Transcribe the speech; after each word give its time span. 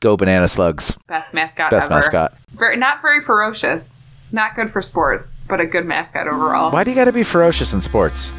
Go 0.00 0.16
Banana 0.16 0.48
Slugs. 0.48 0.96
Best 1.08 1.34
mascot 1.34 1.70
Best 1.70 1.84
ever. 1.84 1.94
mascot. 1.96 2.34
Very, 2.52 2.74
not 2.78 3.02
very 3.02 3.20
ferocious. 3.20 4.00
Not 4.32 4.54
good 4.54 4.70
for 4.70 4.80
sports, 4.80 5.36
but 5.46 5.60
a 5.60 5.66
good 5.66 5.84
mascot 5.84 6.26
overall. 6.26 6.70
Why 6.70 6.84
do 6.84 6.90
you 6.90 6.96
got 6.96 7.04
to 7.04 7.12
be 7.12 7.22
ferocious 7.22 7.74
in 7.74 7.82
sports? 7.82 8.34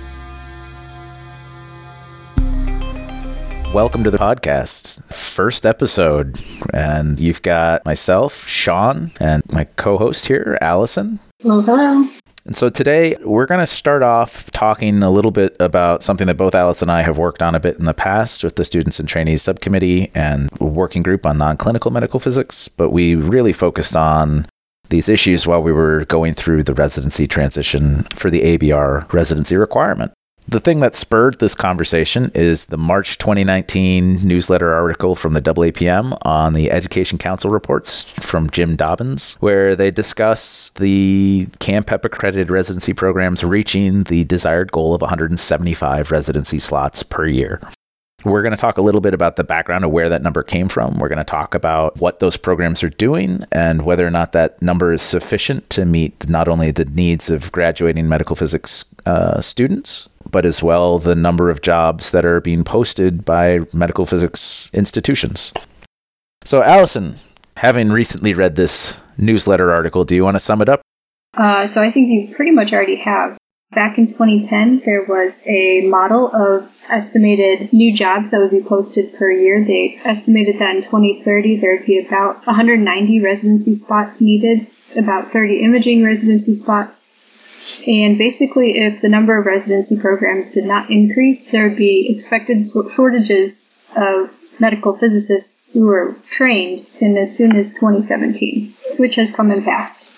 Welcome 3.72 4.04
to 4.04 4.10
the 4.10 4.18
podcast, 4.18 5.04
first 5.14 5.64
episode. 5.64 6.40
And 6.74 7.20
you've 7.20 7.44
got 7.44 7.86
myself, 7.86 8.48
Sean, 8.48 9.12
and 9.20 9.44
my 9.52 9.66
co 9.66 10.00
host 10.00 10.30
here, 10.30 10.58
Allison. 10.62 11.20
Hello, 11.44 11.62
hello. 11.62 12.08
And 12.46 12.56
so 12.56 12.70
today 12.70 13.16
we're 13.22 13.46
going 13.46 13.60
to 13.60 13.68
start 13.68 14.02
off 14.02 14.50
talking 14.50 15.04
a 15.04 15.12
little 15.12 15.30
bit 15.32 15.56
about 15.60 16.02
something 16.02 16.26
that 16.28 16.38
both 16.38 16.56
Alice 16.56 16.82
and 16.82 16.90
I 16.90 17.04
have 17.04 17.18
worked 17.18 17.42
on 17.42 17.54
a 17.54 17.60
bit 17.60 17.78
in 17.78 17.86
the 17.86 17.94
past 17.94 18.44
with 18.44 18.56
the 18.56 18.66
Students 18.66 19.00
and 19.00 19.08
Trainees 19.08 19.44
Subcommittee 19.44 20.12
and 20.16 20.50
working 20.60 21.04
group 21.04 21.26
on 21.26 21.38
non 21.38 21.58
clinical 21.58 21.92
medical 21.92 22.20
physics. 22.20 22.68
But 22.68 22.90
we 22.90 23.14
really 23.16 23.54
focused 23.54 23.96
on 23.96 24.48
these 24.90 25.08
issues 25.08 25.46
while 25.46 25.62
we 25.62 25.72
were 25.72 26.06
going 26.06 26.34
through 26.34 26.64
the 26.64 26.74
residency 26.74 27.28
transition 27.28 28.04
for 28.14 28.30
the 28.30 28.42
ABR 28.42 29.12
residency 29.14 29.56
requirement. 29.56 30.12
The 30.48 30.60
thing 30.60 30.80
that 30.80 30.96
spurred 30.96 31.40
this 31.40 31.56
conversation 31.56 32.32
is 32.34 32.66
the 32.66 32.78
March 32.78 33.18
2019 33.20 34.28
newsletter 34.28 34.74
article 34.74 35.16
from 35.16 35.34
the 35.34 35.42
AAPM 35.42 36.18
on 36.24 36.54
the 36.54 36.72
Education 36.72 37.18
Council 37.18 37.52
reports 37.52 38.04
from 38.20 38.50
Jim 38.50 38.76
Dobbins, 38.76 39.36
where 39.36 39.76
they 39.76 39.92
discuss 39.92 40.70
the 40.72 41.48
CAMPEP 41.60 42.04
accredited 42.04 42.50
residency 42.50 42.94
programs 42.94 43.44
reaching 43.44 44.04
the 44.04 44.26
desired 44.26 44.72
goal 44.72 44.96
of 44.96 45.02
175 45.02 46.12
residency 46.12 46.60
slots 46.60 47.04
per 47.04 47.28
year. 47.28 47.62
We're 48.24 48.44
going 48.44 48.52
to 48.52 48.58
talk 48.58 48.78
a 48.78 48.84
little 48.84 49.02
bit 49.02 49.16
about 49.16 49.36
the 49.36 49.44
background 49.44 49.84
of 49.84 49.92
where 49.92 50.10
that 50.10 50.22
number 50.22 50.44
came 50.44 50.70
from. 50.70 51.00
We're 51.00 51.10
going 51.10 51.18
to 51.18 51.24
talk 51.24 51.56
about 51.56 52.00
what 52.00 52.20
those 52.20 52.38
programs 52.38 52.84
are 52.84 52.90
doing 52.90 53.44
and 53.52 53.84
whether 53.84 54.06
or 54.06 54.12
not 54.12 54.32
that 54.34 54.62
number 54.62 54.94
is 54.94 55.02
sufficient 55.02 55.70
to 55.72 55.86
meet 55.86 56.30
not 56.30 56.48
only 56.48 56.70
the 56.72 56.86
needs 56.86 57.32
of 57.32 57.52
graduating 57.52 58.08
medical 58.08 58.36
physics 58.36 58.86
uh, 59.06 59.42
students, 59.42 60.10
but 60.30 60.46
as 60.46 60.62
well 60.62 60.98
the 60.98 61.16
number 61.16 61.50
of 61.50 61.62
jobs 61.62 62.12
that 62.12 62.26
are 62.26 62.42
being 62.42 62.64
posted 62.64 63.26
by 63.26 63.60
medical 63.74 64.06
physics 64.06 64.70
institutions. 64.74 65.54
So, 66.44 66.64
Allison, 66.64 67.18
having 67.58 67.90
recently 67.90 68.34
read 68.34 68.56
this 68.56 68.98
newsletter 69.18 69.72
article, 69.72 70.04
do 70.04 70.16
you 70.16 70.24
want 70.24 70.36
to 70.36 70.40
sum 70.40 70.62
it 70.62 70.70
up? 70.70 70.82
Uh, 71.36 71.68
so 71.68 71.82
I 71.82 71.92
think 71.92 72.10
you 72.10 72.36
pretty 72.36 72.52
much 72.52 72.74
already 72.74 72.98
have. 72.98 73.38
Back 73.74 73.98
in 73.98 74.08
2010, 74.08 74.82
there 74.84 75.06
was 75.08 75.42
a 75.48 75.88
model 75.88 76.28
of 76.36 76.70
estimated 76.90 77.72
new 77.72 77.96
jobs 77.96 78.32
that 78.32 78.40
would 78.40 78.52
be 78.52 78.62
posted 78.62 79.14
per 79.14 79.32
year. 79.32 79.64
They 79.64 79.98
estimated 80.04 80.60
that 80.60 80.76
in 80.76 80.84
2030 80.84 81.58
there 81.62 81.78
would 81.78 81.86
be 81.86 82.06
about 82.06 82.46
190 82.46 83.22
residency 83.22 83.76
spots 83.76 84.20
needed, 84.20 84.68
about 84.98 85.32
30 85.32 85.64
imaging 85.64 86.04
residency 86.04 86.54
spots. 86.54 87.11
And 87.88 88.18
basically, 88.18 88.78
if 88.78 89.02
the 89.02 89.10
number 89.10 89.40
of 89.40 89.46
residency 89.46 90.00
programs 90.00 90.52
did 90.52 90.66
not 90.66 90.92
increase, 90.92 91.50
there 91.50 91.68
would 91.68 91.78
be 91.78 92.08
expected 92.10 92.66
shortages 92.68 93.70
of 93.96 94.30
medical 94.60 94.96
physicists 94.98 95.72
who 95.72 95.86
were 95.86 96.16
trained 96.30 96.82
in 97.00 97.18
as 97.18 97.36
soon 97.36 97.56
as 97.56 97.74
2017, 97.74 98.74
which 98.98 99.16
has 99.16 99.36
come 99.36 99.52
and 99.52 99.66
passed. 99.66 100.12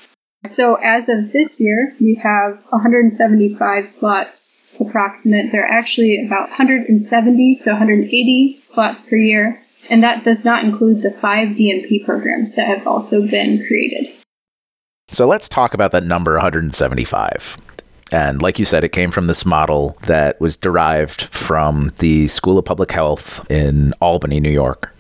So 0.46 0.76
as 0.76 1.08
of 1.08 1.32
this 1.32 1.62
year, 1.62 1.96
we 2.02 2.16
have 2.16 2.62
175 2.70 3.90
slots 3.90 4.62
approximate. 4.80 5.52
They're 5.52 5.66
actually 5.66 6.26
about 6.26 6.50
170 6.50 7.56
to 7.64 7.70
180 7.70 8.60
slots 8.62 9.02
per 9.02 9.16
year, 9.16 9.62
and 9.90 10.04
that 10.04 10.26
does 10.26 10.44
not 10.44 10.66
include 10.66 11.02
the 11.02 11.12
five 11.12 11.50
DMP 11.50 12.04
programs 12.04 12.56
that 12.58 12.68
have 12.68 12.86
also 12.88 13.26
been 13.26 13.66
created. 13.66 14.14
So 15.14 15.28
let's 15.28 15.48
talk 15.48 15.76
about 15.76 15.92
that 15.92 16.04
number 16.04 16.34
175. 16.34 17.58
And 18.12 18.42
like 18.42 18.58
you 18.58 18.66
said, 18.66 18.84
it 18.84 18.90
came 18.90 19.12
from 19.12 19.28
this 19.28 19.46
model 19.46 19.96
that 20.08 20.42
was 20.42 20.58
derived 20.58 21.22
from 21.22 21.92
the 22.00 22.28
School 22.30 22.58
of 22.58 22.66
Public 22.66 22.92
Health 22.92 23.46
in 23.52 23.94
Albany, 24.02 24.40
New 24.40 24.50
York. 24.50 24.92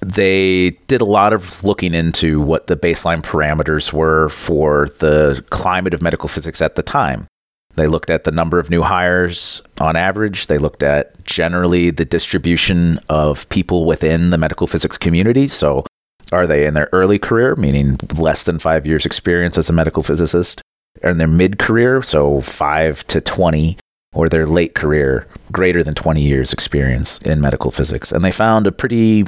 They 0.00 0.70
did 0.88 1.02
a 1.02 1.04
lot 1.04 1.34
of 1.34 1.62
looking 1.64 1.92
into 1.92 2.40
what 2.40 2.66
the 2.66 2.78
baseline 2.78 3.20
parameters 3.20 3.92
were 3.92 4.30
for 4.30 4.88
the 5.00 5.44
climate 5.50 5.92
of 5.92 6.00
medical 6.00 6.30
physics 6.30 6.62
at 6.62 6.74
the 6.74 6.82
time. 6.82 7.26
They 7.74 7.86
looked 7.86 8.08
at 8.08 8.24
the 8.24 8.32
number 8.32 8.58
of 8.58 8.70
new 8.70 8.80
hires 8.80 9.60
on 9.78 9.96
average. 9.96 10.46
They 10.46 10.56
looked 10.56 10.82
at 10.82 11.22
generally 11.24 11.90
the 11.90 12.06
distribution 12.06 13.00
of 13.10 13.46
people 13.50 13.84
within 13.84 14.30
the 14.30 14.38
medical 14.38 14.66
physics 14.66 14.96
community. 14.96 15.46
So, 15.46 15.84
are 16.32 16.46
they 16.46 16.66
in 16.66 16.74
their 16.74 16.88
early 16.92 17.18
career, 17.18 17.54
meaning 17.56 17.96
less 18.16 18.42
than 18.42 18.58
five 18.58 18.86
years' 18.86 19.06
experience 19.06 19.56
as 19.56 19.68
a 19.68 19.72
medical 19.72 20.02
physicist? 20.02 20.62
Or 21.02 21.10
in 21.10 21.18
their 21.18 21.26
mid 21.26 21.58
career, 21.58 22.02
so 22.02 22.40
five 22.40 23.06
to 23.08 23.20
20, 23.20 23.76
or 24.14 24.28
their 24.28 24.46
late 24.46 24.74
career, 24.74 25.28
greater 25.52 25.82
than 25.82 25.94
20 25.94 26.22
years' 26.22 26.52
experience 26.52 27.18
in 27.18 27.40
medical 27.40 27.70
physics? 27.70 28.12
And 28.12 28.24
they 28.24 28.32
found 28.32 28.66
a 28.66 28.72
pretty, 28.72 29.24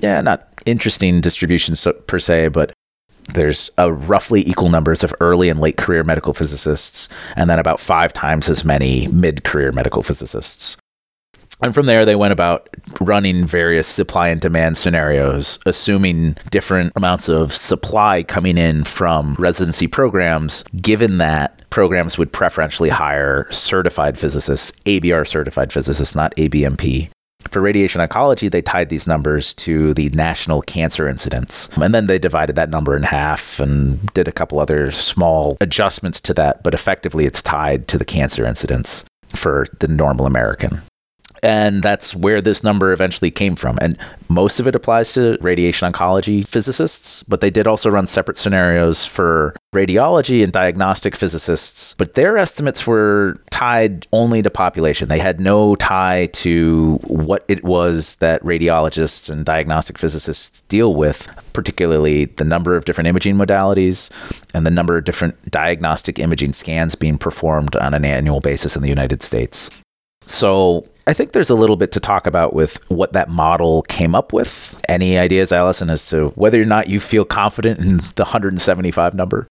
yeah, 0.00 0.20
not 0.20 0.46
interesting 0.66 1.20
distribution 1.20 1.74
per 2.06 2.18
se, 2.18 2.48
but 2.48 2.72
there's 3.34 3.70
a 3.78 3.92
roughly 3.92 4.46
equal 4.46 4.68
numbers 4.68 5.04
of 5.04 5.14
early 5.20 5.48
and 5.48 5.60
late 5.60 5.76
career 5.76 6.04
medical 6.04 6.34
physicists, 6.34 7.08
and 7.36 7.48
then 7.48 7.58
about 7.58 7.80
five 7.80 8.12
times 8.12 8.48
as 8.48 8.64
many 8.64 9.06
mid 9.08 9.44
career 9.44 9.72
medical 9.72 10.02
physicists. 10.02 10.76
And 11.62 11.74
from 11.74 11.86
there, 11.86 12.04
they 12.04 12.16
went 12.16 12.32
about 12.32 12.68
running 13.00 13.44
various 13.44 13.86
supply 13.86 14.28
and 14.28 14.40
demand 14.40 14.76
scenarios, 14.76 15.58
assuming 15.66 16.36
different 16.50 16.92
amounts 16.96 17.28
of 17.28 17.52
supply 17.52 18.22
coming 18.22 18.56
in 18.56 18.84
from 18.84 19.34
residency 19.38 19.86
programs, 19.86 20.64
given 20.80 21.18
that 21.18 21.68
programs 21.70 22.18
would 22.18 22.32
preferentially 22.32 22.88
hire 22.88 23.46
certified 23.50 24.18
physicists, 24.18 24.72
ABR 24.86 25.26
certified 25.26 25.72
physicists, 25.72 26.14
not 26.14 26.34
ABMP, 26.36 27.10
for 27.48 27.60
radiation 27.60 28.00
oncology, 28.00 28.50
they 28.50 28.62
tied 28.62 28.90
these 28.90 29.06
numbers 29.06 29.54
to 29.54 29.94
the 29.94 30.10
national 30.10 30.62
cancer 30.62 31.08
incidence. 31.08 31.68
And 31.80 31.94
then 31.94 32.06
they 32.06 32.18
divided 32.18 32.56
that 32.56 32.70
number 32.70 32.96
in 32.96 33.02
half 33.02 33.60
and 33.60 34.12
did 34.12 34.28
a 34.28 34.32
couple 34.32 34.60
other 34.60 34.90
small 34.90 35.56
adjustments 35.60 36.20
to 36.22 36.34
that, 36.34 36.62
but 36.62 36.74
effectively 36.74 37.26
it's 37.26 37.42
tied 37.42 37.88
to 37.88 37.98
the 37.98 38.04
cancer 38.04 38.44
incidence 38.44 39.04
for 39.28 39.66
the 39.80 39.88
normal 39.88 40.26
American. 40.26 40.82
And 41.42 41.82
that's 41.82 42.14
where 42.14 42.40
this 42.40 42.62
number 42.62 42.92
eventually 42.92 43.30
came 43.30 43.56
from. 43.56 43.78
And 43.80 43.98
most 44.28 44.60
of 44.60 44.66
it 44.66 44.74
applies 44.74 45.12
to 45.14 45.38
radiation 45.40 45.90
oncology 45.90 46.46
physicists, 46.46 47.22
but 47.22 47.40
they 47.40 47.50
did 47.50 47.66
also 47.66 47.90
run 47.90 48.06
separate 48.06 48.36
scenarios 48.36 49.06
for 49.06 49.54
radiology 49.74 50.42
and 50.42 50.52
diagnostic 50.52 51.16
physicists. 51.16 51.94
But 51.94 52.14
their 52.14 52.36
estimates 52.36 52.86
were 52.86 53.36
tied 53.50 54.06
only 54.12 54.42
to 54.42 54.50
population. 54.50 55.08
They 55.08 55.18
had 55.18 55.40
no 55.40 55.74
tie 55.76 56.26
to 56.26 56.98
what 57.04 57.44
it 57.48 57.64
was 57.64 58.16
that 58.16 58.42
radiologists 58.42 59.30
and 59.30 59.44
diagnostic 59.44 59.98
physicists 59.98 60.60
deal 60.62 60.94
with, 60.94 61.28
particularly 61.52 62.26
the 62.26 62.44
number 62.44 62.76
of 62.76 62.84
different 62.84 63.08
imaging 63.08 63.36
modalities 63.36 64.10
and 64.54 64.66
the 64.66 64.70
number 64.70 64.96
of 64.96 65.04
different 65.04 65.50
diagnostic 65.50 66.18
imaging 66.18 66.52
scans 66.52 66.94
being 66.94 67.18
performed 67.18 67.76
on 67.76 67.94
an 67.94 68.04
annual 68.04 68.40
basis 68.40 68.76
in 68.76 68.82
the 68.82 68.88
United 68.88 69.22
States. 69.22 69.70
So 70.26 70.86
I 71.10 71.12
think 71.12 71.32
there's 71.32 71.50
a 71.50 71.56
little 71.56 71.74
bit 71.74 71.90
to 71.92 72.00
talk 72.00 72.28
about 72.28 72.54
with 72.54 72.88
what 72.88 73.14
that 73.14 73.28
model 73.28 73.82
came 73.82 74.14
up 74.14 74.32
with. 74.32 74.80
Any 74.88 75.18
ideas, 75.18 75.50
Allison, 75.50 75.90
as 75.90 76.08
to 76.10 76.28
whether 76.36 76.62
or 76.62 76.64
not 76.64 76.88
you 76.88 77.00
feel 77.00 77.24
confident 77.24 77.80
in 77.80 77.96
the 78.14 78.22
175 78.22 79.14
number? 79.14 79.48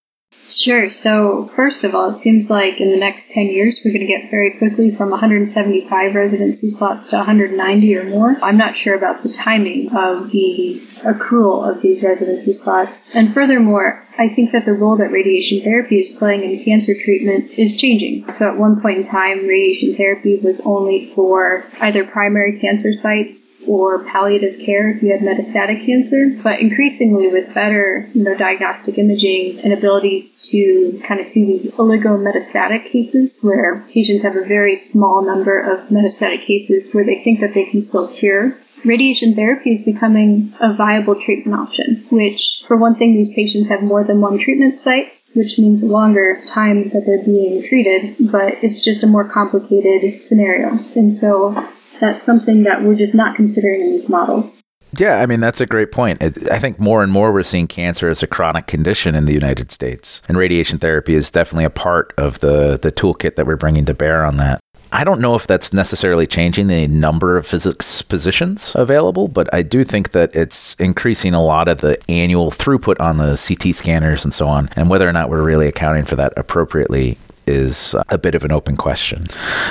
Sure. 0.54 0.88
So, 0.88 1.50
first 1.54 1.84
of 1.84 1.94
all, 1.94 2.08
it 2.08 2.16
seems 2.16 2.48
like 2.48 2.80
in 2.80 2.90
the 2.90 2.96
next 2.96 3.32
10 3.32 3.48
years, 3.48 3.78
we're 3.84 3.92
going 3.92 4.06
to 4.06 4.06
get 4.06 4.30
very 4.30 4.56
quickly 4.56 4.90
from 4.90 5.10
175 5.10 6.14
residency 6.14 6.70
slots 6.70 7.08
to 7.08 7.16
190 7.16 7.96
or 7.96 8.04
more. 8.04 8.38
I'm 8.42 8.56
not 8.56 8.74
sure 8.74 8.94
about 8.94 9.22
the 9.22 9.30
timing 9.30 9.94
of 9.94 10.30
the 10.30 10.80
accrual 11.02 11.68
of 11.68 11.82
these 11.82 12.02
residency 12.02 12.52
slots. 12.52 13.14
And 13.14 13.34
furthermore, 13.34 14.02
I 14.18 14.28
think 14.28 14.52
that 14.52 14.66
the 14.66 14.72
role 14.72 14.96
that 14.96 15.12
radiation 15.12 15.62
therapy 15.62 16.00
is 16.00 16.18
playing 16.18 16.42
in 16.42 16.62
cancer 16.64 16.92
treatment 16.94 17.50
is 17.52 17.76
changing. 17.76 18.28
So 18.28 18.48
at 18.48 18.58
one 18.58 18.80
point 18.80 18.98
in 18.98 19.04
time, 19.04 19.46
radiation 19.46 19.96
therapy 19.96 20.36
was 20.36 20.60
only 20.60 21.06
for 21.14 21.64
either 21.80 22.04
primary 22.04 22.58
cancer 22.58 22.92
sites 22.92 23.56
or 23.66 24.04
palliative 24.04 24.60
care 24.60 24.90
if 24.90 25.02
you 25.02 25.12
had 25.12 25.20
metastatic 25.20 25.86
cancer. 25.86 26.36
But 26.42 26.60
increasingly, 26.60 27.28
with 27.28 27.54
better 27.54 28.08
you 28.12 28.24
know, 28.24 28.36
diagnostic 28.36 28.98
imaging 28.98 29.60
and 29.60 29.72
abilities 29.72 30.48
to 30.50 31.00
kind 31.04 31.20
of 31.20 31.26
see 31.26 31.46
these 31.46 31.70
oligometastatic 31.72 32.90
cases 32.90 33.40
where 33.42 33.86
patients 33.92 34.22
have 34.22 34.36
a 34.36 34.44
very 34.44 34.76
small 34.76 35.24
number 35.24 35.58
of 35.58 35.88
metastatic 35.88 36.44
cases 36.44 36.92
where 36.92 37.04
they 37.04 37.22
think 37.22 37.40
that 37.40 37.54
they 37.54 37.64
can 37.64 37.80
still 37.80 38.08
cure 38.08 38.56
radiation 38.84 39.34
therapy 39.34 39.72
is 39.72 39.82
becoming 39.82 40.52
a 40.60 40.74
viable 40.74 41.20
treatment 41.20 41.58
option, 41.58 42.04
which, 42.10 42.62
for 42.66 42.76
one 42.76 42.94
thing, 42.94 43.14
these 43.14 43.34
patients 43.34 43.68
have 43.68 43.82
more 43.82 44.04
than 44.04 44.20
one 44.20 44.38
treatment 44.38 44.78
sites, 44.78 45.32
which 45.34 45.58
means 45.58 45.82
a 45.82 45.86
longer 45.86 46.40
time 46.52 46.88
that 46.90 47.04
they're 47.06 47.24
being 47.24 47.62
treated, 47.62 48.16
but 48.30 48.62
it's 48.62 48.84
just 48.84 49.02
a 49.02 49.06
more 49.06 49.28
complicated 49.28 50.22
scenario. 50.22 50.70
And 50.94 51.14
so 51.14 51.68
that's 52.00 52.24
something 52.24 52.64
that 52.64 52.82
we're 52.82 52.96
just 52.96 53.14
not 53.14 53.36
considering 53.36 53.82
in 53.82 53.90
these 53.90 54.08
models. 54.08 54.60
Yeah, 54.96 55.20
I 55.20 55.26
mean, 55.26 55.40
that's 55.40 55.60
a 55.60 55.66
great 55.66 55.92
point. 55.92 56.22
I 56.22 56.58
think 56.58 56.80
more 56.80 57.02
and 57.02 57.12
more 57.12 57.32
we're 57.32 57.44
seeing 57.44 57.68
cancer 57.68 58.08
as 58.08 58.22
a 58.22 58.26
chronic 58.26 58.66
condition 58.66 59.14
in 59.14 59.24
the 59.24 59.32
United 59.32 59.70
States, 59.70 60.20
and 60.28 60.36
radiation 60.36 60.78
therapy 60.78 61.14
is 61.14 61.30
definitely 61.30 61.64
a 61.64 61.70
part 61.70 62.12
of 62.18 62.40
the, 62.40 62.78
the 62.80 62.90
toolkit 62.90 63.36
that 63.36 63.46
we're 63.46 63.56
bringing 63.56 63.84
to 63.84 63.94
bear 63.94 64.24
on 64.24 64.36
that. 64.38 64.59
I 64.92 65.04
don't 65.04 65.20
know 65.20 65.36
if 65.36 65.46
that's 65.46 65.72
necessarily 65.72 66.26
changing 66.26 66.66
the 66.66 66.88
number 66.88 67.36
of 67.36 67.46
physics 67.46 68.02
positions 68.02 68.72
available, 68.74 69.28
but 69.28 69.52
I 69.54 69.62
do 69.62 69.84
think 69.84 70.10
that 70.10 70.34
it's 70.34 70.74
increasing 70.74 71.32
a 71.32 71.42
lot 71.42 71.68
of 71.68 71.80
the 71.80 71.96
annual 72.08 72.50
throughput 72.50 73.00
on 73.00 73.16
the 73.16 73.36
CT 73.36 73.74
scanners 73.74 74.24
and 74.24 74.34
so 74.34 74.48
on. 74.48 74.68
And 74.74 74.90
whether 74.90 75.08
or 75.08 75.12
not 75.12 75.30
we're 75.30 75.42
really 75.42 75.68
accounting 75.68 76.02
for 76.02 76.16
that 76.16 76.32
appropriately 76.36 77.18
is 77.46 77.94
a 78.08 78.18
bit 78.18 78.34
of 78.34 78.44
an 78.44 78.52
open 78.52 78.76
question. 78.76 79.24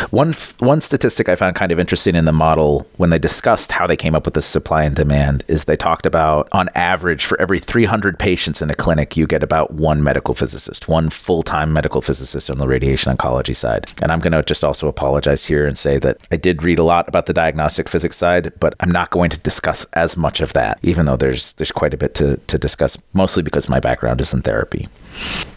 One 0.10 0.33
one 0.60 0.81
statistic 0.81 1.30
I 1.30 1.36
found 1.36 1.56
kind 1.56 1.71
of 1.71 1.80
interesting 1.80 2.16
in 2.16 2.25
the 2.25 2.31
model 2.31 2.88
when 2.98 3.10
they 3.10 3.19
discussed 3.19 3.74
how 3.74 3.88
they 3.88 3.95
came 3.95 4.16
up 4.16 4.25
with 4.25 4.33
the 4.33 4.42
supply 4.42 4.83
and 4.83 4.95
demand 4.95 5.44
is 5.48 5.66
they 5.66 5.77
talked 5.77 6.06
about 6.06 6.48
on 6.51 6.68
average 6.75 7.25
for 7.25 7.39
every 7.39 7.60
300 7.60 8.19
patients 8.19 8.62
in 8.62 8.69
a 8.69 8.75
clinic 8.75 9.16
you 9.16 9.27
get 9.27 9.44
about 9.44 9.71
one 9.71 10.04
medical 10.04 10.33
physicist, 10.33 10.88
one 10.88 11.10
full-time 11.10 11.71
medical 11.71 12.01
physicist 12.01 12.50
on 12.50 12.57
the 12.57 12.68
radiation 12.68 13.16
oncology 13.16 13.56
side. 13.56 13.92
And 14.01 14.12
I'm 14.12 14.19
going 14.19 14.33
to 14.33 14.44
just 14.44 14.63
also 14.63 14.88
apologize 14.88 15.45
here 15.45 15.65
and 15.65 15.77
say 15.77 15.98
that 16.00 16.27
I 16.31 16.36
did 16.36 16.63
read 16.63 16.80
a 16.80 16.83
lot 16.83 17.07
about 17.07 17.25
the 17.25 17.33
diagnostic 17.33 17.88
physics 17.88 18.18
side, 18.18 18.51
but 18.60 18.75
I'm 18.80 18.92
not 18.92 19.10
going 19.10 19.30
to 19.30 19.38
discuss 19.38 19.86
as 19.94 20.18
much 20.18 20.42
of 20.42 20.54
that 20.54 20.80
even 20.89 21.06
though 21.06 21.15
there's 21.15 21.54
there's 21.54 21.72
quite 21.72 21.94
a 21.94 21.98
bit 21.98 22.15
to 22.15 22.38
to 22.48 22.57
discuss 22.57 22.98
mostly 23.13 23.44
because 23.44 23.69
my 23.69 23.80
background 23.80 24.22
is 24.22 24.33
in 24.33 24.42
therapy. 24.42 24.88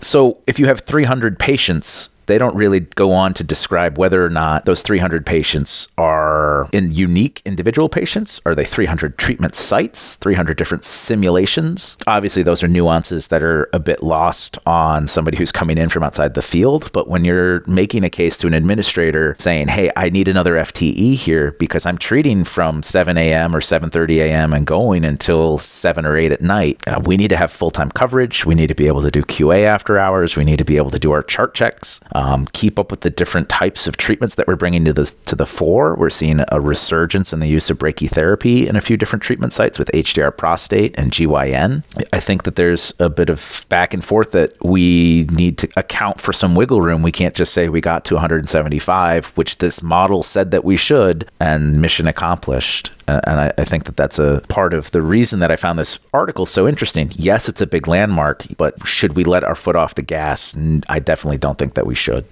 So, 0.00 0.40
if 0.46 0.58
you 0.58 0.66
have 0.66 0.80
300 0.80 1.38
patients 1.38 2.08
they 2.26 2.38
don't 2.38 2.54
really 2.54 2.80
go 2.80 3.12
on 3.12 3.34
to 3.34 3.44
describe 3.44 3.98
whether 3.98 4.24
or 4.24 4.30
not 4.30 4.64
those 4.64 4.82
300 4.82 5.26
patients 5.26 5.88
are 5.98 6.68
in 6.72 6.92
unique 6.92 7.42
individual 7.44 7.88
patients. 7.88 8.40
Are 8.46 8.54
they 8.54 8.64
300 8.64 9.18
treatment 9.18 9.54
sites, 9.54 10.16
300 10.16 10.56
different 10.56 10.84
simulations? 10.84 11.96
Obviously, 12.06 12.42
those 12.42 12.62
are 12.62 12.68
nuances 12.68 13.28
that 13.28 13.42
are 13.42 13.68
a 13.72 13.78
bit 13.78 14.02
lost 14.02 14.58
on 14.66 15.06
somebody 15.06 15.36
who's 15.36 15.52
coming 15.52 15.78
in 15.78 15.88
from 15.88 16.02
outside 16.02 16.34
the 16.34 16.42
field. 16.42 16.90
But 16.92 17.08
when 17.08 17.24
you're 17.24 17.64
making 17.66 18.04
a 18.04 18.10
case 18.10 18.36
to 18.38 18.46
an 18.46 18.54
administrator 18.54 19.36
saying, 19.38 19.68
"Hey, 19.68 19.90
I 19.96 20.10
need 20.10 20.28
another 20.28 20.56
FTE 20.56 21.14
here 21.14 21.52
because 21.52 21.86
I'm 21.86 21.98
treating 21.98 22.44
from 22.44 22.82
7 22.82 23.16
a.m. 23.16 23.54
or 23.54 23.60
7:30 23.60 24.20
a.m. 24.20 24.52
and 24.52 24.66
going 24.66 25.04
until 25.04 25.58
7 25.58 26.06
or 26.06 26.16
8 26.16 26.32
at 26.32 26.40
night," 26.40 26.80
uh, 26.86 27.00
we 27.04 27.16
need 27.16 27.28
to 27.28 27.36
have 27.36 27.50
full-time 27.50 27.90
coverage. 27.90 28.46
We 28.46 28.54
need 28.54 28.68
to 28.68 28.74
be 28.74 28.86
able 28.86 29.02
to 29.02 29.10
do 29.10 29.22
QA 29.22 29.64
after 29.64 29.98
hours. 29.98 30.36
We 30.36 30.44
need 30.44 30.58
to 30.58 30.64
be 30.64 30.76
able 30.76 30.90
to 30.90 30.98
do 30.98 31.12
our 31.12 31.22
chart 31.22 31.54
checks 31.54 32.00
um, 32.14 32.46
keep 32.52 32.78
up 32.78 32.90
with 32.90 33.00
the 33.00 33.10
different 33.10 33.48
types 33.48 33.86
of 33.86 33.96
treatments 33.96 34.34
that 34.36 34.46
we're 34.46 34.56
bringing 34.56 34.84
to 34.84 34.92
the 34.92 35.06
to 35.26 35.36
the 35.36 35.46
fore. 35.46 35.96
We're 35.96 36.10
seeing 36.10 36.40
a 36.48 36.60
resurgence 36.60 37.32
in 37.32 37.40
the 37.40 37.48
use 37.48 37.70
of 37.70 37.78
brachytherapy 37.78 38.66
in 38.66 38.76
a 38.76 38.80
few 38.80 38.96
different 38.96 39.22
treatment 39.22 39.52
sites 39.52 39.78
with 39.78 39.90
HDR 39.92 40.36
prostate 40.36 40.98
and 40.98 41.10
GYN. 41.10 41.84
I 42.12 42.20
think 42.20 42.44
that 42.44 42.56
there's 42.56 42.94
a 42.98 43.08
bit 43.08 43.30
of 43.30 43.66
back 43.68 43.94
and 43.94 44.04
forth 44.04 44.32
that 44.32 44.52
we 44.62 45.26
need 45.32 45.58
to 45.58 45.68
account 45.76 46.20
for 46.20 46.32
some 46.32 46.54
wiggle 46.54 46.80
room. 46.80 47.02
We 47.02 47.12
can't 47.12 47.34
just 47.34 47.52
say 47.52 47.68
we 47.68 47.80
got 47.80 48.04
to 48.06 48.14
175, 48.14 49.26
which 49.36 49.58
this 49.58 49.82
model 49.82 50.22
said 50.22 50.50
that 50.50 50.64
we 50.64 50.76
should, 50.76 51.28
and 51.40 51.80
mission 51.80 52.06
accomplished. 52.06 52.92
Uh, 53.08 53.20
and 53.26 53.40
I, 53.40 53.52
I, 53.58 53.64
think 53.64 53.84
that 53.84 53.96
that's 53.96 54.18
a 54.18 54.42
part 54.48 54.74
of 54.74 54.90
the 54.92 55.02
reason 55.02 55.40
that 55.40 55.50
I 55.50 55.56
found 55.56 55.78
this 55.78 55.98
article 56.12 56.46
so 56.46 56.68
interesting. 56.68 57.10
Yes, 57.14 57.48
it's 57.48 57.60
a 57.60 57.66
big 57.66 57.88
landmark, 57.88 58.44
but 58.56 58.86
should 58.86 59.16
we 59.16 59.24
let 59.24 59.42
our 59.42 59.56
foot 59.56 59.74
off 59.74 59.94
the 59.94 60.02
gas? 60.02 60.56
I 60.88 60.98
definitely 61.00 61.38
don't 61.38 61.58
think 61.58 61.74
that 61.74 61.86
we 61.86 61.94
should. 61.94 62.24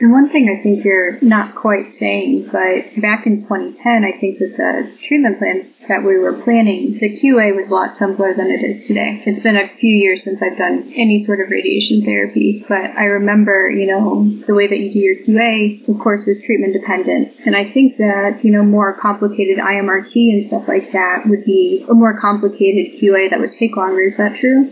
And 0.00 0.12
one 0.12 0.28
thing 0.28 0.48
I 0.48 0.62
think 0.62 0.84
you're 0.84 1.18
not 1.20 1.56
quite 1.56 1.90
saying, 1.90 2.50
but 2.52 3.00
back 3.00 3.26
in 3.26 3.40
2010, 3.40 4.04
I 4.04 4.12
think 4.12 4.38
that 4.38 4.56
the 4.56 4.96
treatment 5.02 5.38
plans 5.38 5.84
that 5.88 6.04
we 6.04 6.16
were 6.18 6.34
planning, 6.34 6.92
the 6.92 7.18
QA 7.18 7.54
was 7.54 7.68
a 7.68 7.74
lot 7.74 7.96
simpler 7.96 8.32
than 8.32 8.48
it 8.48 8.62
is 8.62 8.86
today. 8.86 9.20
It's 9.26 9.40
been 9.40 9.56
a 9.56 9.66
few 9.66 9.92
years 9.92 10.22
since 10.22 10.40
I've 10.40 10.56
done 10.56 10.92
any 10.94 11.18
sort 11.18 11.40
of 11.40 11.50
radiation 11.50 12.04
therapy, 12.04 12.64
but 12.68 12.78
I 12.96 13.06
remember, 13.06 13.68
you 13.68 13.88
know, 13.88 14.24
the 14.46 14.54
way 14.54 14.68
that 14.68 14.78
you 14.78 14.92
do 14.92 14.98
your 15.00 15.16
QA, 15.16 15.88
of 15.88 15.98
course, 15.98 16.28
is 16.28 16.44
treatment 16.44 16.74
dependent. 16.74 17.34
And 17.44 17.56
I 17.56 17.68
think 17.68 17.96
that, 17.96 18.44
you 18.44 18.52
know, 18.52 18.62
more 18.62 18.92
complicated 18.92 19.58
IMRT 19.58 20.32
and 20.32 20.44
stuff 20.44 20.68
like 20.68 20.92
that 20.92 21.26
would 21.26 21.44
be 21.44 21.84
a 21.88 21.94
more 21.94 22.16
complicated 22.20 23.00
QA 23.00 23.30
that 23.30 23.40
would 23.40 23.50
take 23.50 23.76
longer. 23.76 24.02
Is 24.02 24.18
that 24.18 24.36
true? 24.36 24.70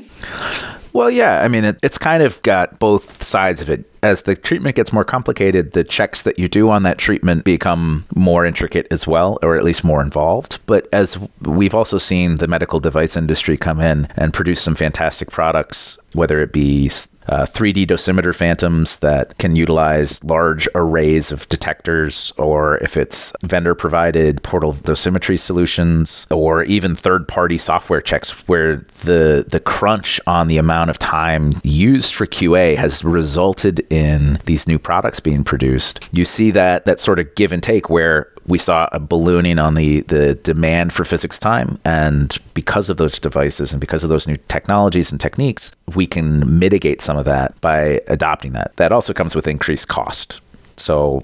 Well, 0.93 1.11
yeah. 1.11 1.43
I 1.43 1.49
mean, 1.49 1.65
it, 1.65 1.79
it's 1.83 1.99
kind 1.99 2.23
of 2.23 2.41
got 2.43 2.79
both 2.79 3.23
sides 3.23 3.61
of 3.61 3.69
it. 3.69 3.85
As 4.07 4.23
the 4.23 4.37
treatment 4.37 4.77
gets 4.77 4.93
more 4.93 5.05
complicated, 5.05 5.73
the 5.73 5.83
checks 5.83 6.23
that 6.23 6.39
you 6.39 6.47
do 6.47 6.71
on 6.71 6.85
that 6.85 6.97
treatment 6.97 7.43
become 7.43 8.05
more 8.15 8.47
intricate 8.47 8.87
as 8.89 9.05
well, 9.05 9.37
or 9.43 9.57
at 9.57 9.65
least 9.65 9.83
more 9.83 10.01
involved. 10.01 10.61
But 10.65 10.87
as 10.93 11.19
we've 11.41 11.75
also 11.75 11.99
seen 11.99 12.37
the 12.37 12.47
medical 12.47 12.79
device 12.79 13.17
industry 13.17 13.57
come 13.57 13.81
in 13.81 14.07
and 14.17 14.33
produce 14.33 14.63
some 14.63 14.77
fantastic 14.77 15.33
products, 15.33 15.99
whether 16.15 16.39
it 16.39 16.53
be 16.53 16.89
uh, 17.29 17.45
3D 17.45 17.87
dosimeter 17.87 18.35
phantoms 18.35 18.99
that 18.99 19.37
can 19.39 19.57
utilize 19.57 20.23
large 20.23 20.69
arrays 20.75 21.33
of 21.33 21.49
detectors, 21.49 22.33
or 22.39 22.79
if 22.79 22.97
it's 22.97 23.33
vendor 23.43 23.75
provided 23.75 24.43
portal 24.43 24.73
dosimetry 24.73 25.39
solutions, 25.39 26.27
or 26.31 26.63
even 26.65 26.95
third 26.95 27.27
party 27.27 27.59
software 27.59 28.01
checks 28.01 28.47
where 28.49 28.77
the, 28.77 29.45
the 29.49 29.61
crunch 29.61 30.21
on 30.27 30.49
the 30.49 30.59
amount 30.59 30.91
of 30.91 30.99
time 30.99 31.55
used 31.65 32.15
for 32.15 32.27
QA 32.27 32.77
has 32.77 33.05
resulted 33.05 33.81
in 33.97 34.39
these 34.45 34.69
new 34.69 34.79
products 34.79 35.21
being 35.21 35.43
produced. 35.43 36.09
You 36.13 36.27
see 36.27 36.51
that, 36.51 36.85
that 36.85 37.01
sort 37.01 37.19
of 37.19 37.35
give 37.35 37.51
and 37.51 37.63
take 37.63 37.89
where 37.89 38.31
we 38.47 38.59
saw 38.59 38.89
a 38.93 39.01
ballooning 39.01 39.59
on 39.59 39.75
the, 39.75 40.03
the 40.03 40.35
demand 40.35 40.93
for 40.93 41.05
physics 41.05 41.39
time. 41.39 41.79
And 41.85 42.37
because 42.53 42.91
of 42.91 42.99
those 42.99 43.19
devices 43.19 43.73
and 43.73 43.81
because 43.81 44.05
of 44.05 44.11
those 44.11 44.29
new 44.29 44.37
technologies 44.49 45.11
and 45.11 45.21
techniques, 45.21 45.73
we 45.95 46.07
can 46.07 46.59
mitigate 46.59 47.01
some 47.01 47.17
of 47.17 47.25
that 47.25 47.59
by 47.63 48.01
adopting 48.07 48.53
that. 48.53 48.77
That 48.77 48.93
also 48.93 49.15
comes 49.15 49.35
with 49.35 49.49
increased 49.49 49.89
cost. 49.89 50.43
So, 50.79 51.23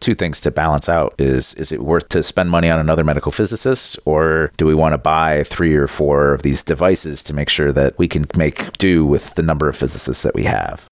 two 0.00 0.14
things 0.14 0.40
to 0.40 0.50
balance 0.50 0.88
out 0.88 1.14
is 1.18 1.52
is 1.54 1.72
it 1.72 1.82
worth 1.82 2.08
to 2.08 2.22
spend 2.22 2.50
money 2.50 2.70
on 2.70 2.80
another 2.80 3.04
medical 3.04 3.30
physicist 3.30 3.98
or 4.06 4.50
do 4.56 4.64
we 4.64 4.74
want 4.74 4.94
to 4.94 4.98
buy 4.98 5.42
three 5.42 5.74
or 5.74 5.86
four 5.86 6.32
of 6.32 6.40
these 6.40 6.62
devices 6.62 7.22
to 7.24 7.34
make 7.34 7.50
sure 7.50 7.70
that 7.70 7.98
we 7.98 8.08
can 8.08 8.24
make 8.34 8.72
do 8.78 9.04
with 9.04 9.34
the 9.34 9.42
number 9.42 9.68
of 9.68 9.76
physicists 9.76 10.22
that 10.22 10.34
we 10.34 10.44
have? 10.44 10.88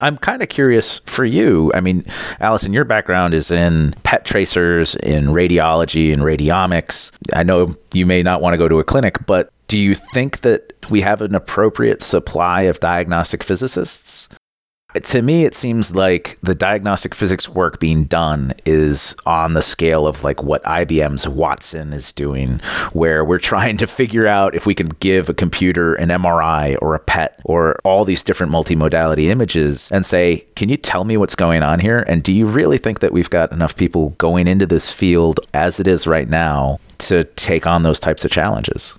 I'm 0.00 0.16
kind 0.16 0.42
of 0.42 0.48
curious 0.48 0.98
for 1.00 1.24
you. 1.24 1.70
I 1.74 1.80
mean, 1.80 2.04
Allison, 2.40 2.72
your 2.72 2.84
background 2.84 3.34
is 3.34 3.50
in 3.50 3.94
PET 4.02 4.24
tracers, 4.24 4.94
in 4.96 5.26
radiology 5.26 6.12
and 6.12 6.22
radiomics. 6.22 7.12
I 7.34 7.42
know 7.42 7.74
you 7.92 8.06
may 8.06 8.22
not 8.22 8.40
want 8.40 8.54
to 8.54 8.58
go 8.58 8.68
to 8.68 8.78
a 8.78 8.84
clinic, 8.84 9.26
but 9.26 9.50
do 9.68 9.78
you 9.78 9.94
think 9.94 10.40
that 10.40 10.72
we 10.90 11.02
have 11.02 11.20
an 11.20 11.34
appropriate 11.34 12.02
supply 12.02 12.62
of 12.62 12.80
diagnostic 12.80 13.42
physicists? 13.44 14.28
To 14.94 15.22
me 15.22 15.44
it 15.44 15.54
seems 15.54 15.94
like 15.94 16.38
the 16.42 16.54
diagnostic 16.54 17.14
physics 17.14 17.48
work 17.48 17.78
being 17.78 18.04
done 18.04 18.52
is 18.66 19.16
on 19.26 19.52
the 19.54 19.62
scale 19.62 20.06
of 20.06 20.24
like 20.24 20.42
what 20.42 20.62
IBM's 20.64 21.28
Watson 21.28 21.92
is 21.92 22.12
doing 22.12 22.60
where 22.92 23.24
we're 23.24 23.38
trying 23.50 23.76
to 23.78 23.86
figure 23.86 24.26
out 24.26 24.54
if 24.54 24.66
we 24.66 24.74
can 24.74 24.88
give 25.00 25.28
a 25.28 25.34
computer 25.34 25.94
an 25.94 26.08
MRI 26.08 26.76
or 26.80 26.94
a 26.94 27.00
PET 27.00 27.40
or 27.44 27.78
all 27.84 28.04
these 28.04 28.24
different 28.24 28.52
multimodality 28.52 29.24
images 29.24 29.90
and 29.90 30.04
say 30.04 30.44
can 30.54 30.68
you 30.68 30.76
tell 30.76 31.04
me 31.04 31.16
what's 31.16 31.34
going 31.34 31.62
on 31.62 31.80
here? 31.80 32.04
And 32.06 32.22
do 32.22 32.32
you 32.32 32.46
really 32.46 32.78
think 32.78 33.00
that 33.00 33.12
we've 33.12 33.30
got 33.30 33.52
enough 33.52 33.76
people 33.76 34.10
going 34.18 34.46
into 34.46 34.66
this 34.66 34.92
field 34.92 35.40
as 35.54 35.80
it 35.80 35.86
is 35.86 36.06
right 36.06 36.28
now 36.28 36.78
to 36.98 37.24
take 37.24 37.66
on 37.66 37.82
those 37.82 38.00
types 38.00 38.24
of 38.24 38.30
challenges? 38.30 38.98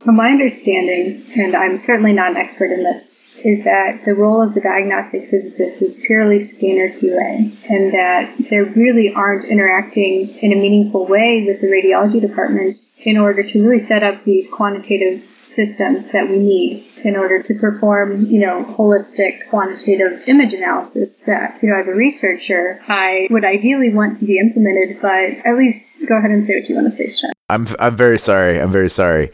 From 0.00 0.16
my 0.16 0.30
understanding 0.30 1.22
and 1.36 1.54
I'm 1.54 1.78
certainly 1.78 2.12
not 2.12 2.32
an 2.32 2.36
expert 2.36 2.70
in 2.72 2.82
this 2.82 3.19
is 3.44 3.64
that 3.64 4.04
the 4.04 4.14
role 4.14 4.42
of 4.42 4.54
the 4.54 4.60
diagnostic 4.60 5.30
physicist 5.30 5.82
is 5.82 6.02
purely 6.06 6.40
scanner 6.40 6.88
QA, 6.88 7.52
and 7.70 7.92
that 7.92 8.32
they 8.50 8.58
really 8.58 9.12
aren't 9.12 9.44
interacting 9.44 10.28
in 10.38 10.52
a 10.52 10.56
meaningful 10.56 11.06
way 11.06 11.44
with 11.46 11.60
the 11.60 11.66
radiology 11.66 12.20
departments 12.20 12.98
in 13.02 13.16
order 13.16 13.42
to 13.42 13.62
really 13.62 13.78
set 13.78 14.02
up 14.02 14.24
these 14.24 14.48
quantitative 14.50 15.24
systems 15.42 16.12
that 16.12 16.28
we 16.28 16.38
need 16.38 16.86
in 17.04 17.16
order 17.16 17.42
to 17.42 17.54
perform, 17.54 18.26
you 18.26 18.40
know, 18.40 18.64
holistic 18.64 19.48
quantitative 19.48 20.22
image 20.26 20.52
analysis 20.52 21.20
that, 21.20 21.58
you 21.62 21.70
know, 21.70 21.76
as 21.76 21.88
a 21.88 21.94
researcher, 21.94 22.80
I 22.86 23.26
would 23.30 23.44
ideally 23.44 23.92
want 23.92 24.18
to 24.18 24.24
be 24.24 24.38
implemented, 24.38 25.00
but 25.00 25.46
at 25.46 25.56
least 25.56 26.06
go 26.06 26.18
ahead 26.18 26.30
and 26.30 26.44
say 26.44 26.60
what 26.60 26.68
you 26.68 26.74
want 26.74 26.86
to 26.86 26.90
say, 26.90 27.08
Sean. 27.08 27.32
I'm, 27.48 27.66
I'm 27.78 27.96
very 27.96 28.18
sorry. 28.18 28.60
I'm 28.60 28.70
very 28.70 28.90
sorry. 28.90 29.32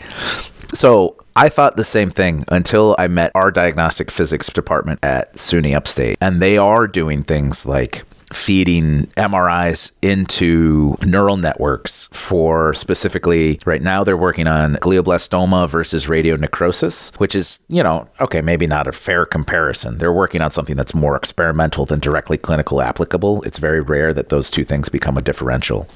So 0.75 1.17
I 1.35 1.49
thought 1.49 1.77
the 1.77 1.85
same 1.85 2.11
thing 2.11 2.45
until 2.49 2.97
I 2.99 3.09
met 3.09 3.33
our 3.35 3.51
diagnostic 3.51 4.11
physics 4.11 4.49
department 4.49 5.01
at 5.03 5.35
SUNY 5.35 5.75
Upstate. 5.75 6.19
And 6.21 6.41
they 6.41 6.59
are 6.59 6.87
doing 6.87 7.23
things 7.23 7.67
like 7.67 8.05
feeding 8.33 9.07
MRIs 9.17 9.93
into 10.03 10.97
neural 11.07 11.37
networks 11.37 12.09
for 12.13 12.75
specifically 12.75 13.61
right 13.65 13.83
now 13.83 14.03
they're 14.03 14.17
working 14.17 14.47
on 14.49 14.75
glioblastoma 14.77 15.69
versus 15.69 16.07
radionecrosis, 16.07 17.15
which 17.21 17.35
is, 17.35 17.61
you 17.69 17.83
know, 17.83 18.09
okay, 18.21 18.41
maybe 18.41 18.67
not 18.67 18.89
a 18.89 18.93
fair 18.93 19.27
comparison. 19.27 19.99
They're 19.99 20.13
working 20.13 20.43
on 20.43 20.51
something 20.51 20.77
that's 20.77 20.95
more 20.95 21.17
experimental 21.17 21.85
than 21.85 22.01
directly 22.01 22.37
clinical 22.37 22.83
applicable. 22.83 23.43
It's 23.43 23.59
very 23.59 23.81
rare 23.81 24.13
that 24.13 24.29
those 24.29 24.51
two 24.51 24.65
things 24.65 24.89
become 24.89 25.17
a 25.17 25.23
differential. 25.23 25.89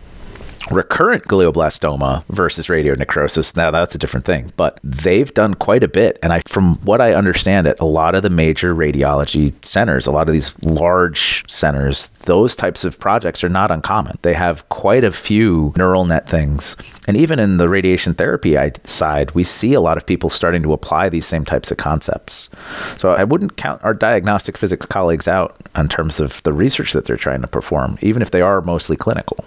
Recurrent 0.71 1.25
glioblastoma 1.25 2.25
versus 2.29 2.69
radionecrosis. 2.69 3.57
Now 3.57 3.71
that's 3.71 3.95
a 3.95 3.99
different 3.99 4.27
thing 4.27 4.53
but 4.57 4.79
they've 4.83 5.33
done 5.33 5.55
quite 5.55 5.83
a 5.83 5.89
bit. 5.89 6.19
And 6.23 6.33
i 6.33 6.41
from 6.47 6.77
what 6.77 7.01
i 7.01 7.15
understand 7.15 7.67
it 7.67 7.81
a 7.81 7.85
lot 7.85 8.15
of 8.15 8.23
the 8.23 8.31
major 8.31 8.75
radiology 8.75 9.53
centers 9.65 10.07
a 10.07 10.11
lot 10.11 10.29
of 10.29 10.35
these 10.35 10.63
large 10.63 11.49
centers 11.51 12.09
those 12.09 12.55
types 12.55 12.85
of 12.85 12.99
projects 12.99 13.43
are 13.43 13.49
not 13.49 13.71
uncommon. 13.71 14.19
They 14.23 14.35
have 14.35 14.69
quite 14.69 15.05
a 15.05 15.11
few 15.11 15.73
neural 15.77 16.05
net 16.05 16.29
things. 16.29 16.77
And 17.09 17.17
even 17.17 17.39
in 17.39 17.57
the 17.57 17.69
radiation 17.69 18.15
therapy 18.15 18.57
side 18.85 19.33
we 19.33 19.45
see 19.45 19.75
a 19.75 19.81
lot 19.81 19.97
of 19.97 20.07
people 20.07 20.31
starting 20.31 20.63
to 20.63 20.73
apply 20.73 21.09
these 21.09 21.27
same 21.27 21.45
types 21.45 21.71
of 21.71 21.79
concepts. 21.79 22.51
So 22.97 23.11
i 23.11 23.25
wouldn't 23.25 23.57
count 23.57 23.83
our 23.83 23.95
diagnostic 23.95 24.59
physics 24.59 24.87
colleagues 24.87 25.29
out 25.29 25.57
in 25.77 25.89
terms 25.89 26.21
of 26.21 26.43
the 26.43 26.53
research 26.53 26.93
that 26.93 27.05
they're 27.05 27.17
trying 27.17 27.43
to 27.43 27.49
perform 27.49 27.99
even 28.03 28.23
if 28.23 28.31
they 28.31 28.41
are 28.41 28.61
mostly 28.61 28.97
clinical 28.97 29.45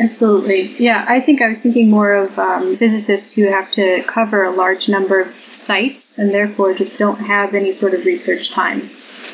Absolutely. 0.00 0.74
Yeah, 0.78 1.04
I 1.08 1.20
think 1.20 1.42
I 1.42 1.48
was 1.48 1.60
thinking 1.60 1.90
more 1.90 2.12
of 2.12 2.38
um, 2.38 2.76
physicists 2.76 3.32
who 3.32 3.44
have 3.44 3.70
to 3.72 4.02
cover 4.04 4.44
a 4.44 4.50
large 4.50 4.88
number 4.88 5.20
of 5.20 5.28
sites 5.28 6.18
and 6.18 6.30
therefore 6.30 6.74
just 6.74 6.98
don't 6.98 7.18
have 7.18 7.54
any 7.54 7.72
sort 7.72 7.94
of 7.94 8.04
research 8.04 8.50
time. 8.50 8.82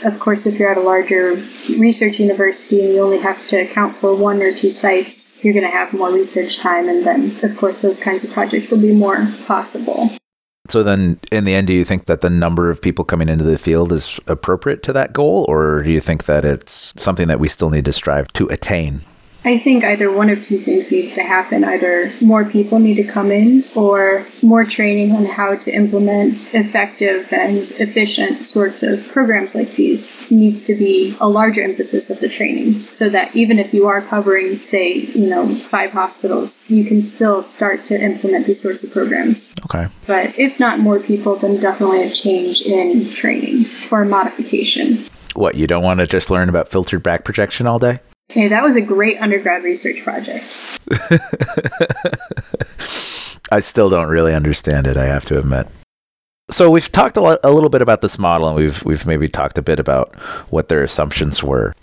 Of 0.05 0.21
course, 0.21 0.47
if 0.47 0.59
you're 0.59 0.71
at 0.71 0.77
a 0.77 0.83
larger 0.83 1.41
research 1.79 2.21
university 2.21 2.85
and 2.85 2.93
you 2.93 3.01
only 3.01 3.19
have 3.19 3.47
to 3.49 3.57
account 3.57 3.97
for 3.97 4.15
one 4.15 4.41
or 4.43 4.53
two 4.53 4.71
sites, 4.71 5.43
you're 5.43 5.55
going 5.55 5.67
to 5.67 5.71
have 5.71 5.93
more 5.93 6.13
research 6.13 6.59
time, 6.59 6.89
and 6.89 7.05
then, 7.05 7.33
of 7.43 7.57
course, 7.57 7.83
those 7.83 7.99
kinds 7.99 8.23
of 8.23 8.31
projects 8.31 8.71
will 8.71 8.81
be 8.81 8.93
more 8.93 9.27
possible. 9.47 10.09
So 10.69 10.83
then, 10.83 11.19
in 11.33 11.45
the 11.45 11.55
end, 11.55 11.67
do 11.67 11.73
you 11.73 11.85
think 11.85 12.07
that 12.07 12.21
the 12.21 12.31
number 12.31 12.71
of 12.71 12.83
people 12.83 13.05
coming 13.05 13.29
into 13.29 13.45
the 13.45 13.59
field 13.59 13.93
is 13.93 14.21
appropriate 14.27 14.83
to 14.85 14.93
that 14.93 15.13
goal, 15.13 15.47
or 15.49 15.83
do 15.83 15.91
you 15.91 16.01
think 16.01 16.27
that 16.27 16.45
it's 16.45 16.93
something 16.97 17.27
that 17.27 17.41
we 17.41 17.49
still 17.49 17.71
need 17.71 17.87
to 17.87 17.93
strive 17.93 18.29
to 18.35 18.47
attain? 18.49 19.01
I 19.45 19.59
think 19.59 19.85
either 19.85 20.11
one 20.11 20.31
of 20.31 20.43
two 20.43 20.59
things 20.59 20.91
needs 20.91 21.15
to 21.15 21.23
happen. 21.23 21.63
Either 21.65 22.13
more 22.21 22.45
people 22.45 22.81
need 22.81 22.97
to 22.97 23.05
come 23.05 23.31
in, 23.31 23.65
or 23.75 24.27
more 24.43 24.65
training 24.65 25.13
on 25.13 25.25
how 25.25 25.55
to 25.55 25.71
implement 25.71 26.53
effective 26.55 27.33
and 27.33 27.59
efficient 27.79 28.43
sorts 28.43 28.83
of 28.83 29.07
programs 29.09 29.55
like 29.55 29.71
these 29.77 30.29
needs 30.31 30.65
to 30.65 30.75
be 30.75 31.17
a 31.21 31.29
larger 31.29 31.63
emphasis 31.63 32.11
of 32.11 32.19
the 32.21 32.29
training 32.29 32.81
so 32.81 33.09
that 33.09 33.35
even 33.35 33.59
if 33.59 33.73
you 33.73 33.87
are 33.87 34.03
covering, 34.03 34.57
say, 34.57 34.93
you 34.93 35.29
know, 35.29 35.47
five 35.47 35.93
hospitals, 35.93 36.69
you 36.69 36.85
can 36.85 37.01
still 37.01 37.43
start 37.43 37.85
to 37.85 38.01
implement 38.01 38.47
these 38.47 38.61
sorts 38.61 38.83
of 38.83 38.91
programs. 38.91 39.55
Okay. 39.65 39.87
But 40.07 40.39
if 40.39 40.59
not 40.59 40.81
more 40.81 40.99
people, 40.99 41.37
then 41.37 41.61
definitely 41.61 42.03
a 42.03 42.11
change 42.11 42.63
in 42.63 43.09
training 43.09 43.67
or 43.91 44.05
modification. 44.05 44.99
What, 45.35 45.55
you 45.55 45.69
don't 45.69 45.85
want 45.85 46.01
to 46.01 46.07
just 46.07 46.31
learn 46.31 46.49
about 46.49 46.69
filtered 46.69 47.03
back 47.03 47.25
projection 47.25 47.67
all 47.67 47.79
day? 47.79 48.01
Hey, 48.31 48.49
that 48.49 48.63
was 48.63 48.77
a 48.77 48.83
great 48.83 49.21
undergrad 49.23 49.63
research 49.65 50.03
project. 50.03 50.45
I 53.51 53.61
still 53.61 53.89
don't 53.89 54.09
really 54.09 54.35
understand 54.35 54.87
it, 54.87 54.99
I 54.99 55.07
have 55.07 55.25
to 55.27 55.39
admit. 55.39 55.67
So 56.51 56.71
we've 56.71 56.93
talked 56.93 57.17
a, 57.17 57.23
lot, 57.23 57.39
a 57.43 57.51
little 57.51 57.71
bit 57.71 57.81
about 57.81 58.03
this 58.03 58.19
model, 58.19 58.49
and 58.49 58.57
we've 58.57 58.85
we've 58.85 59.07
maybe 59.07 59.29
talked 59.29 59.57
a 59.57 59.63
bit 59.63 59.81
about 59.81 60.15
what 60.51 60.69
their 60.69 60.83
assumptions 60.83 61.43
were. 61.43 61.75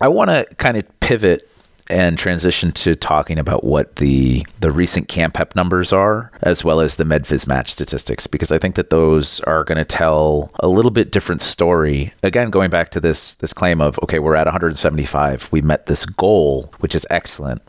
I 0.00 0.08
want 0.08 0.30
to 0.30 0.44
kind 0.56 0.76
of 0.76 1.00
pivot 1.00 1.48
and 1.88 2.16
transition 2.18 2.72
to 2.72 2.94
talking 2.94 3.38
about 3.38 3.64
what 3.64 3.96
the 3.96 4.46
the 4.60 4.72
recent 4.72 5.08
CAMPEP 5.08 5.54
numbers 5.54 5.92
are, 5.92 6.30
as 6.42 6.64
well 6.64 6.80
as 6.80 6.96
the 6.96 7.04
MedPhys 7.04 7.46
match 7.46 7.70
statistics, 7.70 8.26
because 8.26 8.52
I 8.52 8.58
think 8.58 8.74
that 8.76 8.90
those 8.90 9.40
are 9.40 9.64
going 9.64 9.78
to 9.78 9.84
tell 9.84 10.50
a 10.60 10.68
little 10.68 10.90
bit 10.90 11.10
different 11.10 11.40
story. 11.40 12.12
Again, 12.22 12.50
going 12.50 12.70
back 12.70 12.90
to 12.90 13.00
this 13.00 13.34
this 13.34 13.52
claim 13.52 13.80
of 13.80 13.98
okay, 14.02 14.18
we're 14.18 14.36
at 14.36 14.46
175, 14.46 15.50
we 15.52 15.62
met 15.62 15.86
this 15.86 16.06
goal, 16.06 16.72
which 16.80 16.94
is 16.94 17.06
excellent 17.10 17.62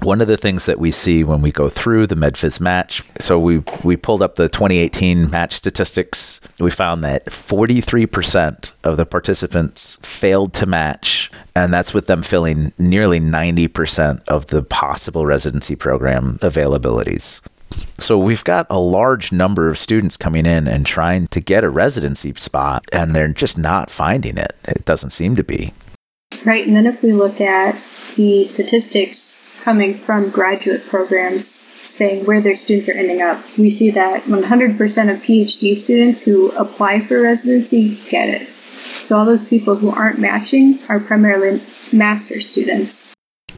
one 0.00 0.20
of 0.20 0.28
the 0.28 0.36
things 0.36 0.66
that 0.66 0.78
we 0.78 0.90
see 0.90 1.22
when 1.22 1.42
we 1.42 1.52
go 1.52 1.68
through 1.68 2.06
the 2.06 2.14
MedPhys 2.14 2.60
match, 2.60 3.02
so 3.18 3.38
we 3.38 3.62
we 3.84 3.96
pulled 3.96 4.22
up 4.22 4.36
the 4.36 4.48
2018 4.48 5.30
match 5.30 5.52
statistics. 5.52 6.40
We 6.58 6.70
found 6.70 7.04
that 7.04 7.26
43% 7.26 8.72
of 8.84 8.96
the 8.96 9.06
participants 9.06 9.98
failed 10.02 10.54
to 10.54 10.66
match, 10.66 11.30
and 11.54 11.72
that's 11.72 11.92
with 11.92 12.06
them 12.06 12.22
filling 12.22 12.72
nearly 12.78 13.20
90% 13.20 14.22
of 14.28 14.46
the 14.48 14.62
possible 14.62 15.26
residency 15.26 15.76
program 15.76 16.38
availabilities. 16.40 17.40
So 17.98 18.18
we've 18.18 18.44
got 18.44 18.66
a 18.68 18.78
large 18.78 19.32
number 19.32 19.68
of 19.68 19.78
students 19.78 20.16
coming 20.16 20.46
in 20.46 20.68
and 20.68 20.84
trying 20.84 21.26
to 21.28 21.40
get 21.40 21.64
a 21.64 21.70
residency 21.70 22.32
spot, 22.36 22.84
and 22.92 23.12
they're 23.12 23.32
just 23.32 23.58
not 23.58 23.90
finding 23.90 24.36
it. 24.36 24.52
It 24.64 24.84
doesn't 24.84 25.10
seem 25.10 25.36
to 25.36 25.44
be. 25.44 25.72
Right, 26.44 26.66
and 26.66 26.74
then 26.74 26.86
if 26.86 27.02
we 27.02 27.12
look 27.12 27.40
at 27.40 27.80
the 28.16 28.44
statistics 28.44 29.41
coming 29.62 29.94
from 29.94 30.30
graduate 30.30 30.86
programs 30.86 31.64
saying 31.88 32.24
where 32.24 32.40
their 32.40 32.56
students 32.56 32.88
are 32.88 32.92
ending 32.92 33.20
up. 33.20 33.38
We 33.58 33.70
see 33.70 33.90
that 33.90 34.24
100% 34.24 35.12
of 35.12 35.22
PhD 35.22 35.76
students 35.76 36.22
who 36.22 36.50
apply 36.52 37.00
for 37.00 37.20
residency 37.20 37.96
get 38.08 38.28
it. 38.28 38.48
So 38.48 39.18
all 39.18 39.24
those 39.24 39.46
people 39.46 39.76
who 39.76 39.90
aren't 39.90 40.18
matching 40.18 40.78
are 40.88 41.00
primarily 41.00 41.60
master 41.92 42.40
students. 42.40 43.11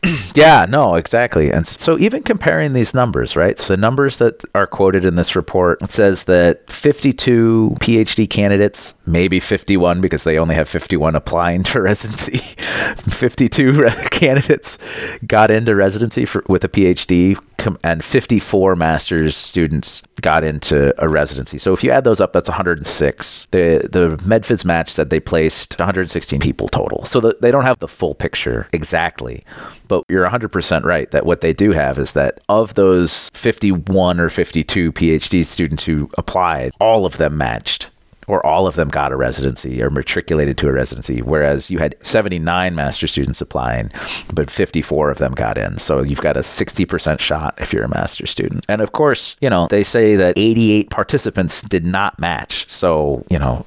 Yeah, 0.35 0.67
no, 0.69 0.97
exactly. 0.97 1.53
And 1.53 1.65
so 1.65 1.97
even 1.97 2.25
comparing 2.25 2.73
these 2.73 2.93
numbers, 2.93 3.37
right? 3.37 3.57
So 3.57 3.77
numbers 3.77 4.19
that 4.19 4.43
are 4.53 4.67
quoted 4.67 5.05
in 5.05 5.15
this 5.15 5.37
report, 5.37 5.81
it 5.81 5.93
says 5.93 6.25
that 6.25 6.69
52 6.69 7.77
PhD 7.79 8.29
candidates, 8.29 8.95
maybe 9.07 9.39
51 9.39 10.01
because 10.01 10.25
they 10.25 10.37
only 10.37 10.57
have 10.57 10.69
51 10.69 11.15
applying 11.15 11.63
to 11.65 11.81
residency. 11.83 12.39
52 12.39 13.87
candidates 14.11 14.79
got 15.27 15.53
into 15.53 15.75
residency 15.77 16.25
for, 16.25 16.43
with 16.49 16.65
a 16.65 16.69
PhD 16.69 17.39
and 17.83 18.05
54 18.05 18.77
master's 18.77 19.37
students 19.37 20.03
got 20.21 20.45
into 20.45 20.95
a 21.03 21.09
residency. 21.09 21.59
So 21.59 21.73
if 21.73 21.85
you 21.85 21.91
add 21.91 22.05
those 22.05 22.21
up, 22.21 22.33
that's 22.33 22.49
106. 22.49 23.47
The 23.51 23.89
the 23.91 24.17
MedPhys 24.25 24.65
match 24.65 24.89
said 24.89 25.11
they 25.11 25.21
placed 25.21 25.79
116 25.79 26.41
people 26.41 26.69
total. 26.69 27.05
So 27.05 27.21
the, 27.21 27.37
they 27.41 27.51
don't 27.51 27.65
have 27.65 27.79
the 27.79 27.89
full 27.89 28.15
picture 28.15 28.69
exactly. 28.73 29.45
But 29.87 30.05
you're 30.09 30.27
100% 30.27 30.85
right 30.85 31.11
that 31.11 31.27
what 31.27 31.41
they 31.41 31.53
do 31.53 31.73
have 31.73 31.99
is 31.99 32.13
that 32.13 32.41
of 32.49 32.75
those 32.75 33.29
51 33.35 34.19
or 34.19 34.31
52 34.31 34.93
PhD 34.93 35.45
students 35.45 35.85
who 35.85 36.11
applied, 36.17 36.73
all 36.81 37.05
of 37.05 37.19
them 37.19 37.37
matched 37.37 37.91
or 38.27 38.45
all 38.45 38.67
of 38.67 38.75
them 38.75 38.89
got 38.89 39.13
a 39.13 39.17
residency 39.17 39.83
or 39.83 39.91
matriculated 39.91 40.59
to 40.59 40.69
a 40.69 40.73
residency, 40.73 41.23
whereas 41.23 41.71
you 41.71 41.79
had 41.79 41.95
79 42.05 42.75
master 42.75 43.07
students 43.07 43.41
applying, 43.41 43.91
but 44.33 44.51
54 44.51 45.11
of 45.11 45.19
them 45.19 45.33
got 45.33 45.59
in. 45.59 45.79
So 45.79 46.03
you've 46.03 46.21
got 46.21 46.37
a 46.37 46.41
60% 46.41 47.21
shot 47.21 47.55
if 47.59 47.73
you're 47.73 47.85
a 47.85 47.89
master 47.89 48.27
student. 48.27 48.65
And 48.69 48.81
of 48.81 48.93
course, 48.93 49.37
you 49.41 49.51
know, 49.51 49.67
they 49.69 49.85
say 49.85 50.17
that 50.17 50.39
88 50.39 50.91
participants 50.91 51.63
did 51.63 51.85
not 51.87 52.19
match. 52.19 52.69
So, 52.69 53.25
you 53.31 53.39
know, 53.39 53.67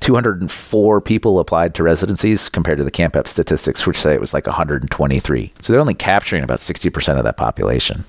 204 0.00 1.00
people 1.00 1.38
applied 1.38 1.74
to 1.74 1.82
residencies 1.82 2.48
compared 2.48 2.78
to 2.78 2.84
the 2.84 2.90
CAMPEP 2.90 3.26
statistics, 3.26 3.86
which 3.86 3.98
say 3.98 4.14
it 4.14 4.20
was 4.20 4.32
like 4.32 4.46
123. 4.46 5.52
So 5.60 5.72
they're 5.72 5.80
only 5.80 5.94
capturing 5.94 6.42
about 6.42 6.58
60% 6.58 7.18
of 7.18 7.24
that 7.24 7.36
population. 7.36 8.04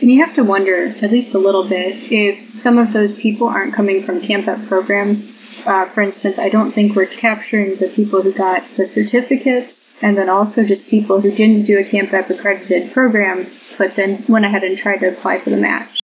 And 0.00 0.10
you 0.10 0.24
have 0.24 0.34
to 0.36 0.44
wonder, 0.44 0.86
at 0.86 1.10
least 1.10 1.34
a 1.34 1.38
little 1.38 1.68
bit, 1.68 2.12
if 2.12 2.54
some 2.54 2.78
of 2.78 2.92
those 2.92 3.12
people 3.12 3.48
aren't 3.48 3.74
coming 3.74 4.02
from 4.02 4.20
CAMPEP 4.20 4.66
programs. 4.68 5.62
Uh, 5.66 5.84
for 5.86 6.00
instance, 6.00 6.38
I 6.38 6.48
don't 6.48 6.70
think 6.70 6.96
we're 6.96 7.06
capturing 7.06 7.76
the 7.76 7.88
people 7.88 8.22
who 8.22 8.32
got 8.32 8.66
the 8.76 8.86
certificates, 8.86 9.92
and 10.00 10.16
then 10.16 10.30
also 10.30 10.64
just 10.64 10.88
people 10.88 11.20
who 11.20 11.30
didn't 11.30 11.64
do 11.66 11.78
a 11.78 11.84
CAMPEP 11.84 12.30
accredited 12.30 12.92
program, 12.92 13.46
but 13.76 13.96
then 13.96 14.24
went 14.26 14.46
ahead 14.46 14.64
and 14.64 14.78
tried 14.78 14.98
to 14.98 15.08
apply 15.08 15.38
for 15.38 15.50
the 15.50 15.58
match. 15.58 16.00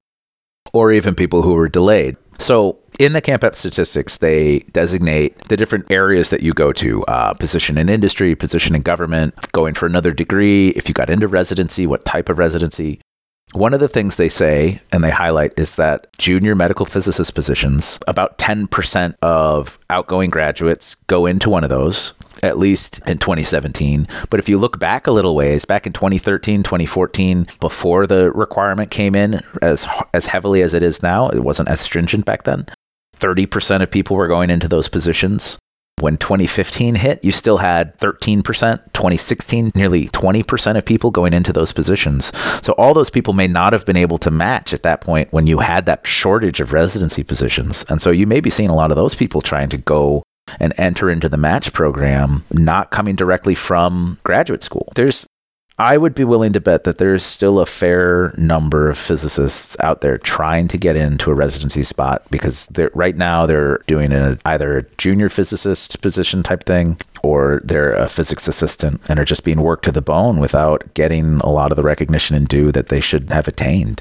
Or 0.74 0.92
even 0.92 1.14
people 1.14 1.42
who 1.42 1.54
were 1.54 1.68
delayed. 1.68 2.16
So 2.38 2.78
in 2.98 3.14
the 3.14 3.22
CAMPEP 3.22 3.54
statistics, 3.54 4.18
they 4.18 4.58
designate 4.72 5.38
the 5.48 5.56
different 5.56 5.90
areas 5.90 6.28
that 6.30 6.42
you 6.42 6.52
go 6.52 6.72
to 6.74 7.02
uh, 7.04 7.32
position 7.34 7.78
in 7.78 7.88
industry, 7.88 8.34
position 8.34 8.74
in 8.74 8.82
government, 8.82 9.34
going 9.52 9.72
for 9.72 9.86
another 9.86 10.12
degree, 10.12 10.70
if 10.70 10.88
you 10.88 10.92
got 10.92 11.08
into 11.08 11.28
residency, 11.28 11.86
what 11.86 12.04
type 12.04 12.28
of 12.28 12.36
residency. 12.36 13.00
One 13.52 13.72
of 13.72 13.80
the 13.80 13.88
things 13.88 14.16
they 14.16 14.28
say 14.28 14.80
and 14.92 15.02
they 15.02 15.10
highlight 15.10 15.58
is 15.58 15.76
that 15.76 16.08
junior 16.18 16.54
medical 16.54 16.84
physicist 16.84 17.34
positions, 17.34 17.98
about 18.06 18.38
10% 18.38 19.14
of 19.22 19.78
outgoing 19.88 20.30
graduates 20.30 20.96
go 21.06 21.26
into 21.26 21.48
one 21.48 21.64
of 21.64 21.70
those, 21.70 22.12
at 22.42 22.58
least 22.58 23.00
in 23.06 23.18
2017. 23.18 24.08
But 24.28 24.40
if 24.40 24.48
you 24.48 24.58
look 24.58 24.78
back 24.78 25.06
a 25.06 25.12
little 25.12 25.34
ways, 25.34 25.64
back 25.64 25.86
in 25.86 25.92
2013, 25.92 26.64
2014, 26.64 27.46
before 27.60 28.06
the 28.06 28.30
requirement 28.32 28.90
came 28.90 29.14
in 29.14 29.40
as 29.62 29.86
as 30.12 30.26
heavily 30.26 30.60
as 30.60 30.74
it 30.74 30.82
is 30.82 31.02
now, 31.02 31.28
it 31.28 31.42
wasn't 31.42 31.68
as 31.68 31.80
stringent 31.80 32.24
back 32.24 32.42
then. 32.42 32.66
30% 33.20 33.80
of 33.80 33.90
people 33.90 34.16
were 34.16 34.28
going 34.28 34.50
into 34.50 34.68
those 34.68 34.88
positions. 34.88 35.56
When 35.98 36.18
2015 36.18 36.96
hit, 36.96 37.24
you 37.24 37.32
still 37.32 37.56
had 37.56 37.96
13%, 38.00 38.42
2016, 38.42 39.72
nearly 39.74 40.08
20% 40.08 40.76
of 40.76 40.84
people 40.84 41.10
going 41.10 41.32
into 41.32 41.54
those 41.54 41.72
positions. 41.72 42.36
So 42.62 42.74
all 42.74 42.92
those 42.92 43.08
people 43.08 43.32
may 43.32 43.46
not 43.46 43.72
have 43.72 43.86
been 43.86 43.96
able 43.96 44.18
to 44.18 44.30
match 44.30 44.74
at 44.74 44.82
that 44.82 45.00
point 45.00 45.32
when 45.32 45.46
you 45.46 45.60
had 45.60 45.86
that 45.86 46.06
shortage 46.06 46.60
of 46.60 46.74
residency 46.74 47.22
positions. 47.22 47.86
And 47.88 48.02
so 48.02 48.10
you 48.10 48.26
may 48.26 48.40
be 48.40 48.50
seeing 48.50 48.68
a 48.68 48.76
lot 48.76 48.90
of 48.90 48.96
those 48.98 49.14
people 49.14 49.40
trying 49.40 49.70
to 49.70 49.78
go 49.78 50.22
and 50.60 50.74
enter 50.76 51.08
into 51.10 51.30
the 51.30 51.38
match 51.38 51.72
program, 51.72 52.44
not 52.52 52.90
coming 52.90 53.16
directly 53.16 53.54
from 53.54 54.18
graduate 54.22 54.62
school. 54.62 54.92
There's 54.96 55.25
I 55.78 55.98
would 55.98 56.14
be 56.14 56.24
willing 56.24 56.54
to 56.54 56.60
bet 56.60 56.84
that 56.84 56.96
there's 56.96 57.22
still 57.22 57.60
a 57.60 57.66
fair 57.66 58.32
number 58.38 58.88
of 58.88 58.96
physicists 58.96 59.76
out 59.80 60.00
there 60.00 60.16
trying 60.16 60.68
to 60.68 60.78
get 60.78 60.96
into 60.96 61.30
a 61.30 61.34
residency 61.34 61.82
spot 61.82 62.26
because 62.30 62.66
right 62.94 63.14
now 63.14 63.44
they're 63.44 63.78
doing 63.86 64.10
a, 64.10 64.38
either 64.46 64.78
a 64.78 64.82
junior 64.96 65.28
physicist 65.28 66.00
position 66.00 66.42
type 66.42 66.64
thing 66.64 66.96
or 67.22 67.60
they're 67.62 67.92
a 67.92 68.08
physics 68.08 68.48
assistant 68.48 69.02
and 69.10 69.18
are 69.18 69.24
just 69.24 69.44
being 69.44 69.60
worked 69.60 69.84
to 69.84 69.92
the 69.92 70.00
bone 70.00 70.40
without 70.40 70.94
getting 70.94 71.40
a 71.40 71.50
lot 71.50 71.70
of 71.70 71.76
the 71.76 71.82
recognition 71.82 72.34
and 72.34 72.48
due 72.48 72.72
that 72.72 72.88
they 72.88 73.00
should 73.00 73.28
have 73.28 73.46
attained. 73.46 74.00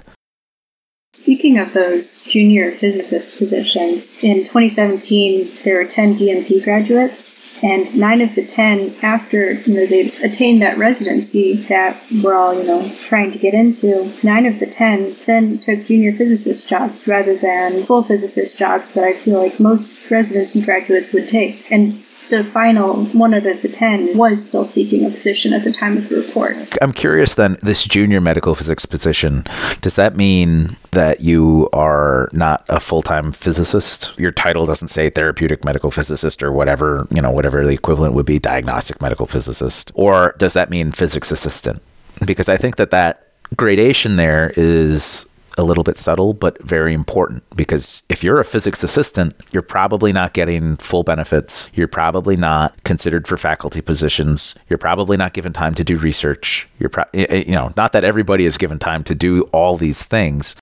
Speaking 1.11 1.57
of 1.57 1.73
those 1.73 2.23
junior 2.23 2.71
physicist 2.71 3.37
positions, 3.37 4.21
in 4.23 4.39
2017 4.39 5.49
there 5.63 5.77
were 5.77 5.85
10 5.85 6.15
DMP 6.15 6.63
graduates, 6.63 7.44
and 7.65 7.97
nine 7.97 8.21
of 8.21 8.35
the 8.35 8.45
10, 8.45 8.95
after 9.01 9.53
you 9.53 9.73
know 9.73 9.85
they 9.87 10.11
attained 10.23 10.61
that 10.61 10.77
residency 10.77 11.55
that 11.73 11.99
we're 12.23 12.35
all 12.35 12.53
you 12.53 12.63
know 12.63 12.87
trying 13.05 13.31
to 13.31 13.39
get 13.39 13.55
into, 13.55 14.13
nine 14.23 14.45
of 14.45 14.59
the 14.59 14.67
10 14.67 15.15
then 15.25 15.57
took 15.57 15.85
junior 15.85 16.11
physicist 16.11 16.69
jobs 16.69 17.07
rather 17.07 17.35
than 17.35 17.83
full 17.83 18.03
physicist 18.03 18.57
jobs 18.57 18.93
that 18.93 19.03
I 19.03 19.13
feel 19.13 19.41
like 19.41 19.59
most 19.59 20.11
residency 20.11 20.61
graduates 20.61 21.11
would 21.11 21.27
take. 21.27 21.71
And 21.71 22.04
the 22.29 22.43
final 22.43 23.05
one 23.05 23.33
out 23.33 23.45
of 23.45 23.61
the 23.61 23.69
10 23.69 24.17
was 24.17 24.45
still 24.45 24.65
seeking 24.65 25.05
a 25.05 25.09
position 25.09 25.53
at 25.53 25.63
the 25.63 25.71
time 25.71 25.97
of 25.97 26.09
the 26.09 26.17
report. 26.17 26.55
I'm 26.81 26.93
curious 26.93 27.35
then, 27.35 27.57
this 27.61 27.83
junior 27.83 28.21
medical 28.21 28.55
physics 28.55 28.85
position, 28.85 29.43
does 29.81 29.95
that 29.95 30.15
mean 30.15 30.75
that 30.91 31.21
you 31.21 31.69
are 31.73 32.29
not 32.31 32.65
a 32.69 32.79
full 32.79 33.01
time 33.01 33.31
physicist? 33.31 34.17
Your 34.17 34.31
title 34.31 34.65
doesn't 34.65 34.87
say 34.89 35.09
therapeutic 35.09 35.63
medical 35.65 35.91
physicist 35.91 36.43
or 36.43 36.51
whatever, 36.51 37.07
you 37.11 37.21
know, 37.21 37.31
whatever 37.31 37.65
the 37.65 37.73
equivalent 37.73 38.13
would 38.13 38.25
be, 38.25 38.39
diagnostic 38.39 39.01
medical 39.01 39.25
physicist? 39.25 39.91
Or 39.95 40.35
does 40.37 40.53
that 40.53 40.69
mean 40.69 40.91
physics 40.91 41.31
assistant? 41.31 41.81
Because 42.25 42.49
I 42.49 42.57
think 42.57 42.77
that 42.77 42.91
that 42.91 43.27
gradation 43.55 44.15
there 44.15 44.51
is 44.55 45.25
a 45.57 45.63
little 45.63 45.83
bit 45.83 45.97
subtle, 45.97 46.33
but 46.33 46.61
very 46.61 46.93
important 46.93 47.43
because 47.55 48.03
if 48.09 48.23
you're 48.23 48.39
a 48.39 48.45
physics 48.45 48.83
assistant, 48.83 49.35
you're 49.51 49.61
probably 49.61 50.11
not 50.11 50.33
getting 50.33 50.77
full 50.77 51.03
benefits. 51.03 51.69
You're 51.73 51.87
probably 51.87 52.35
not 52.35 52.83
considered 52.83 53.27
for 53.27 53.37
faculty 53.37 53.81
positions. 53.81 54.55
You're 54.69 54.77
probably 54.77 55.17
not 55.17 55.33
given 55.33 55.53
time 55.53 55.75
to 55.75 55.83
do 55.83 55.97
research. 55.97 56.67
You're, 56.79 56.89
pro- 56.89 57.03
eh, 57.13 57.25
eh, 57.29 57.43
you 57.47 57.53
know, 57.53 57.73
not 57.75 57.93
that 57.93 58.03
everybody 58.03 58.45
is 58.45 58.57
given 58.57 58.79
time 58.79 59.03
to 59.05 59.15
do 59.15 59.43
all 59.53 59.75
these 59.75 60.05
things, 60.05 60.55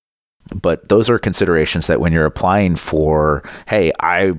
but 0.53 0.89
those 0.89 1.09
are 1.09 1.19
considerations 1.19 1.87
that 1.87 1.99
when 1.99 2.13
you're 2.13 2.25
applying 2.25 2.75
for, 2.75 3.43
hey, 3.67 3.91
I 3.99 4.33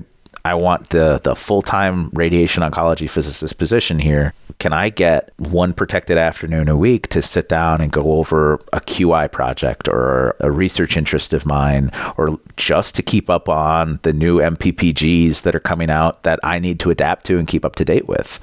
I 0.45 0.53
want 0.53 0.91
the 0.91 1.19
the 1.23 1.35
full 1.35 1.63
time 1.63 2.11
radiation 2.13 2.61
oncology 2.61 3.09
physicist 3.09 3.57
position 3.57 3.97
here. 3.97 4.35
Can 4.59 4.73
I 4.73 4.89
get 4.89 5.31
one 5.37 5.73
protected 5.73 6.19
afternoon 6.19 6.69
a 6.69 6.77
week 6.77 7.07
to 7.09 7.23
sit 7.23 7.49
down 7.49 7.81
and 7.81 7.91
go 7.91 8.13
over 8.13 8.55
a 8.71 8.79
QI 8.79 9.29
project 9.31 9.87
or 9.87 10.35
a 10.39 10.51
research 10.51 10.97
interest 10.97 11.33
of 11.33 11.47
mine, 11.47 11.89
or 12.15 12.39
just 12.57 12.93
to 12.95 13.01
keep 13.01 13.27
up 13.27 13.49
on 13.49 13.99
the 14.03 14.13
new 14.13 14.37
MPPGs 14.37 15.41
that 15.41 15.55
are 15.55 15.59
coming 15.59 15.89
out 15.89 16.21
that 16.21 16.39
I 16.43 16.59
need 16.59 16.79
to 16.81 16.91
adapt 16.91 17.25
to 17.25 17.39
and 17.39 17.47
keep 17.47 17.65
up 17.65 17.75
to 17.77 17.83
date 17.83 18.07
with? 18.07 18.39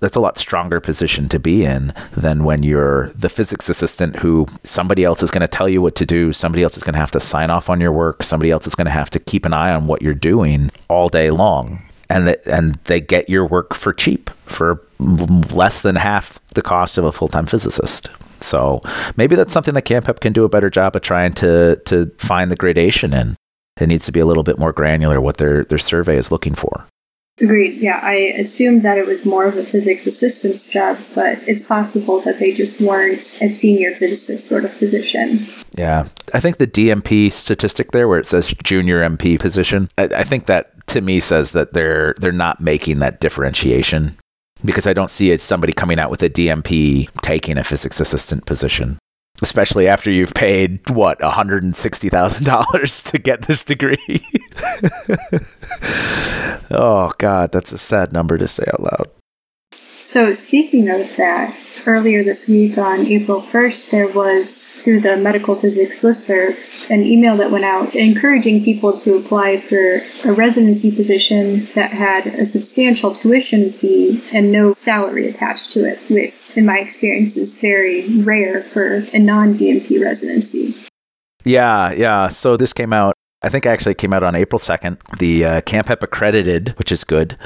That's 0.00 0.16
a 0.16 0.20
lot 0.20 0.36
stronger 0.36 0.78
position 0.78 1.26
to 1.26 1.38
be 1.38 1.64
in 1.64 1.94
than 2.12 2.44
when 2.44 2.62
you're 2.62 3.10
the 3.14 3.30
physics 3.30 3.70
assistant 3.70 4.16
who 4.16 4.46
somebody 4.62 5.04
else 5.04 5.22
is 5.22 5.30
going 5.30 5.40
to 5.40 5.48
tell 5.48 5.68
you 5.68 5.80
what 5.80 5.94
to 5.94 6.04
do 6.04 6.34
somebody 6.34 6.62
else 6.62 6.76
is 6.76 6.82
going 6.82 6.92
to 6.92 6.98
have 6.98 7.10
to 7.10 7.18
sign 7.18 7.48
off 7.48 7.70
on 7.70 7.80
your 7.80 7.92
work 7.92 8.22
somebody 8.22 8.50
else 8.50 8.66
is 8.66 8.74
going 8.74 8.84
to 8.84 8.90
have 8.90 9.08
to 9.08 9.18
keep 9.18 9.46
an 9.46 9.54
eye 9.54 9.74
on 9.74 9.86
what 9.86 10.02
you're 10.02 10.12
doing 10.12 10.70
all 10.88 11.08
day 11.08 11.30
long. 11.30 11.82
And 12.08 12.28
that, 12.28 12.46
and 12.46 12.74
they 12.84 13.00
get 13.00 13.28
your 13.28 13.44
work 13.44 13.74
for 13.74 13.92
cheap 13.92 14.30
for 14.44 14.80
less 15.00 15.82
than 15.82 15.96
half 15.96 16.38
the 16.54 16.62
cost 16.62 16.98
of 16.98 17.04
a 17.04 17.10
full-time 17.10 17.46
physicist. 17.46 18.08
So 18.38 18.80
maybe 19.16 19.34
that's 19.34 19.52
something 19.52 19.74
that 19.74 19.86
CAMPEP 19.86 20.20
can 20.20 20.32
do 20.32 20.44
a 20.44 20.48
better 20.48 20.70
job 20.70 20.94
of 20.94 21.02
trying 21.02 21.32
to 21.34 21.80
to 21.86 22.12
find 22.18 22.50
the 22.50 22.56
gradation 22.56 23.12
in. 23.12 23.34
It 23.80 23.88
needs 23.88 24.04
to 24.06 24.12
be 24.12 24.20
a 24.20 24.26
little 24.26 24.44
bit 24.44 24.58
more 24.58 24.72
granular 24.72 25.20
what 25.20 25.38
their 25.38 25.64
their 25.64 25.78
survey 25.78 26.16
is 26.16 26.30
looking 26.30 26.54
for 26.54 26.86
Agreed. 27.38 27.80
Yeah, 27.80 28.00
I 28.02 28.14
assumed 28.38 28.82
that 28.82 28.96
it 28.96 29.06
was 29.06 29.26
more 29.26 29.44
of 29.44 29.58
a 29.58 29.64
physics 29.64 30.06
assistant's 30.06 30.64
job, 30.64 30.98
but 31.14 31.38
it's 31.46 31.62
possible 31.62 32.20
that 32.22 32.38
they 32.38 32.52
just 32.52 32.80
weren't 32.80 33.38
a 33.42 33.50
senior 33.50 33.94
physicist 33.94 34.46
sort 34.46 34.64
of 34.64 34.76
position. 34.78 35.46
Yeah, 35.76 36.08
I 36.32 36.40
think 36.40 36.56
the 36.56 36.66
DMP 36.66 37.30
statistic 37.30 37.92
there, 37.92 38.08
where 38.08 38.18
it 38.18 38.26
says 38.26 38.54
junior 38.64 39.06
MP 39.06 39.38
position, 39.38 39.88
I, 39.98 40.04
I 40.04 40.24
think 40.24 40.46
that 40.46 40.86
to 40.88 41.02
me 41.02 41.20
says 41.20 41.52
that 41.52 41.74
they're 41.74 42.14
they're 42.18 42.32
not 42.32 42.60
making 42.60 43.00
that 43.00 43.20
differentiation 43.20 44.16
because 44.64 44.86
I 44.86 44.94
don't 44.94 45.10
see 45.10 45.30
it 45.30 45.42
somebody 45.42 45.74
coming 45.74 45.98
out 45.98 46.10
with 46.10 46.22
a 46.22 46.30
DMP 46.30 47.10
taking 47.20 47.58
a 47.58 47.64
physics 47.64 48.00
assistant 48.00 48.46
position 48.46 48.98
especially 49.42 49.88
after 49.88 50.10
you've 50.10 50.34
paid 50.34 50.88
what 50.90 51.18
$160,000 51.20 53.06
to 53.10 53.18
get 53.18 53.42
this 53.42 53.64
degree. 53.64 53.96
oh 56.70 57.12
god, 57.18 57.52
that's 57.52 57.72
a 57.72 57.78
sad 57.78 58.12
number 58.12 58.38
to 58.38 58.48
say 58.48 58.64
out 58.72 58.82
loud. 58.82 59.10
So, 60.06 60.32
speaking 60.34 60.88
of 60.88 61.16
that, 61.16 61.56
earlier 61.86 62.24
this 62.24 62.48
week 62.48 62.78
on 62.78 63.06
April 63.06 63.42
1st, 63.42 63.90
there 63.90 64.08
was 64.08 64.62
through 64.62 65.00
the 65.00 65.16
medical 65.16 65.56
physics 65.56 66.02
listserv 66.02 66.56
an 66.90 67.02
email 67.02 67.36
that 67.36 67.50
went 67.50 67.64
out 67.64 67.94
encouraging 67.94 68.62
people 68.62 68.96
to 68.96 69.16
apply 69.16 69.60
for 69.60 69.98
a 70.24 70.32
residency 70.32 70.94
position 70.94 71.66
that 71.74 71.92
had 71.92 72.26
a 72.26 72.46
substantial 72.46 73.12
tuition 73.12 73.72
fee 73.72 74.22
and 74.32 74.52
no 74.52 74.74
salary 74.74 75.28
attached 75.28 75.72
to 75.72 75.84
it, 75.84 75.98
which, 76.08 76.34
in 76.56 76.66
my 76.66 76.78
experience, 76.78 77.36
is 77.36 77.58
very 77.58 78.08
rare 78.22 78.62
for 78.62 79.04
a 79.12 79.18
non 79.18 79.54
DMP 79.54 80.00
residency. 80.00 80.74
Yeah, 81.44 81.92
yeah. 81.92 82.28
So 82.28 82.56
this 82.56 82.72
came 82.72 82.92
out 82.92 83.14
I 83.42 83.48
think 83.48 83.64
actually 83.64 83.94
came 83.94 84.12
out 84.12 84.24
on 84.24 84.34
April 84.34 84.58
2nd. 84.58 85.18
The 85.18 85.44
uh, 85.44 85.60
CAMPEP 85.60 86.02
accredited, 86.02 86.70
which 86.78 86.90
is 86.90 87.04
good, 87.04 87.38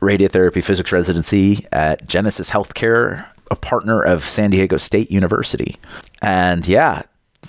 radiotherapy 0.00 0.62
physics 0.64 0.90
residency 0.90 1.66
at 1.70 2.08
Genesis 2.08 2.50
Healthcare, 2.50 3.26
a 3.50 3.56
partner 3.56 4.02
of 4.02 4.24
San 4.24 4.50
Diego 4.50 4.78
State 4.78 5.10
University. 5.10 5.76
And 6.22 6.66
yeah, 6.66 7.02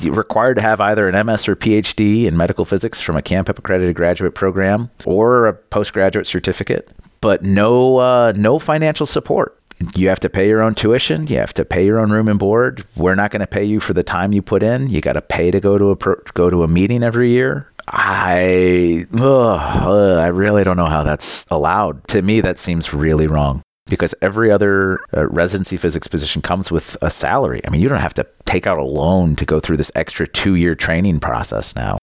required 0.04 0.56
to 0.56 0.62
have 0.62 0.82
either 0.82 1.08
an 1.08 1.26
MS 1.26 1.48
or 1.48 1.56
PhD 1.56 2.26
in 2.26 2.36
medical 2.36 2.66
physics 2.66 3.00
from 3.00 3.16
a 3.16 3.22
CAMPEP 3.22 3.60
accredited 3.60 3.96
graduate 3.96 4.36
program 4.36 4.90
or 5.06 5.46
a 5.46 5.54
postgraduate 5.54 6.28
certificate, 6.28 6.90
but 7.22 7.44
no 7.44 7.98
uh, 7.98 8.34
no 8.36 8.60
financial 8.60 9.06
support. 9.06 9.58
You 9.96 10.10
have 10.10 10.20
to 10.22 10.30
pay 10.30 10.48
your 10.48 10.62
own 10.62 10.74
tuition. 10.74 11.28
You 11.28 11.38
have 11.38 11.54
to 11.54 11.66
pay 11.66 11.86
your 11.86 12.00
own 12.00 12.12
room 12.12 12.28
and 12.28 12.40
board. 12.40 12.86
We're 12.96 13.16
not 13.16 13.32
going 13.32 13.42
to 13.42 13.48
pay 13.48 13.64
you 13.64 13.80
for 13.80 13.94
the 13.94 14.04
time 14.04 14.32
you 14.32 14.42
put 14.42 14.64
in. 14.64 14.90
You 14.90 15.02
got 15.02 15.14
to 15.14 15.22
pay 15.22 15.52
to 15.52 15.60
go 15.60 15.78
to 15.78 15.92
a 15.92 15.96
go 16.34 16.50
to 16.50 16.64
a 16.64 16.68
meeting 16.68 17.04
every 17.04 17.32
year. 17.32 17.70
I 17.88 19.06
ugh, 19.14 20.20
I 20.20 20.28
really 20.28 20.64
don't 20.64 20.78
know 20.78 20.86
how 20.86 21.04
that's 21.04 21.46
allowed. 21.52 22.08
To 22.10 22.22
me, 22.22 22.42
that 22.42 22.58
seems 22.58 22.94
really 22.94 23.28
wrong 23.28 23.62
because 23.88 24.16
every 24.22 24.52
other 24.52 25.00
uh, 25.16 25.28
residency 25.28 25.78
physics 25.78 26.08
position 26.08 26.42
comes 26.42 26.72
with 26.72 26.98
a 27.02 27.10
salary. 27.10 27.62
I 27.66 27.70
mean, 27.70 27.82
you 27.82 27.90
don't 27.90 28.02
have 28.02 28.16
to 28.16 28.26
take 28.46 28.66
out 28.66 28.78
a 28.78 28.84
loan 28.84 29.36
to 29.36 29.46
go 29.46 29.60
through 29.60 29.78
this 29.78 29.92
extra 29.94 30.28
two 30.28 30.56
year 30.56 30.76
training 30.76 31.20
process 31.20 31.76
now. 31.76 31.98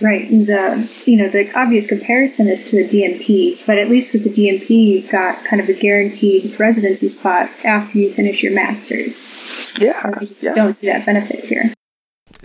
Right. 0.00 0.28
The 0.28 0.90
you 1.04 1.18
know 1.18 1.28
the 1.28 1.52
obvious 1.58 1.86
comparison 1.86 2.48
is 2.48 2.70
to 2.70 2.78
a 2.78 2.88
DMP, 2.88 3.64
but 3.66 3.78
at 3.78 3.90
least 3.90 4.12
with 4.12 4.24
the 4.24 4.30
DMP, 4.30 4.70
you've 4.70 5.10
got 5.10 5.44
kind 5.44 5.60
of 5.60 5.68
a 5.68 5.74
guaranteed 5.74 6.58
residency 6.58 7.08
spot 7.08 7.50
after 7.64 7.98
you 7.98 8.12
finish 8.12 8.42
your 8.42 8.52
master's. 8.52 9.72
Yeah. 9.78 10.20
yeah. 10.40 10.54
Don't 10.54 10.74
see 10.76 10.86
that 10.86 11.04
benefit 11.04 11.44
here. 11.44 11.72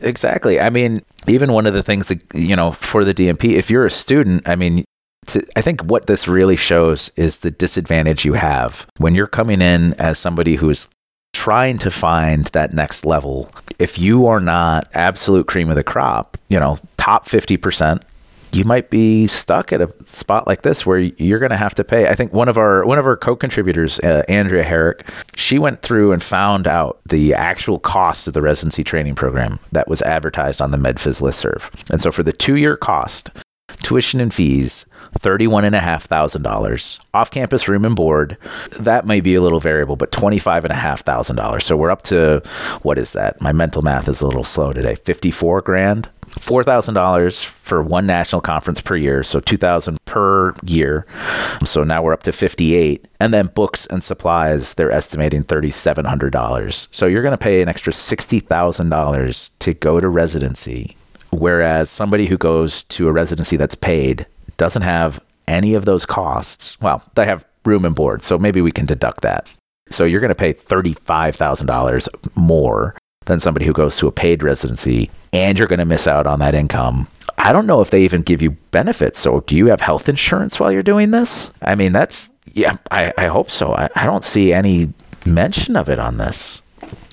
Exactly. 0.01 0.59
I 0.59 0.69
mean, 0.69 1.01
even 1.27 1.53
one 1.53 1.65
of 1.65 1.73
the 1.73 1.83
things, 1.83 2.09
that, 2.09 2.21
you 2.33 2.55
know, 2.55 2.71
for 2.71 3.03
the 3.05 3.13
DMP, 3.13 3.53
if 3.53 3.69
you're 3.69 3.85
a 3.85 3.91
student, 3.91 4.47
I 4.47 4.55
mean, 4.55 4.83
to, 5.27 5.45
I 5.55 5.61
think 5.61 5.81
what 5.83 6.07
this 6.07 6.27
really 6.27 6.55
shows 6.55 7.11
is 7.15 7.39
the 7.39 7.51
disadvantage 7.51 8.25
you 8.25 8.33
have 8.33 8.87
when 8.97 9.15
you're 9.15 9.27
coming 9.27 9.61
in 9.61 9.93
as 9.93 10.19
somebody 10.19 10.55
who's 10.55 10.87
trying 11.45 11.77
to 11.77 11.91
find 11.91 12.45
that 12.47 12.73
next 12.73 13.05
level. 13.05 13.51
If 13.77 13.99
you 13.99 14.25
are 14.25 14.39
not 14.39 14.87
absolute 14.95 15.45
cream 15.45 15.69
of 15.69 15.75
the 15.75 15.83
crop, 15.83 16.39
you 16.49 16.59
know, 16.59 16.79
top 16.97 17.25
50%, 17.27 18.01
you 18.51 18.63
might 18.63 18.89
be 18.89 19.27
stuck 19.27 19.71
at 19.71 19.79
a 19.79 19.93
spot 20.03 20.47
like 20.47 20.63
this 20.63 20.87
where 20.87 20.97
you're 20.97 21.37
going 21.37 21.51
to 21.51 21.55
have 21.55 21.75
to 21.75 21.83
pay. 21.83 22.07
I 22.07 22.15
think 22.15 22.33
one 22.33 22.49
of 22.49 22.57
our 22.57 22.83
one 22.83 22.97
of 22.97 23.05
our 23.05 23.15
co-contributors, 23.15 23.99
uh, 23.99 24.23
Andrea 24.27 24.63
Herrick, 24.63 25.07
she 25.35 25.59
went 25.59 25.83
through 25.83 26.13
and 26.13 26.23
found 26.23 26.65
out 26.65 26.99
the 27.07 27.35
actual 27.35 27.77
cost 27.77 28.27
of 28.27 28.33
the 28.33 28.41
residency 28.41 28.83
training 28.83 29.13
program 29.13 29.59
that 29.71 29.87
was 29.87 30.01
advertised 30.01 30.63
on 30.63 30.71
the 30.71 30.79
MedPhys 30.79 31.21
listserv. 31.21 31.69
And 31.91 32.01
so 32.01 32.11
for 32.11 32.23
the 32.23 32.33
two-year 32.33 32.75
cost, 32.75 33.29
tuition 33.83 34.19
and 34.19 34.33
fees, 34.33 34.87
$31,500. 35.19 36.99
Off 37.13 37.31
campus 37.31 37.67
room 37.67 37.85
and 37.85 37.95
board, 37.95 38.37
that 38.79 39.05
may 39.05 39.21
be 39.21 39.35
a 39.35 39.41
little 39.41 39.59
variable, 39.59 39.95
but 39.95 40.11
$25,500. 40.11 41.61
So 41.61 41.77
we're 41.77 41.91
up 41.91 42.03
to, 42.03 42.41
what 42.81 42.97
is 42.97 43.13
that? 43.13 43.41
My 43.41 43.51
mental 43.51 43.81
math 43.81 44.07
is 44.07 44.21
a 44.21 44.27
little 44.27 44.43
slow 44.43 44.73
today. 44.73 44.95
54 44.95 45.61
grand 45.61 46.09
$4,000 46.39 47.45
for 47.45 47.81
one 47.81 48.05
national 48.05 48.41
conference 48.41 48.81
per 48.81 48.95
year, 48.95 49.23
so 49.23 49.39
2000 49.39 49.97
per 50.05 50.53
year. 50.63 51.05
So 51.63 51.83
now 51.83 52.03
we're 52.03 52.13
up 52.13 52.23
to 52.23 52.31
58. 52.31 53.07
And 53.19 53.33
then 53.33 53.47
books 53.47 53.85
and 53.87 54.03
supplies, 54.03 54.73
they're 54.73 54.91
estimating 54.91 55.43
$3700. 55.43 56.93
So 56.93 57.07
you're 57.07 57.21
going 57.21 57.31
to 57.31 57.37
pay 57.37 57.61
an 57.61 57.69
extra 57.69 57.93
$60,000 57.93 59.51
to 59.59 59.73
go 59.73 59.99
to 59.99 60.09
residency, 60.09 60.97
whereas 61.31 61.89
somebody 61.89 62.27
who 62.27 62.37
goes 62.37 62.83
to 62.85 63.07
a 63.07 63.11
residency 63.11 63.57
that's 63.57 63.75
paid 63.75 64.25
doesn't 64.57 64.81
have 64.81 65.19
any 65.47 65.73
of 65.73 65.85
those 65.85 66.05
costs. 66.05 66.79
Well, 66.81 67.03
they 67.15 67.25
have 67.25 67.45
room 67.65 67.85
and 67.85 67.95
board, 67.95 68.21
so 68.21 68.37
maybe 68.37 68.61
we 68.61 68.71
can 68.71 68.85
deduct 68.85 69.21
that. 69.21 69.51
So 69.89 70.03
you're 70.05 70.21
going 70.21 70.29
to 70.29 70.35
pay 70.35 70.53
$35,000 70.53 72.35
more 72.35 72.95
than 73.25 73.39
somebody 73.39 73.65
who 73.65 73.73
goes 73.73 73.97
to 73.97 74.07
a 74.07 74.11
paid 74.11 74.43
residency, 74.43 75.09
and 75.33 75.57
you're 75.57 75.67
going 75.67 75.79
to 75.79 75.85
miss 75.85 76.07
out 76.07 76.27
on 76.27 76.39
that 76.39 76.55
income. 76.55 77.07
I 77.37 77.51
don't 77.51 77.67
know 77.67 77.81
if 77.81 77.89
they 77.89 78.03
even 78.03 78.21
give 78.21 78.41
you 78.41 78.51
benefits. 78.71 79.19
So, 79.19 79.41
do 79.41 79.55
you 79.55 79.67
have 79.67 79.81
health 79.81 80.07
insurance 80.07 80.59
while 80.59 80.71
you're 80.71 80.83
doing 80.83 81.11
this? 81.11 81.51
I 81.61 81.75
mean, 81.75 81.91
that's, 81.91 82.29
yeah, 82.53 82.77
I, 82.91 83.13
I 83.17 83.25
hope 83.27 83.51
so. 83.51 83.73
I, 83.73 83.89
I 83.95 84.05
don't 84.05 84.23
see 84.23 84.53
any 84.53 84.93
mention 85.25 85.75
of 85.75 85.89
it 85.89 85.99
on 85.99 86.17
this, 86.17 86.61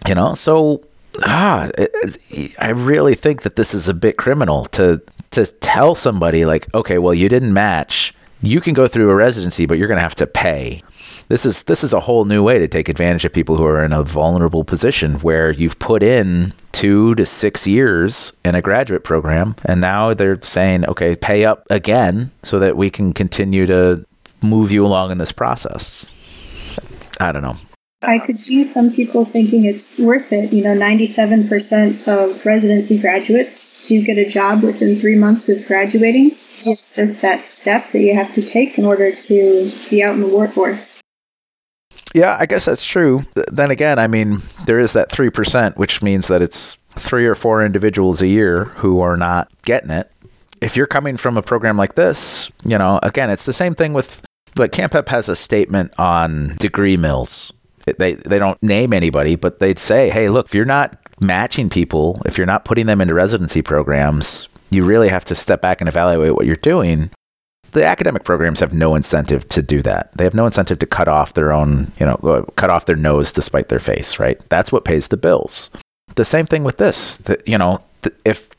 you 0.07 0.14
know? 0.14 0.35
So, 0.35 0.83
ah, 1.25 1.70
it, 1.77 2.55
I 2.59 2.70
really 2.70 3.14
think 3.14 3.42
that 3.42 3.57
this 3.57 3.75
is 3.75 3.88
a 3.88 3.94
bit 3.94 4.16
criminal 4.16 4.64
to, 4.66 5.03
to 5.31 5.46
tell 5.46 5.94
somebody, 5.94 6.44
like, 6.44 6.72
okay, 6.75 6.98
well, 6.98 7.14
you 7.14 7.29
didn't 7.29 7.53
match. 7.53 8.14
You 8.40 8.61
can 8.61 8.75
go 8.75 8.87
through 8.87 9.11
a 9.11 9.14
residency, 9.14 9.66
but 9.66 9.79
you're 9.79 9.88
going 9.88 9.98
to 9.98 10.03
have 10.03 10.14
to 10.16 10.27
pay. 10.27 10.83
This 11.29 11.46
is 11.46 11.62
this 11.62 11.83
is 11.83 11.92
a 11.92 12.01
whole 12.01 12.25
new 12.25 12.42
way 12.42 12.59
to 12.59 12.68
take 12.68 12.88
advantage 12.88 13.25
of 13.25 13.33
people 13.33 13.57
who 13.57 13.64
are 13.64 13.83
in 13.83 13.92
a 13.92 14.03
vulnerable 14.03 14.64
position 14.64 15.14
where 15.20 15.51
you've 15.51 15.79
put 15.79 16.03
in 16.03 16.53
two 16.72 17.14
to 17.14 17.25
six 17.25 17.66
years 17.66 18.33
in 18.44 18.55
a 18.55 18.61
graduate 18.61 19.05
program 19.05 19.55
and 19.64 19.81
now 19.81 20.12
they're 20.12 20.40
saying 20.42 20.85
okay 20.87 21.14
pay 21.14 21.44
up 21.44 21.64
again 21.70 22.31
so 22.42 22.59
that 22.59 22.77
we 22.77 22.90
can 22.90 23.12
continue 23.12 23.64
to 23.66 24.05
move 24.42 24.72
you 24.72 24.85
along 24.85 25.11
in 25.11 25.18
this 25.18 25.33
process. 25.33 26.14
I 27.20 27.33
don't 27.33 27.42
know 27.42 27.57
I 28.02 28.18
could 28.18 28.38
see 28.38 28.64
some 28.72 28.90
people 28.90 29.24
thinking 29.24 29.64
it's 29.64 29.98
worth 29.98 30.32
it. 30.32 30.52
You 30.52 30.64
know, 30.64 30.74
97% 30.74 32.08
of 32.08 32.44
residency 32.44 32.98
graduates 32.98 33.86
do 33.86 34.02
get 34.02 34.18
a 34.18 34.28
job 34.28 34.62
within 34.62 34.98
three 34.98 35.16
months 35.16 35.48
of 35.48 35.64
graduating. 35.66 36.32
It's 36.58 36.94
just 36.94 37.22
that 37.22 37.46
step 37.46 37.92
that 37.92 38.00
you 38.00 38.14
have 38.14 38.34
to 38.34 38.42
take 38.42 38.76
in 38.76 38.84
order 38.84 39.12
to 39.12 39.72
be 39.88 40.02
out 40.02 40.14
in 40.14 40.20
the 40.20 40.28
workforce. 40.28 41.00
Yeah, 42.14 42.36
I 42.38 42.46
guess 42.46 42.66
that's 42.66 42.84
true. 42.84 43.22
Then 43.50 43.70
again, 43.70 43.98
I 43.98 44.08
mean, 44.08 44.38
there 44.66 44.78
is 44.78 44.92
that 44.92 45.10
3%, 45.10 45.76
which 45.76 46.02
means 46.02 46.28
that 46.28 46.42
it's 46.42 46.76
three 46.94 47.26
or 47.26 47.34
four 47.34 47.64
individuals 47.64 48.20
a 48.20 48.26
year 48.26 48.64
who 48.76 49.00
are 49.00 49.16
not 49.16 49.48
getting 49.62 49.90
it. 49.90 50.10
If 50.60 50.76
you're 50.76 50.86
coming 50.86 51.16
from 51.16 51.36
a 51.36 51.42
program 51.42 51.76
like 51.76 51.94
this, 51.94 52.50
you 52.64 52.76
know, 52.78 53.00
again, 53.02 53.30
it's 53.30 53.46
the 53.46 53.52
same 53.52 53.74
thing 53.74 53.92
with 53.92 54.22
like 54.56 54.72
CAMPEP 54.72 55.08
has 55.08 55.28
a 55.28 55.36
statement 55.36 55.98
on 55.98 56.56
degree 56.56 56.96
mills. 56.96 57.52
They 57.98 58.14
they 58.14 58.38
don't 58.38 58.62
name 58.62 58.92
anybody, 58.92 59.36
but 59.36 59.58
they'd 59.58 59.78
say, 59.78 60.10
"Hey, 60.10 60.28
look, 60.28 60.46
if 60.46 60.54
you're 60.54 60.64
not 60.64 60.98
matching 61.20 61.68
people, 61.68 62.20
if 62.26 62.38
you're 62.38 62.46
not 62.46 62.64
putting 62.64 62.86
them 62.86 63.00
into 63.00 63.14
residency 63.14 63.62
programs, 63.62 64.48
you 64.70 64.84
really 64.84 65.08
have 65.08 65.24
to 65.26 65.34
step 65.34 65.60
back 65.60 65.80
and 65.80 65.88
evaluate 65.88 66.34
what 66.34 66.46
you're 66.46 66.56
doing 66.56 67.10
the 67.72 67.84
academic 67.84 68.24
programs 68.24 68.60
have 68.60 68.72
no 68.72 68.94
incentive 68.94 69.48
to 69.48 69.62
do 69.62 69.82
that. 69.82 70.12
They 70.12 70.24
have 70.24 70.34
no 70.34 70.46
incentive 70.46 70.78
to 70.78 70.86
cut 70.86 71.08
off 71.08 71.32
their 71.32 71.52
own, 71.52 71.90
you 71.98 72.06
know, 72.06 72.14
uh, 72.22 72.42
cut 72.52 72.70
off 72.70 72.86
their 72.86 72.96
nose 72.96 73.32
to 73.32 73.42
spite 73.42 73.68
their 73.68 73.78
face, 73.78 74.18
right? 74.18 74.38
That's 74.48 74.70
what 74.70 74.84
pays 74.84 75.08
the 75.08 75.16
bills. 75.16 75.70
The 76.14 76.24
same 76.24 76.46
thing 76.46 76.64
with 76.64 76.76
this. 76.76 77.16
The, 77.16 77.40
you 77.46 77.56
know, 77.56 77.82
if 78.24 78.50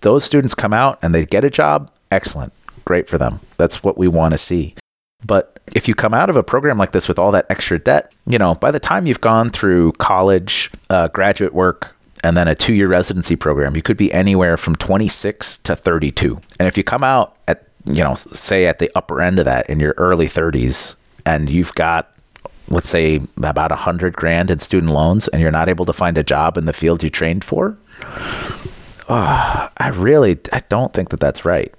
those 0.00 0.24
students 0.24 0.54
come 0.54 0.72
out 0.72 0.98
and 1.02 1.14
they 1.14 1.26
get 1.26 1.44
a 1.44 1.50
job, 1.50 1.90
excellent, 2.12 2.52
great 2.84 3.08
for 3.08 3.18
them. 3.18 3.40
That's 3.58 3.82
what 3.82 3.98
we 3.98 4.06
want 4.06 4.34
to 4.34 4.38
see. 4.38 4.76
But 5.24 5.60
if 5.74 5.86
you 5.86 5.94
come 5.94 6.14
out 6.14 6.30
of 6.30 6.36
a 6.36 6.42
program 6.42 6.78
like 6.78 6.92
this 6.92 7.08
with 7.08 7.18
all 7.18 7.30
that 7.32 7.46
extra 7.50 7.78
debt, 7.78 8.12
you 8.26 8.38
know, 8.38 8.54
by 8.54 8.70
the 8.70 8.80
time 8.80 9.06
you've 9.06 9.20
gone 9.20 9.50
through 9.50 9.92
college, 9.92 10.70
uh, 10.88 11.08
graduate 11.08 11.52
work, 11.52 11.96
and 12.22 12.36
then 12.36 12.48
a 12.48 12.54
two 12.54 12.74
year 12.74 12.88
residency 12.88 13.36
program, 13.36 13.74
you 13.74 13.82
could 13.82 13.96
be 13.96 14.12
anywhere 14.12 14.56
from 14.56 14.76
26 14.76 15.58
to 15.58 15.74
32. 15.74 16.40
And 16.58 16.68
if 16.68 16.76
you 16.76 16.84
come 16.84 17.02
out 17.02 17.36
at 17.48 17.70
you 17.84 18.04
know, 18.04 18.14
say 18.14 18.66
at 18.66 18.78
the 18.78 18.90
upper 18.94 19.20
end 19.20 19.38
of 19.38 19.44
that 19.44 19.68
in 19.68 19.80
your 19.80 19.94
early 19.96 20.26
30s, 20.26 20.96
and 21.24 21.50
you've 21.50 21.74
got, 21.74 22.12
let's 22.68 22.88
say, 22.88 23.20
about 23.42 23.72
a 23.72 23.76
hundred 23.76 24.14
grand 24.14 24.50
in 24.50 24.58
student 24.58 24.92
loans, 24.92 25.28
and 25.28 25.40
you're 25.40 25.50
not 25.50 25.68
able 25.68 25.84
to 25.86 25.92
find 25.92 26.18
a 26.18 26.22
job 26.22 26.56
in 26.56 26.66
the 26.66 26.72
field 26.72 27.02
you 27.02 27.10
trained 27.10 27.44
for, 27.44 27.76
oh, 29.08 29.68
I 29.76 29.88
really, 29.88 30.38
I 30.52 30.60
don't 30.68 30.92
think 30.92 31.10
that 31.10 31.20
that's 31.20 31.44
right. 31.44 31.72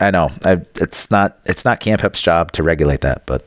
I 0.00 0.10
know 0.10 0.30
I, 0.44 0.60
it's 0.76 1.10
not, 1.10 1.38
it's 1.44 1.64
not 1.64 1.80
CAMPEP's 1.80 2.22
job 2.22 2.52
to 2.52 2.62
regulate 2.62 3.00
that, 3.02 3.26
but. 3.26 3.44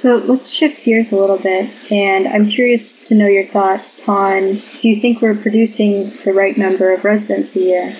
So 0.00 0.16
let's 0.16 0.50
shift 0.50 0.84
gears 0.84 1.10
a 1.10 1.16
little 1.16 1.38
bit, 1.38 1.70
and 1.90 2.28
I'm 2.28 2.48
curious 2.48 3.08
to 3.08 3.16
know 3.16 3.26
your 3.26 3.44
thoughts 3.44 4.08
on 4.08 4.54
do 4.54 4.88
you 4.88 5.00
think 5.00 5.20
we're 5.20 5.34
producing 5.34 6.10
the 6.24 6.32
right 6.32 6.56
number 6.56 6.94
of 6.94 7.04
residents 7.04 7.56
a 7.56 7.60
year? 7.60 7.96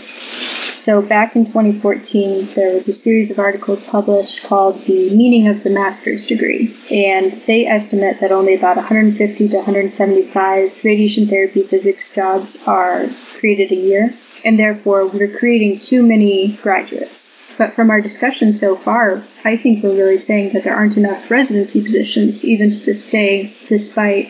So 0.88 1.02
back 1.02 1.36
in 1.36 1.44
2014, 1.44 2.54
there 2.54 2.72
was 2.72 2.88
a 2.88 2.94
series 2.94 3.30
of 3.30 3.38
articles 3.38 3.82
published 3.82 4.44
called 4.44 4.80
The 4.84 5.14
Meaning 5.14 5.48
of 5.48 5.62
the 5.62 5.68
Master's 5.68 6.24
Degree. 6.24 6.74
And 6.90 7.32
they 7.46 7.66
estimate 7.66 8.20
that 8.20 8.32
only 8.32 8.54
about 8.54 8.76
150 8.76 9.48
to 9.50 9.56
175 9.56 10.84
radiation 10.84 11.26
therapy 11.26 11.62
physics 11.64 12.14
jobs 12.14 12.56
are 12.66 13.08
created 13.38 13.70
a 13.70 13.74
year. 13.74 14.14
And 14.44 14.58
therefore, 14.58 15.06
we're 15.06 15.36
creating 15.36 15.80
too 15.80 16.06
many 16.06 16.52
graduates. 16.62 17.36
But 17.58 17.74
from 17.74 17.90
our 17.90 18.00
discussion 18.00 18.52
so 18.52 18.76
far, 18.76 19.22
I 19.44 19.56
think 19.56 19.82
we're 19.82 19.96
really 19.96 20.18
saying 20.18 20.52
that 20.52 20.62
there 20.62 20.76
aren't 20.76 20.96
enough 20.96 21.30
residency 21.30 21.82
positions, 21.82 22.44
even 22.44 22.70
to 22.70 22.78
this 22.78 23.10
day, 23.10 23.52
despite 23.68 24.28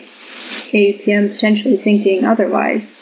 AAPM 0.71 1.31
potentially 1.31 1.77
thinking 1.77 2.25
otherwise. 2.25 3.01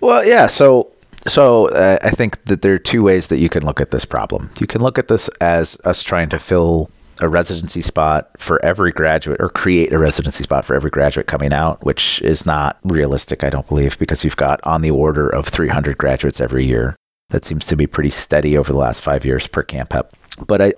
Well, 0.00 0.26
yeah. 0.26 0.46
So 0.46 0.92
so 1.26 1.68
uh, 1.68 1.98
I 2.02 2.10
think 2.10 2.44
that 2.44 2.62
there 2.62 2.74
are 2.74 2.78
two 2.78 3.02
ways 3.02 3.28
that 3.28 3.38
you 3.38 3.48
can 3.48 3.64
look 3.64 3.80
at 3.80 3.90
this 3.90 4.04
problem. 4.04 4.50
You 4.60 4.66
can 4.66 4.82
look 4.82 4.98
at 4.98 5.08
this 5.08 5.28
as 5.40 5.78
us 5.84 6.02
trying 6.02 6.28
to 6.30 6.38
fill 6.38 6.90
a 7.20 7.28
residency 7.28 7.80
spot 7.80 8.30
for 8.36 8.64
every 8.64 8.92
graduate 8.92 9.40
or 9.40 9.48
create 9.48 9.92
a 9.92 9.98
residency 9.98 10.44
spot 10.44 10.64
for 10.64 10.74
every 10.74 10.90
graduate 10.90 11.26
coming 11.26 11.52
out, 11.52 11.84
which 11.84 12.20
is 12.22 12.44
not 12.44 12.78
realistic, 12.82 13.44
I 13.44 13.50
don't 13.50 13.68
believe, 13.68 13.98
because 13.98 14.24
you've 14.24 14.36
got 14.36 14.60
on 14.64 14.82
the 14.82 14.90
order 14.90 15.28
of 15.28 15.46
300 15.46 15.96
graduates 15.98 16.40
every 16.40 16.64
year. 16.64 16.96
That 17.30 17.44
seems 17.44 17.66
to 17.66 17.76
be 17.76 17.86
pretty 17.86 18.10
steady 18.10 18.56
over 18.56 18.72
the 18.72 18.78
last 18.78 19.02
five 19.02 19.24
years 19.24 19.46
per 19.46 19.62
CAMPEP. 19.62 20.10
But 20.46 20.60
I, 20.60 20.72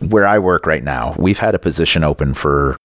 where 0.00 0.26
I 0.26 0.38
work 0.38 0.66
right 0.66 0.82
now, 0.82 1.14
we've 1.18 1.38
had 1.38 1.54
a 1.54 1.58
position 1.58 2.04
open 2.04 2.34
for 2.34 2.76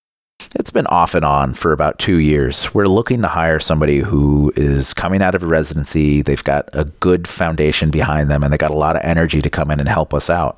it's 0.54 0.70
been 0.70 0.88
off 0.88 1.16
and 1.16 1.26
on 1.26 1.54
for 1.54 1.72
about 1.72 2.00
two 2.00 2.18
years. 2.18 2.74
We're 2.74 2.88
looking 2.88 3.22
to 3.22 3.28
hire 3.28 3.60
somebody 3.60 4.00
who 4.00 4.54
is 4.56 4.94
coming 4.94 5.22
out 5.22 5.36
of 5.36 5.44
a 5.44 5.48
residency. 5.48 6.22
They've 6.22 6.44
got 6.44 6.70
a 6.74 6.86
good 6.86 7.28
foundation 7.28 7.90
behind 7.90 8.30
them 8.30 8.44
and 8.44 8.52
they 8.52 8.58
got 8.58 8.70
a 8.70 8.76
lot 8.76 8.96
of 8.96 9.02
energy 9.04 9.42
to 9.42 9.50
come 9.50 9.72
in 9.72 9.80
and 9.80 9.90
help 9.90 10.14
us 10.14 10.30
out. 10.30 10.58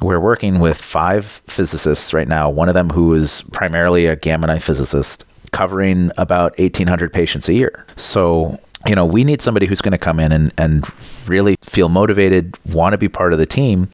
We're 0.00 0.20
working 0.20 0.60
with 0.60 0.76
five 0.76 1.24
physicists 1.24 2.12
right 2.12 2.28
now, 2.28 2.50
one 2.50 2.68
of 2.68 2.74
them 2.74 2.90
who 2.90 3.14
is 3.14 3.42
primarily 3.52 4.06
a 4.06 4.16
gamma 4.16 4.48
knife 4.48 4.64
physicist, 4.64 5.24
covering 5.52 6.10
about 6.18 6.58
1,800 6.58 7.12
patients 7.12 7.48
a 7.48 7.54
year. 7.54 7.86
So, 7.96 8.56
you 8.86 8.94
know, 8.94 9.06
we 9.06 9.24
need 9.24 9.40
somebody 9.40 9.66
who's 9.66 9.80
going 9.80 9.92
to 9.92 9.98
come 9.98 10.18
in 10.18 10.32
and, 10.32 10.52
and 10.58 10.84
really 11.28 11.56
feel 11.62 11.88
motivated, 11.88 12.58
want 12.66 12.92
to 12.92 12.98
be 12.98 13.08
part 13.08 13.32
of 13.32 13.38
the 13.38 13.46
team, 13.46 13.88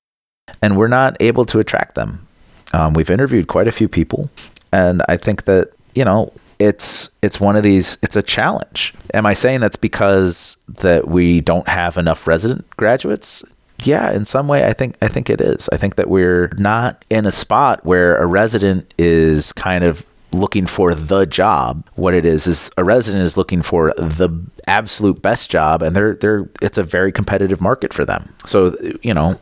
and 0.63 0.77
we're 0.77 0.89
not 0.89 1.17
able 1.21 1.45
to 1.45 1.59
attract 1.59 1.95
them. 1.95 2.27
Um, 2.73 2.95
we've 2.95 3.11
interviewed 3.11 3.47
quite 3.47 3.69
a 3.69 3.73
few 3.73 3.89
people, 3.89 4.31
and 4.73 5.03
I 5.09 5.17
think 5.17 5.45
that, 5.45 5.71
you 5.95 6.05
know, 6.05 6.33
it's 6.61 7.11
it's 7.23 7.41
one 7.41 7.57
of 7.57 7.63
these 7.63 7.97
it's 8.03 8.15
a 8.17 8.23
challenge. 8.23 8.95
Am 9.15 9.25
I 9.27 9.33
saying 9.33 9.61
that's 9.61 9.77
because 9.77 10.59
that 10.69 11.09
we 11.09 11.41
don't 11.41 11.67
have 11.67 11.97
enough 11.97 12.27
resident 12.27 12.69
graduates? 12.77 13.43
Yeah, 13.83 14.13
in 14.13 14.25
some 14.25 14.49
way 14.49 14.67
I 14.67 14.73
think 14.73 14.97
I 15.01 15.09
think 15.09 15.31
it 15.31 15.41
is. 15.41 15.69
I 15.73 15.77
think 15.77 15.97
that 15.97 16.09
we're 16.09 16.53
not 16.59 17.05
in 17.11 17.27
a 17.27 17.33
spot 17.33 17.85
where 17.85 18.17
a 18.17 18.27
resident 18.27 18.93
is 18.99 19.53
kind 19.53 19.85
of 19.85 20.07
looking 20.33 20.67
for 20.67 20.95
the 20.95 21.27
job. 21.27 21.85
What 21.95 22.15
it 22.15 22.25
is 22.25 22.47
is 22.47 22.71
a 22.77 22.85
resident 22.85 23.25
is 23.25 23.37
looking 23.37 23.63
for 23.63 23.93
the 23.97 24.31
absolute 24.67 25.23
best 25.23 25.51
job 25.51 25.83
and 25.83 25.97
they're 25.97 26.15
they're 26.15 26.49
it's 26.63 26.79
a 26.79 26.83
very 26.83 27.13
competitive 27.13 27.61
market 27.61 27.93
for 27.93 28.05
them. 28.05 28.35
So, 28.45 28.77
you 29.03 29.15
know, 29.15 29.41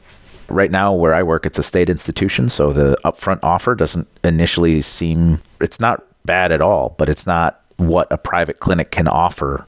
right 0.49 0.71
now 0.71 0.93
where 0.95 1.15
I 1.15 1.23
work, 1.23 1.47
it's 1.47 1.59
a 1.59 1.63
state 1.63 1.91
institution, 1.91 2.49
so 2.49 2.73
the 2.73 2.97
upfront 3.05 3.41
offer 3.43 3.75
doesn't 3.75 4.09
initially 4.25 4.81
seem 4.81 5.41
it's 5.61 5.81
not 5.81 6.05
bad 6.25 6.53
at 6.53 6.61
all, 6.61 6.95
but 6.99 7.09
it's 7.09 7.27
not 7.27 7.61
what 7.77 8.11
a 8.11 8.19
private 8.19 8.59
clinic 8.59 8.91
can 8.91 9.09
offer. 9.09 9.67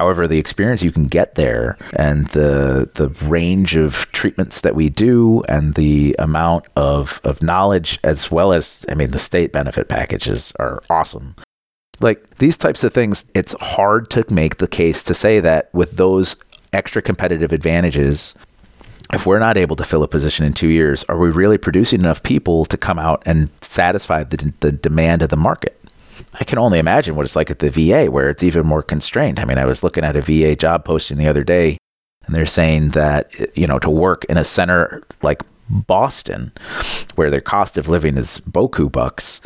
However, 0.00 0.26
the 0.26 0.38
experience 0.38 0.82
you 0.82 0.92
can 0.92 1.08
get 1.08 1.34
there 1.34 1.76
and 1.94 2.26
the 2.28 2.88
the 2.94 3.10
range 3.26 3.76
of 3.76 4.10
treatments 4.12 4.62
that 4.62 4.74
we 4.74 4.88
do 4.88 5.42
and 5.46 5.74
the 5.74 6.16
amount 6.18 6.68
of, 6.74 7.20
of 7.22 7.42
knowledge 7.42 7.98
as 8.02 8.30
well 8.30 8.54
as 8.54 8.86
I 8.90 8.94
mean 8.94 9.10
the 9.10 9.18
state 9.18 9.52
benefit 9.52 9.90
packages 9.90 10.54
are 10.58 10.82
awesome. 10.88 11.36
Like 12.00 12.36
these 12.36 12.56
types 12.56 12.82
of 12.82 12.94
things, 12.94 13.26
it's 13.34 13.54
hard 13.60 14.08
to 14.12 14.24
make 14.30 14.56
the 14.56 14.66
case 14.66 15.02
to 15.02 15.12
say 15.12 15.38
that 15.38 15.68
with 15.74 15.98
those 15.98 16.34
extra 16.72 17.02
competitive 17.02 17.52
advantages 17.52 18.34
if 19.12 19.26
we're 19.26 19.40
not 19.40 19.56
able 19.56 19.76
to 19.76 19.84
fill 19.84 20.02
a 20.02 20.08
position 20.08 20.46
in 20.46 20.52
two 20.52 20.68
years, 20.68 21.04
are 21.10 21.18
we 21.18 21.30
really 21.30 21.58
producing 21.58 22.00
enough 22.00 22.22
people 22.22 22.64
to 22.64 22.76
come 22.76 22.98
out 22.98 23.22
and 23.26 23.50
satisfy 23.60 24.22
the, 24.22 24.54
the 24.60 24.70
demand 24.70 25.20
of 25.20 25.30
the 25.30 25.36
market? 25.36 25.79
I 26.38 26.44
can 26.44 26.58
only 26.58 26.78
imagine 26.78 27.14
what 27.14 27.24
it's 27.24 27.36
like 27.36 27.50
at 27.50 27.58
the 27.58 27.70
VA 27.70 28.10
where 28.10 28.30
it's 28.30 28.42
even 28.42 28.66
more 28.66 28.82
constrained. 28.82 29.38
I 29.38 29.44
mean, 29.44 29.58
I 29.58 29.64
was 29.64 29.82
looking 29.82 30.04
at 30.04 30.16
a 30.16 30.20
VA 30.20 30.56
job 30.56 30.84
posting 30.84 31.18
the 31.18 31.28
other 31.28 31.44
day 31.44 31.78
and 32.26 32.34
they're 32.34 32.46
saying 32.46 32.90
that, 32.90 33.30
you 33.56 33.66
know, 33.66 33.78
to 33.78 33.90
work 33.90 34.24
in 34.26 34.36
a 34.36 34.44
center 34.44 35.02
like 35.22 35.42
Boston, 35.68 36.52
where 37.14 37.30
their 37.30 37.40
cost 37.40 37.78
of 37.78 37.88
living 37.88 38.16
is 38.16 38.40
boku 38.40 38.90
bucks, 38.90 39.40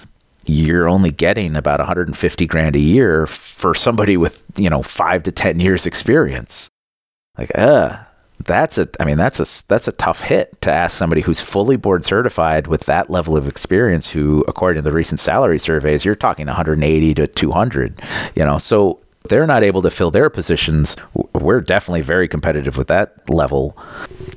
you're 0.47 0.89
only 0.89 1.11
getting 1.11 1.57
about 1.57 1.81
150 1.81 2.47
grand 2.47 2.77
a 2.77 2.81
year 2.81 3.27
for 3.27 3.75
somebody 3.75 4.17
with, 4.17 4.45
you 4.57 4.69
know, 4.69 4.83
five 4.83 5.23
to 5.25 5.33
10 5.33 5.61
years 5.61 5.87
experience. 5.87 6.69
Like, 7.39 7.51
uh, 7.55 8.05
that's 8.41 8.79
a 8.79 8.87
I 9.01 9.05
mean 9.05 9.17
that's 9.17 9.39
a 9.39 9.67
that's 9.69 9.89
a 9.89 9.93
tough 9.93 10.23
hit 10.23 10.61
to 10.63 10.71
ask 10.71 10.97
somebody 10.97 11.23
who's 11.23 11.41
fully 11.41 11.77
board 11.77 12.05
certified 12.05 12.67
with 12.67 12.87
that 12.87 13.09
level 13.09 13.37
of 13.37 13.49
experience 13.49 14.11
who 14.11 14.45
according 14.49 14.83
to 14.83 14.89
the 14.89 14.95
recent 14.95 15.21
salary 15.21 15.59
surveys 15.59 16.05
you're 16.05 16.15
talking 16.15 16.47
180 16.47 17.15
to 17.15 17.27
200 17.27 18.01
you 18.35 18.45
know? 18.45 18.59
So 18.59 19.01
they're 19.29 19.47
not 19.47 19.63
able 19.63 19.81
to 19.81 19.91
fill 19.91 20.11
their 20.11 20.29
positions. 20.29 20.97
We're 21.33 21.63
definitely 21.63 22.03
very 22.03 22.29
competitive 22.29 22.77
with 22.77 22.89
that 22.89 23.29
level. 23.31 23.75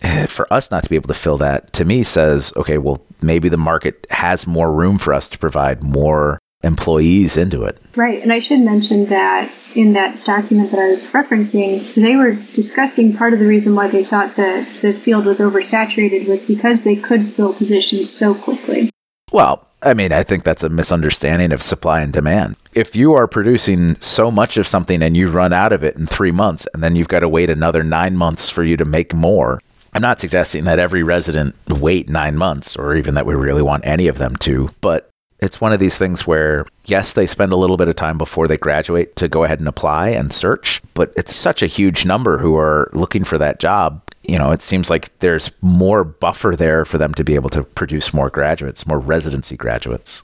Eh, 0.02 0.28
for 0.28 0.52
us 0.52 0.72
not 0.72 0.84
to 0.84 0.90
be 0.90 0.96
able 0.96 1.10
to 1.10 1.14
fill 1.14 1.38
that 1.40 1.74
to 1.74 1.84
me 1.84 2.04
says 2.04 2.54
okay 2.56 2.78
well 2.78 3.04
maybe 3.22 3.50
the 3.50 3.58
market 3.58 4.06
has 4.12 4.46
more 4.46 4.72
room 4.72 4.98
for 4.98 5.14
us 5.14 5.28
to 5.28 5.38
provide 5.38 5.84
more 5.84 6.40
employees 6.64 7.38
into 7.38 7.64
it. 7.64 7.80
Right. 7.96 8.22
And 8.22 8.32
I 8.32 8.40
should 8.40 8.60
mention 8.60 9.06
that 9.08 9.52
in 9.76 9.94
that 9.94 10.24
document 10.26 10.72
that 10.72 10.80
I 10.80 10.90
was 10.90 11.12
referencing, 11.12 11.94
they 11.96 12.16
were 12.16 12.34
discussing 12.34 13.16
part 13.16 13.34
of 13.34 13.40
the 13.40 13.48
reason 13.48 13.76
why 13.76 13.88
they 13.88 14.04
thought 14.04 14.36
that 14.36 14.68
the 14.82 14.94
field 14.94 15.26
was 15.26 15.40
oversaturated 15.40 16.28
was 16.28 16.44
because 16.44 16.84
they 16.84 16.96
could 16.96 17.32
fill 17.34 17.54
positions 17.54 18.12
so 18.12 18.34
quickly. 18.34 18.90
Well, 19.32 19.68
I 19.84 19.94
mean, 19.94 20.12
I 20.12 20.24
think 20.24 20.44
that's 20.44 20.64
a 20.64 20.70
misunderstanding 20.70 21.52
of 21.52 21.62
supply 21.62 22.02
and 22.02 22.12
demand. 22.12 22.56
If 22.74 22.96
you 22.96 23.14
are 23.14 23.28
producing 23.28 23.96
so 23.96 24.32
much 24.32 24.58
of 24.58 24.68
something 24.68 25.04
and 25.04 25.16
you 25.16 25.30
run 25.30 25.54
out 25.54 25.72
of 25.72 25.84
it 25.84 25.96
in 25.96 26.08
three 26.08 26.32
months, 26.32 26.68
and 26.74 26.82
then 26.82 26.96
you've 26.96 27.08
got 27.08 27.20
to 27.20 27.30
wait 27.30 27.50
another 27.50 27.84
nine 27.84 28.18
months 28.18 28.50
for 28.50 28.64
you 28.64 28.78
to 28.78 28.86
make 28.86 29.14
more, 29.14 29.62
I'm 29.94 30.02
not 30.02 30.20
suggesting 30.20 30.64
that 30.64 30.80
every 30.80 31.04
resident 31.04 31.56
wait 31.68 32.10
nine 32.10 32.38
months 32.38 32.76
or 32.76 32.96
even 32.96 33.14
that 33.16 33.26
we 33.28 33.36
really 33.36 33.62
want 33.62 33.86
any 33.86 34.08
of 34.08 34.18
them 34.18 34.36
to, 34.38 34.72
but 34.82 35.10
it's 35.40 35.62
one 35.62 35.72
of 35.72 35.80
these 35.80 35.98
things 35.98 36.26
where, 36.26 36.66
yes, 36.86 37.14
they 37.14 37.28
spend 37.28 37.52
a 37.52 37.58
little 37.58 37.78
bit 37.78 37.90
of 37.90 37.96
time 37.96 38.18
before 38.18 38.48
they 38.48 38.58
graduate 38.58 39.16
to 39.18 39.28
go 39.28 39.44
ahead 39.44 39.60
and 39.60 39.68
apply 39.68 40.10
and 40.10 40.34
search, 40.34 40.82
but 40.94 41.14
it's 41.16 41.36
such 41.36 41.62
a 41.62 41.68
huge 41.68 42.06
number 42.06 42.40
who 42.40 42.58
are 42.58 42.90
looking 42.94 43.24
for 43.24 43.38
that 43.38 43.60
job. 43.60 44.02
You 44.24 44.40
know, 44.40 44.52
it 44.52 44.62
seems 44.62 44.90
like 44.90 45.18
there's 45.20 45.52
more 45.62 46.04
buffer 46.04 46.56
there 46.58 46.86
for 46.86 46.98
them 46.98 47.14
to 47.14 47.24
be 47.24 47.36
able 47.36 47.50
to 47.52 47.64
produce 47.64 48.14
more 48.14 48.30
graduates, 48.30 48.86
more 48.88 49.00
residency 49.00 49.56
graduates. 49.56 50.24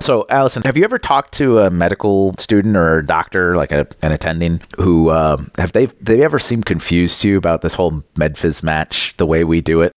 So, 0.00 0.26
Allison, 0.28 0.62
have 0.64 0.76
you 0.76 0.84
ever 0.84 0.98
talked 0.98 1.32
to 1.34 1.60
a 1.60 1.70
medical 1.70 2.34
student 2.38 2.76
or 2.76 2.98
a 2.98 3.06
doctor, 3.06 3.56
like 3.56 3.72
a, 3.72 3.86
an 4.02 4.12
attending, 4.12 4.60
who 4.76 5.10
um, 5.12 5.50
have 5.56 5.72
they 5.72 5.86
they 5.86 6.24
ever 6.24 6.38
seemed 6.38 6.66
confused 6.66 7.22
to 7.22 7.28
you 7.28 7.38
about 7.38 7.62
this 7.62 7.74
whole 7.74 8.02
medphys 8.16 8.62
match, 8.62 9.16
the 9.18 9.26
way 9.26 9.44
we 9.44 9.60
do 9.60 9.82
it? 9.82 9.92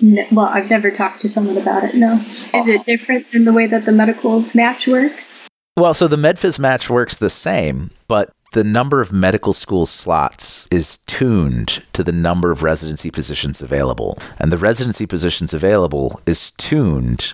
No, 0.00 0.24
well, 0.32 0.46
I've 0.46 0.70
never 0.70 0.90
talked 0.90 1.20
to 1.22 1.28
someone 1.28 1.56
about 1.56 1.84
it. 1.84 1.94
No. 1.94 2.14
Is 2.54 2.66
it 2.66 2.86
different 2.86 3.30
than 3.32 3.44
the 3.44 3.52
way 3.52 3.66
that 3.66 3.84
the 3.84 3.92
medical 3.92 4.44
match 4.54 4.86
works? 4.86 5.46
Well, 5.76 5.94
so 5.94 6.08
the 6.08 6.16
MedPhys 6.16 6.58
match 6.58 6.90
works 6.90 7.16
the 7.16 7.30
same, 7.30 7.90
but 8.08 8.30
the 8.52 8.64
number 8.64 9.00
of 9.00 9.12
medical 9.12 9.52
school 9.52 9.86
slots 9.86 10.66
is 10.72 10.98
tuned 11.06 11.82
to 11.92 12.02
the 12.02 12.12
number 12.12 12.50
of 12.50 12.64
residency 12.64 13.08
positions 13.10 13.62
available. 13.62 14.18
And 14.40 14.50
the 14.50 14.58
residency 14.58 15.06
positions 15.06 15.54
available 15.54 16.20
is 16.26 16.50
tuned 16.52 17.32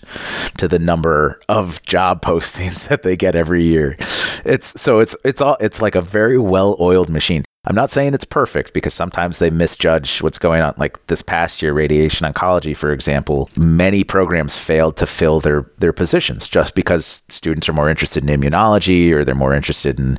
to 0.58 0.68
the 0.68 0.78
number 0.78 1.40
of 1.48 1.82
job 1.84 2.22
postings 2.24 2.88
that 2.88 3.02
they 3.02 3.16
get 3.16 3.34
every 3.34 3.64
year. 3.64 3.96
It's 4.44 4.78
so 4.80 4.98
it's 4.98 5.16
it's 5.24 5.40
all 5.40 5.56
it's 5.58 5.80
like 5.80 5.94
a 5.94 6.02
very 6.02 6.38
well-oiled 6.38 7.08
machine. 7.08 7.45
I'm 7.66 7.74
not 7.74 7.90
saying 7.90 8.14
it's 8.14 8.24
perfect 8.24 8.72
because 8.72 8.94
sometimes 8.94 9.40
they 9.40 9.50
misjudge 9.50 10.22
what's 10.22 10.38
going 10.38 10.62
on. 10.62 10.74
Like 10.76 11.04
this 11.08 11.20
past 11.20 11.62
year, 11.62 11.72
radiation 11.72 12.32
oncology, 12.32 12.76
for 12.76 12.92
example, 12.92 13.50
many 13.56 14.04
programs 14.04 14.56
failed 14.56 14.96
to 14.98 15.06
fill 15.06 15.40
their, 15.40 15.70
their 15.78 15.92
positions 15.92 16.48
just 16.48 16.76
because 16.76 17.24
students 17.28 17.68
are 17.68 17.72
more 17.72 17.90
interested 17.90 18.28
in 18.28 18.40
immunology 18.40 19.10
or 19.10 19.24
they're 19.24 19.34
more 19.34 19.54
interested 19.54 19.98
in 19.98 20.16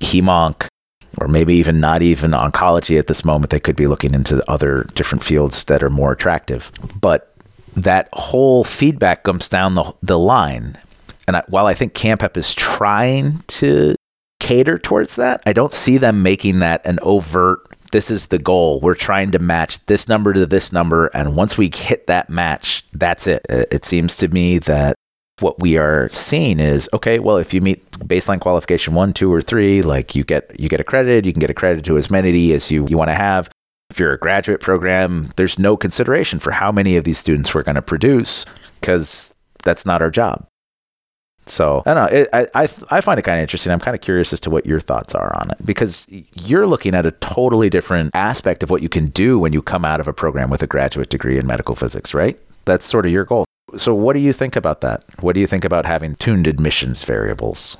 hemonc 0.00 0.66
or 1.18 1.28
maybe 1.28 1.54
even 1.54 1.78
not 1.78 2.02
even 2.02 2.32
oncology 2.32 2.98
at 2.98 3.06
this 3.06 3.24
moment. 3.24 3.50
They 3.50 3.60
could 3.60 3.76
be 3.76 3.86
looking 3.86 4.12
into 4.12 4.42
other 4.50 4.84
different 4.94 5.22
fields 5.22 5.64
that 5.64 5.84
are 5.84 5.90
more 5.90 6.12
attractive. 6.12 6.72
But 7.00 7.32
that 7.76 8.08
whole 8.12 8.64
feedback 8.64 9.22
comes 9.22 9.48
down 9.48 9.76
the, 9.76 9.94
the 10.02 10.18
line. 10.18 10.76
And 11.28 11.36
I, 11.36 11.44
while 11.46 11.66
I 11.66 11.74
think 11.74 11.94
CAMPEP 11.94 12.36
is 12.36 12.52
trying 12.52 13.44
to 13.46 13.94
cater 14.40 14.78
towards 14.78 15.16
that. 15.16 15.40
I 15.46 15.52
don't 15.52 15.72
see 15.72 15.96
them 15.98 16.22
making 16.22 16.58
that 16.58 16.84
an 16.84 16.98
overt 17.02 17.70
this 17.92 18.10
is 18.10 18.28
the 18.28 18.38
goal. 18.38 18.80
We're 18.80 18.94
trying 18.94 19.30
to 19.32 19.38
match 19.38 19.84
this 19.86 20.08
number 20.08 20.32
to 20.32 20.46
this 20.46 20.72
number. 20.72 21.06
And 21.08 21.36
once 21.36 21.58
we 21.58 21.70
hit 21.72 22.06
that 22.06 22.30
match, 22.30 22.84
that's 22.92 23.26
it. 23.26 23.44
Uh, 23.50 23.64
it 23.70 23.84
seems 23.84 24.16
to 24.18 24.28
me 24.28 24.58
that 24.58 24.94
what 25.40 25.58
we 25.58 25.78
are 25.78 26.08
seeing 26.10 26.60
is 26.60 26.88
okay, 26.92 27.18
well, 27.18 27.38
if 27.38 27.54
you 27.54 27.60
meet 27.60 27.90
baseline 27.92 28.40
qualification 28.40 28.94
one, 28.94 29.12
two, 29.12 29.32
or 29.32 29.40
three, 29.40 29.82
like 29.82 30.14
you 30.14 30.22
get 30.22 30.58
you 30.58 30.68
get 30.68 30.80
accredited, 30.80 31.26
you 31.26 31.32
can 31.32 31.40
get 31.40 31.50
accredited 31.50 31.84
to 31.86 31.96
as 31.96 32.10
many 32.10 32.52
as 32.52 32.70
you, 32.70 32.86
you 32.88 32.98
want 32.98 33.10
to 33.10 33.14
have. 33.14 33.50
If 33.90 33.98
you're 33.98 34.12
a 34.12 34.18
graduate 34.18 34.60
program, 34.60 35.32
there's 35.36 35.58
no 35.58 35.76
consideration 35.76 36.38
for 36.38 36.52
how 36.52 36.70
many 36.70 36.96
of 36.96 37.04
these 37.04 37.18
students 37.18 37.54
we're 37.54 37.64
going 37.64 37.74
to 37.74 37.82
produce 37.82 38.44
because 38.80 39.34
that's 39.64 39.84
not 39.84 40.00
our 40.00 40.10
job. 40.10 40.46
So 41.50 41.82
I 41.86 41.94
don't 41.94 42.10
know. 42.10 42.18
It, 42.18 42.28
I, 42.32 42.46
I, 42.54 42.62
I 42.90 43.00
find 43.00 43.18
it 43.18 43.22
kind 43.22 43.38
of 43.38 43.42
interesting. 43.42 43.72
I'm 43.72 43.80
kind 43.80 43.94
of 43.94 44.00
curious 44.00 44.32
as 44.32 44.40
to 44.40 44.50
what 44.50 44.66
your 44.66 44.80
thoughts 44.80 45.14
are 45.14 45.36
on 45.36 45.50
it 45.50 45.58
because 45.64 46.06
you're 46.44 46.66
looking 46.66 46.94
at 46.94 47.06
a 47.06 47.10
totally 47.12 47.68
different 47.70 48.10
aspect 48.14 48.62
of 48.62 48.70
what 48.70 48.82
you 48.82 48.88
can 48.88 49.06
do 49.06 49.38
when 49.38 49.52
you 49.52 49.62
come 49.62 49.84
out 49.84 50.00
of 50.00 50.08
a 50.08 50.12
program 50.12 50.50
with 50.50 50.62
a 50.62 50.66
graduate 50.66 51.10
degree 51.10 51.38
in 51.38 51.46
medical 51.46 51.74
physics, 51.74 52.14
right? 52.14 52.38
That's 52.64 52.84
sort 52.84 53.06
of 53.06 53.12
your 53.12 53.24
goal. 53.24 53.44
So 53.76 53.94
what 53.94 54.14
do 54.14 54.20
you 54.20 54.32
think 54.32 54.56
about 54.56 54.80
that? 54.80 55.04
What 55.20 55.34
do 55.34 55.40
you 55.40 55.46
think 55.46 55.64
about 55.64 55.86
having 55.86 56.14
tuned 56.16 56.46
admissions 56.46 57.04
variables? 57.04 57.76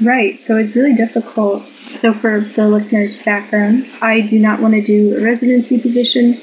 Right. 0.00 0.40
So 0.40 0.56
it's 0.56 0.76
really 0.76 0.94
difficult. 0.94 1.64
So 1.64 2.12
for 2.12 2.40
the 2.40 2.68
listener's 2.68 3.20
background, 3.22 3.86
I 4.00 4.20
do 4.20 4.38
not 4.38 4.60
want 4.60 4.74
to 4.74 4.82
do 4.82 5.16
a 5.16 5.24
residency 5.24 5.80
position. 5.80 6.34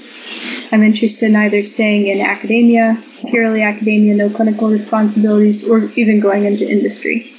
I'm 0.71 0.83
interested 0.83 1.27
in 1.27 1.35
either 1.35 1.63
staying 1.63 2.07
in 2.07 2.21
academia, 2.21 3.01
purely 3.29 3.61
academia, 3.61 4.15
no 4.15 4.29
clinical 4.29 4.69
responsibilities, 4.69 5.67
or 5.67 5.89
even 5.95 6.19
going 6.19 6.45
into 6.45 6.69
industry. 6.69 7.31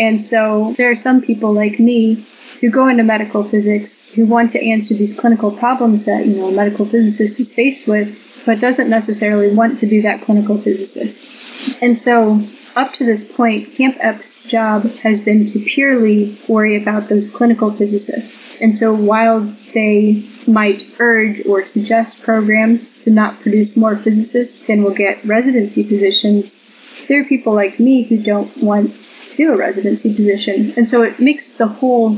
And 0.00 0.20
so 0.20 0.74
there 0.76 0.90
are 0.90 0.96
some 0.96 1.22
people 1.22 1.52
like 1.52 1.78
me 1.78 2.24
who 2.60 2.70
go 2.70 2.88
into 2.88 3.04
medical 3.04 3.44
physics 3.44 4.12
who 4.14 4.26
want 4.26 4.50
to 4.52 4.68
answer 4.70 4.94
these 4.94 5.18
clinical 5.18 5.50
problems 5.50 6.06
that 6.06 6.26
you 6.26 6.36
know 6.36 6.48
a 6.48 6.52
medical 6.52 6.86
physicist 6.86 7.38
is 7.40 7.52
faced 7.52 7.86
with, 7.86 8.42
but 8.44 8.60
doesn't 8.60 8.90
necessarily 8.90 9.54
want 9.54 9.78
to 9.78 9.86
be 9.86 10.00
that 10.00 10.22
clinical 10.22 10.58
physicist. 10.58 11.82
And 11.82 12.00
so 12.00 12.42
up 12.78 12.94
to 12.94 13.04
this 13.04 13.30
point, 13.30 13.74
CAMPEP's 13.74 14.44
job 14.44 14.84
has 14.98 15.20
been 15.20 15.44
to 15.46 15.58
purely 15.58 16.38
worry 16.46 16.76
about 16.76 17.08
those 17.08 17.28
clinical 17.28 17.72
physicists. 17.72 18.56
And 18.60 18.78
so 18.78 18.94
while 18.94 19.40
they 19.74 20.24
might 20.46 20.84
urge 21.00 21.44
or 21.44 21.64
suggest 21.64 22.22
programs 22.22 23.00
to 23.00 23.10
not 23.10 23.40
produce 23.40 23.76
more 23.76 23.96
physicists 23.96 24.64
than 24.66 24.84
will 24.84 24.94
get 24.94 25.24
residency 25.24 25.82
positions, 25.82 26.64
there 27.08 27.20
are 27.20 27.24
people 27.24 27.52
like 27.52 27.80
me 27.80 28.02
who 28.02 28.16
don't 28.16 28.56
want 28.58 28.94
to 29.26 29.36
do 29.36 29.52
a 29.52 29.56
residency 29.56 30.14
position. 30.14 30.72
And 30.76 30.88
so 30.88 31.02
it 31.02 31.18
makes 31.18 31.54
the 31.54 31.66
whole, 31.66 32.16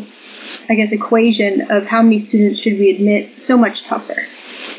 I 0.68 0.74
guess, 0.74 0.92
equation 0.92 1.70
of 1.70 1.86
how 1.86 2.02
many 2.02 2.18
students 2.18 2.60
should 2.60 2.78
we 2.78 2.90
admit 2.90 3.40
so 3.40 3.56
much 3.56 3.84
tougher. 3.84 4.26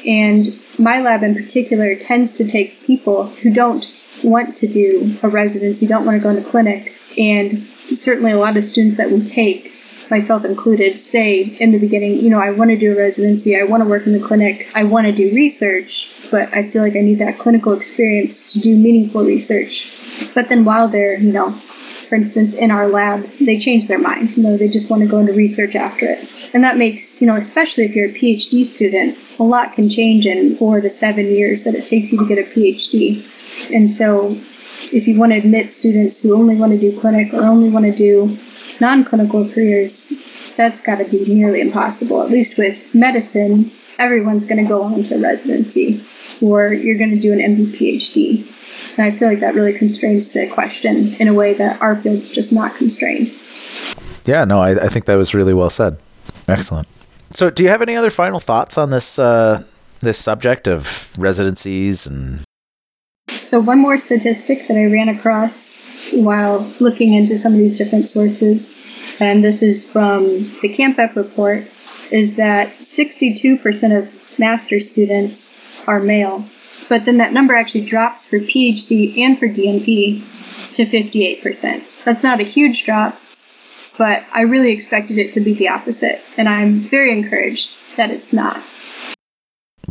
And 0.07 0.47
my 0.77 1.01
lab 1.01 1.23
in 1.23 1.33
particular 1.33 1.95
tends 1.95 2.33
to 2.33 2.47
take 2.47 2.83
people 2.83 3.25
who 3.27 3.51
don't 3.51 3.83
want 4.23 4.55
to 4.57 4.67
do 4.67 5.17
a 5.23 5.29
residency, 5.29 5.87
don't 5.87 6.05
want 6.05 6.17
to 6.17 6.23
go 6.23 6.29
into 6.29 6.49
clinic. 6.49 6.95
And 7.17 7.63
certainly 7.63 8.31
a 8.31 8.39
lot 8.39 8.57
of 8.57 8.63
students 8.63 8.97
that 8.97 9.11
we 9.11 9.23
take, 9.23 9.73
myself 10.09 10.43
included, 10.43 10.99
say 10.99 11.41
in 11.41 11.71
the 11.71 11.79
beginning, 11.79 12.17
you 12.17 12.29
know, 12.29 12.39
I 12.39 12.51
want 12.51 12.69
to 12.71 12.77
do 12.77 12.91
a 12.93 12.95
residency, 12.97 13.57
I 13.57 13.63
want 13.63 13.81
to 13.83 13.89
work 13.89 14.05
in 14.05 14.13
the 14.13 14.25
clinic, 14.25 14.69
I 14.75 14.83
want 14.83 15.07
to 15.07 15.13
do 15.13 15.33
research, 15.33 16.11
but 16.29 16.53
I 16.53 16.69
feel 16.69 16.81
like 16.81 16.95
I 16.95 17.01
need 17.01 17.19
that 17.19 17.39
clinical 17.39 17.73
experience 17.73 18.53
to 18.53 18.59
do 18.59 18.75
meaningful 18.75 19.23
research. 19.23 19.89
But 20.33 20.49
then 20.49 20.65
while 20.65 20.89
they're, 20.89 21.17
you 21.17 21.31
know, 21.31 21.51
for 22.11 22.15
instance, 22.15 22.53
in 22.53 22.71
our 22.71 22.89
lab, 22.89 23.23
they 23.39 23.57
change 23.57 23.87
their 23.87 23.97
mind. 23.97 24.35
You 24.35 24.43
know, 24.43 24.57
they 24.57 24.67
just 24.67 24.89
want 24.89 25.01
to 25.01 25.07
go 25.07 25.19
into 25.19 25.31
research 25.31 25.75
after 25.75 26.07
it. 26.09 26.53
And 26.53 26.65
that 26.65 26.77
makes, 26.77 27.21
you 27.21 27.27
know, 27.27 27.35
especially 27.35 27.85
if 27.85 27.95
you're 27.95 28.09
a 28.09 28.13
PhD 28.13 28.65
student, 28.65 29.17
a 29.39 29.43
lot 29.43 29.71
can 29.73 29.89
change 29.89 30.27
in 30.27 30.57
four 30.57 30.81
to 30.81 30.89
seven 30.89 31.27
years 31.27 31.63
that 31.63 31.73
it 31.73 31.87
takes 31.87 32.11
you 32.11 32.19
to 32.19 32.27
get 32.27 32.37
a 32.37 32.43
PhD. 32.43 33.25
And 33.71 33.91
so 33.91 34.37
if 34.93 35.07
you 35.07 35.19
want 35.19 35.31
to 35.31 35.37
admit 35.37 35.71
students 35.71 36.19
who 36.19 36.35
only 36.35 36.55
want 36.55 36.71
to 36.73 36.77
do 36.77 36.99
clinic 36.99 37.33
or 37.33 37.43
only 37.43 37.69
want 37.69 37.85
to 37.85 37.95
do 37.95 38.37
non-clinical 38.79 39.49
careers, 39.49 40.11
that's 40.57 40.81
got 40.81 40.97
to 40.97 41.05
be 41.05 41.33
nearly 41.33 41.61
impossible. 41.61 42.21
At 42.23 42.29
least 42.29 42.57
with 42.57 42.93
medicine, 42.93 43.71
everyone's 43.97 44.45
going 44.45 44.61
to 44.61 44.67
go 44.67 44.83
on 44.83 45.03
to 45.03 45.17
residency, 45.17 46.01
or 46.41 46.73
you're 46.73 46.97
going 46.97 47.11
to 47.11 47.19
do 47.19 47.31
an 47.31 47.39
MD 47.39 47.67
PhD. 47.67 48.97
And 48.97 49.05
I 49.05 49.17
feel 49.17 49.27
like 49.27 49.39
that 49.39 49.55
really 49.55 49.73
constrains 49.73 50.31
the 50.31 50.47
question 50.49 51.15
in 51.15 51.27
a 51.27 51.33
way 51.33 51.53
that 51.53 51.81
our 51.81 51.95
field's 51.95 52.31
just 52.31 52.51
not 52.51 52.75
constrained. 52.75 53.31
Yeah, 54.25 54.43
no, 54.45 54.59
I, 54.61 54.71
I 54.71 54.87
think 54.87 55.05
that 55.05 55.15
was 55.15 55.33
really 55.33 55.53
well 55.53 55.69
said. 55.69 55.97
Excellent. 56.47 56.87
So, 57.31 57.49
do 57.49 57.63
you 57.63 57.69
have 57.69 57.81
any 57.81 57.95
other 57.95 58.09
final 58.09 58.39
thoughts 58.39 58.77
on 58.77 58.89
this 58.89 59.17
uh, 59.17 59.63
this 60.01 60.17
subject 60.17 60.67
of 60.67 61.09
residencies 61.17 62.05
and? 62.05 62.43
So, 63.51 63.59
one 63.59 63.79
more 63.79 63.97
statistic 63.97 64.69
that 64.69 64.77
I 64.77 64.85
ran 64.85 65.09
across 65.09 65.75
while 66.13 66.71
looking 66.79 67.15
into 67.15 67.37
some 67.37 67.51
of 67.51 67.59
these 67.59 67.77
different 67.77 68.05
sources, 68.05 68.79
and 69.19 69.43
this 69.43 69.61
is 69.61 69.85
from 69.85 70.23
the 70.61 70.69
CAMPEP 70.69 71.17
report, 71.17 71.65
is 72.11 72.37
that 72.37 72.69
62% 72.77 73.97
of 73.97 74.39
master 74.39 74.79
students 74.79 75.61
are 75.85 75.99
male, 75.99 76.45
but 76.87 77.03
then 77.03 77.17
that 77.17 77.33
number 77.33 77.53
actually 77.53 77.83
drops 77.83 78.25
for 78.25 78.39
PhD 78.39 79.17
and 79.17 79.37
for 79.37 79.49
DMP 79.49 80.23
to 80.75 80.85
58%. 80.85 82.05
That's 82.05 82.23
not 82.23 82.39
a 82.39 82.43
huge 82.43 82.85
drop, 82.85 83.19
but 83.97 84.23
I 84.33 84.43
really 84.43 84.71
expected 84.71 85.17
it 85.17 85.33
to 85.33 85.41
be 85.41 85.55
the 85.55 85.67
opposite, 85.67 86.21
and 86.37 86.47
I'm 86.47 86.75
very 86.75 87.11
encouraged 87.11 87.97
that 87.97 88.11
it's 88.11 88.31
not. 88.31 88.61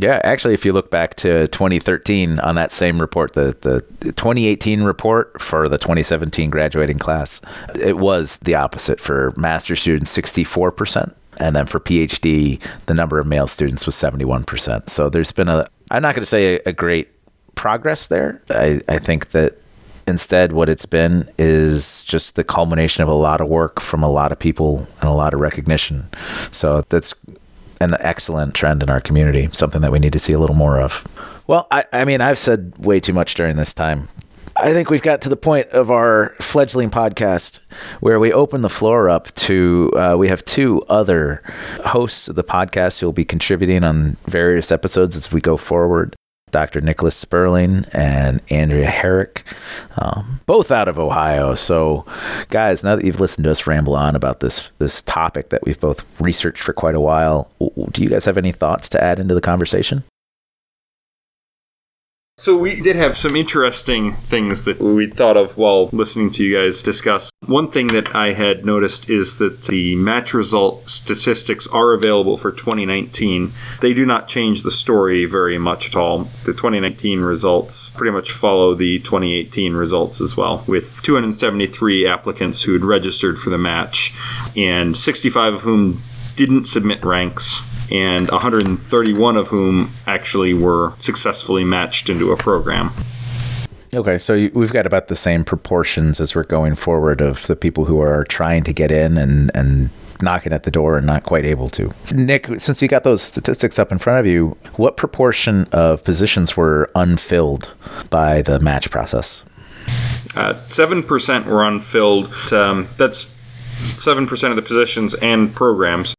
Yeah, 0.01 0.19
actually, 0.23 0.55
if 0.55 0.65
you 0.65 0.73
look 0.73 0.89
back 0.89 1.13
to 1.17 1.47
2013 1.49 2.39
on 2.39 2.55
that 2.55 2.71
same 2.71 2.99
report, 2.99 3.33
the, 3.33 3.55
the 3.61 3.81
2018 4.13 4.81
report 4.81 5.39
for 5.39 5.69
the 5.69 5.77
2017 5.77 6.49
graduating 6.49 6.97
class, 6.97 7.39
it 7.79 7.99
was 7.99 8.37
the 8.37 8.55
opposite 8.55 8.99
for 8.99 9.31
master 9.37 9.75
students, 9.75 10.17
64%. 10.17 11.13
And 11.39 11.55
then 11.55 11.67
for 11.67 11.79
PhD, 11.79 12.59
the 12.87 12.95
number 12.95 13.19
of 13.19 13.27
male 13.27 13.45
students 13.45 13.85
was 13.85 13.93
71%. 13.93 14.89
So 14.89 15.07
there's 15.07 15.31
been 15.31 15.49
a, 15.49 15.67
I'm 15.91 16.01
not 16.01 16.15
going 16.15 16.23
to 16.23 16.25
say 16.25 16.55
a, 16.55 16.61
a 16.65 16.73
great 16.73 17.09
progress 17.53 18.07
there. 18.07 18.41
I, 18.49 18.81
I 18.89 18.97
think 18.97 19.29
that 19.29 19.59
instead 20.07 20.51
what 20.51 20.67
it's 20.67 20.87
been 20.87 21.29
is 21.37 22.03
just 22.05 22.35
the 22.35 22.43
culmination 22.43 23.03
of 23.03 23.09
a 23.09 23.13
lot 23.13 23.39
of 23.39 23.47
work 23.47 23.79
from 23.79 24.01
a 24.01 24.09
lot 24.09 24.31
of 24.31 24.39
people 24.39 24.87
and 24.99 25.03
a 25.03 25.13
lot 25.13 25.31
of 25.33 25.39
recognition 25.39 26.09
so 26.51 26.81
that's 26.89 27.13
an 27.81 27.95
excellent 27.99 28.53
trend 28.53 28.83
in 28.83 28.89
our 28.89 29.01
community 29.01 29.49
something 29.51 29.81
that 29.81 29.91
we 29.91 29.99
need 29.99 30.13
to 30.13 30.19
see 30.19 30.33
a 30.33 30.39
little 30.39 30.55
more 30.55 30.79
of 30.79 31.03
well 31.47 31.67
i, 31.71 31.83
I 31.91 32.05
mean 32.05 32.21
i've 32.21 32.37
said 32.37 32.73
way 32.77 32.99
too 32.99 33.13
much 33.13 33.33
during 33.35 33.55
this 33.55 33.73
time 33.73 34.07
I 34.57 34.73
think 34.73 34.89
we've 34.89 35.01
got 35.01 35.21
to 35.21 35.29
the 35.29 35.37
point 35.37 35.69
of 35.69 35.89
our 35.89 36.35
fledgling 36.39 36.89
podcast 36.89 37.59
where 37.99 38.19
we 38.19 38.31
open 38.31 38.61
the 38.61 38.69
floor 38.69 39.09
up 39.09 39.33
to. 39.35 39.91
Uh, 39.95 40.15
we 40.19 40.27
have 40.27 40.43
two 40.43 40.81
other 40.83 41.41
hosts 41.85 42.27
of 42.27 42.35
the 42.35 42.43
podcast 42.43 42.99
who 42.99 43.07
will 43.07 43.13
be 43.13 43.25
contributing 43.25 43.83
on 43.83 44.17
various 44.27 44.71
episodes 44.71 45.15
as 45.15 45.31
we 45.31 45.41
go 45.41 45.57
forward. 45.57 46.15
Dr. 46.51 46.81
Nicholas 46.81 47.15
Sperling 47.15 47.85
and 47.93 48.41
Andrea 48.51 48.87
Herrick, 48.87 49.43
um, 49.97 50.41
both 50.45 50.71
out 50.71 50.87
of 50.87 50.99
Ohio. 50.99 51.55
So, 51.55 52.05
guys, 52.49 52.83
now 52.83 52.95
that 52.95 53.05
you've 53.05 53.19
listened 53.19 53.45
to 53.45 53.51
us 53.51 53.65
ramble 53.67 53.95
on 53.95 54.15
about 54.15 54.39
this 54.39 54.69
this 54.77 55.01
topic 55.01 55.49
that 55.49 55.63
we've 55.65 55.79
both 55.79 56.19
researched 56.19 56.61
for 56.61 56.73
quite 56.73 56.95
a 56.95 56.99
while, 56.99 57.51
do 57.91 58.03
you 58.03 58.09
guys 58.09 58.25
have 58.25 58.37
any 58.37 58.51
thoughts 58.51 58.89
to 58.89 59.03
add 59.03 59.19
into 59.19 59.33
the 59.33 59.41
conversation? 59.41 60.03
So 62.41 62.57
we 62.57 62.81
did 62.81 62.95
have 62.95 63.19
some 63.19 63.35
interesting 63.35 64.15
things 64.15 64.65
that 64.65 64.81
we 64.81 65.05
thought 65.05 65.37
of 65.37 65.59
while 65.59 65.89
listening 65.93 66.31
to 66.31 66.43
you 66.43 66.55
guys 66.57 66.81
discuss. 66.81 67.31
One 67.45 67.69
thing 67.69 67.89
that 67.89 68.15
I 68.15 68.33
had 68.33 68.65
noticed 68.65 69.11
is 69.11 69.37
that 69.37 69.61
the 69.65 69.95
match 69.95 70.33
result 70.33 70.89
statistics 70.89 71.67
are 71.67 71.93
available 71.93 72.37
for 72.37 72.51
2019. 72.51 73.53
They 73.81 73.93
do 73.93 74.07
not 74.07 74.27
change 74.27 74.63
the 74.63 74.71
story 74.71 75.25
very 75.25 75.59
much 75.59 75.89
at 75.89 75.95
all. 75.95 76.29
The 76.45 76.53
2019 76.53 77.19
results 77.19 77.91
pretty 77.91 78.11
much 78.11 78.31
follow 78.31 78.73
the 78.73 78.97
2018 78.97 79.73
results 79.73 80.19
as 80.19 80.35
well, 80.35 80.63
with 80.65 80.99
273 81.03 82.07
applicants 82.07 82.63
who 82.63 82.73
had 82.73 82.83
registered 82.83 83.37
for 83.37 83.51
the 83.51 83.59
match, 83.59 84.15
and 84.57 84.97
65 84.97 85.53
of 85.53 85.61
whom 85.61 86.01
didn't 86.35 86.65
submit 86.65 87.05
ranks 87.05 87.61
and 87.91 88.29
131 88.29 89.37
of 89.37 89.47
whom 89.47 89.91
actually 90.07 90.53
were 90.53 90.93
successfully 90.99 91.63
matched 91.63 92.09
into 92.09 92.31
a 92.31 92.37
program. 92.37 92.91
Okay, 93.93 94.17
so 94.17 94.47
we've 94.53 94.71
got 94.71 94.85
about 94.85 95.09
the 95.09 95.17
same 95.17 95.43
proportions 95.43 96.21
as 96.21 96.33
we're 96.33 96.43
going 96.43 96.75
forward 96.75 97.19
of 97.19 97.45
the 97.47 97.57
people 97.57 97.85
who 97.85 97.99
are 97.99 98.23
trying 98.23 98.63
to 98.63 98.71
get 98.71 98.89
in 98.89 99.17
and, 99.17 99.51
and 99.53 99.89
knocking 100.21 100.53
at 100.53 100.63
the 100.63 100.71
door 100.71 100.97
and 100.97 101.05
not 101.05 101.23
quite 101.23 101.45
able 101.45 101.67
to. 101.69 101.91
Nick, 102.13 102.47
since 102.59 102.81
you 102.81 102.87
got 102.87 103.03
those 103.03 103.21
statistics 103.21 103.77
up 103.77 103.91
in 103.91 103.97
front 103.97 104.19
of 104.19 104.25
you, 104.25 104.57
what 104.75 104.95
proportion 104.95 105.67
of 105.73 106.03
positions 106.05 106.55
were 106.55 106.89
unfilled 106.95 107.73
by 108.09 108.41
the 108.41 108.61
match 108.61 108.89
process? 108.89 109.43
Uh, 110.35 110.53
7% 110.63 111.45
were 111.45 111.65
unfilled. 111.65 112.33
Um, 112.53 112.87
that's 112.97 113.25
7% 113.75 114.49
of 114.49 114.55
the 114.55 114.61
positions 114.61 115.13
and 115.15 115.53
programs. 115.53 116.15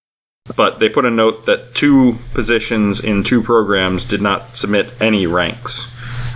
But 0.57 0.79
they 0.79 0.89
put 0.89 1.05
a 1.05 1.11
note 1.11 1.47
that 1.47 1.75
two 1.75 2.19
positions 2.35 3.01
in 3.01 3.25
two 3.25 3.43
programs 3.43 4.05
did 4.05 4.21
not 4.21 4.57
submit 4.57 4.93
any 5.01 5.27
ranks. 5.27 5.89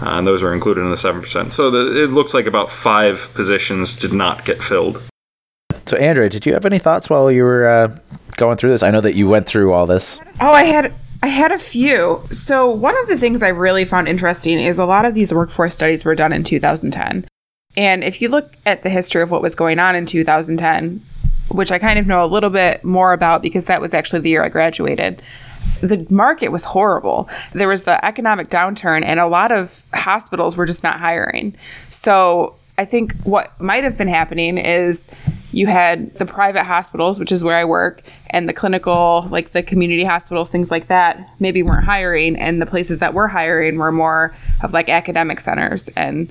Uh, 0.02 0.18
and 0.18 0.26
those 0.26 0.42
are 0.42 0.52
included 0.52 0.82
in 0.82 0.90
the 0.90 0.96
7%. 0.96 1.50
So 1.50 1.70
the, 1.70 2.04
it 2.04 2.10
looks 2.10 2.34
like 2.34 2.46
about 2.46 2.70
five 2.70 3.30
positions 3.34 3.94
did 3.96 4.12
not 4.12 4.44
get 4.44 4.62
filled. 4.62 5.02
So, 5.86 5.96
Andrea, 5.96 6.28
did 6.28 6.44
you 6.44 6.52
have 6.52 6.66
any 6.66 6.78
thoughts 6.78 7.08
while 7.08 7.30
you 7.30 7.44
were 7.44 7.66
uh, 7.66 7.98
going 8.36 8.56
through 8.56 8.70
this? 8.70 8.82
I 8.82 8.90
know 8.90 9.00
that 9.00 9.14
you 9.14 9.28
went 9.28 9.46
through 9.46 9.72
all 9.72 9.86
this. 9.86 10.18
Oh, 10.40 10.52
I 10.52 10.64
had. 10.64 10.92
I 11.22 11.28
had 11.28 11.50
a 11.50 11.58
few. 11.58 12.22
So, 12.30 12.68
one 12.68 12.96
of 12.98 13.06
the 13.06 13.16
things 13.16 13.42
I 13.42 13.48
really 13.48 13.84
found 13.84 14.08
interesting 14.08 14.60
is 14.60 14.78
a 14.78 14.84
lot 14.84 15.04
of 15.04 15.14
these 15.14 15.32
workforce 15.32 15.74
studies 15.74 16.04
were 16.04 16.14
done 16.14 16.32
in 16.32 16.44
2010. 16.44 17.26
And 17.76 18.02
if 18.02 18.20
you 18.20 18.28
look 18.28 18.56
at 18.66 18.82
the 18.82 18.90
history 18.90 19.22
of 19.22 19.30
what 19.30 19.42
was 19.42 19.54
going 19.54 19.78
on 19.78 19.94
in 19.94 20.06
2010, 20.06 21.02
which 21.48 21.70
I 21.70 21.78
kind 21.78 21.98
of 21.98 22.06
know 22.06 22.24
a 22.24 22.26
little 22.26 22.50
bit 22.50 22.84
more 22.84 23.12
about 23.12 23.42
because 23.42 23.66
that 23.66 23.80
was 23.80 23.94
actually 23.94 24.20
the 24.20 24.30
year 24.30 24.44
I 24.44 24.48
graduated. 24.48 25.22
The 25.80 26.06
market 26.10 26.48
was 26.48 26.64
horrible. 26.64 27.28
There 27.52 27.68
was 27.68 27.82
the 27.82 28.02
economic 28.04 28.48
downturn, 28.48 29.04
and 29.04 29.20
a 29.20 29.26
lot 29.26 29.52
of 29.52 29.82
hospitals 29.92 30.56
were 30.56 30.66
just 30.66 30.82
not 30.82 30.98
hiring. 30.98 31.54
So 31.88 32.56
I 32.78 32.84
think 32.84 33.14
what 33.22 33.58
might 33.60 33.84
have 33.84 33.96
been 33.96 34.08
happening 34.08 34.58
is 34.58 35.08
you 35.52 35.66
had 35.66 36.14
the 36.16 36.26
private 36.26 36.64
hospitals, 36.64 37.18
which 37.18 37.32
is 37.32 37.42
where 37.42 37.56
I 37.56 37.64
work, 37.64 38.02
and 38.30 38.48
the 38.48 38.52
clinical, 38.52 39.26
like 39.30 39.52
the 39.52 39.62
community 39.62 40.04
hospitals, 40.04 40.50
things 40.50 40.70
like 40.70 40.88
that, 40.88 41.30
maybe 41.38 41.62
weren't 41.62 41.84
hiring. 41.84 42.36
And 42.36 42.60
the 42.60 42.66
places 42.66 42.98
that 42.98 43.14
were 43.14 43.28
hiring 43.28 43.78
were 43.78 43.92
more 43.92 44.34
of 44.62 44.72
like 44.72 44.88
academic 44.88 45.40
centers 45.40 45.88
and 45.90 46.30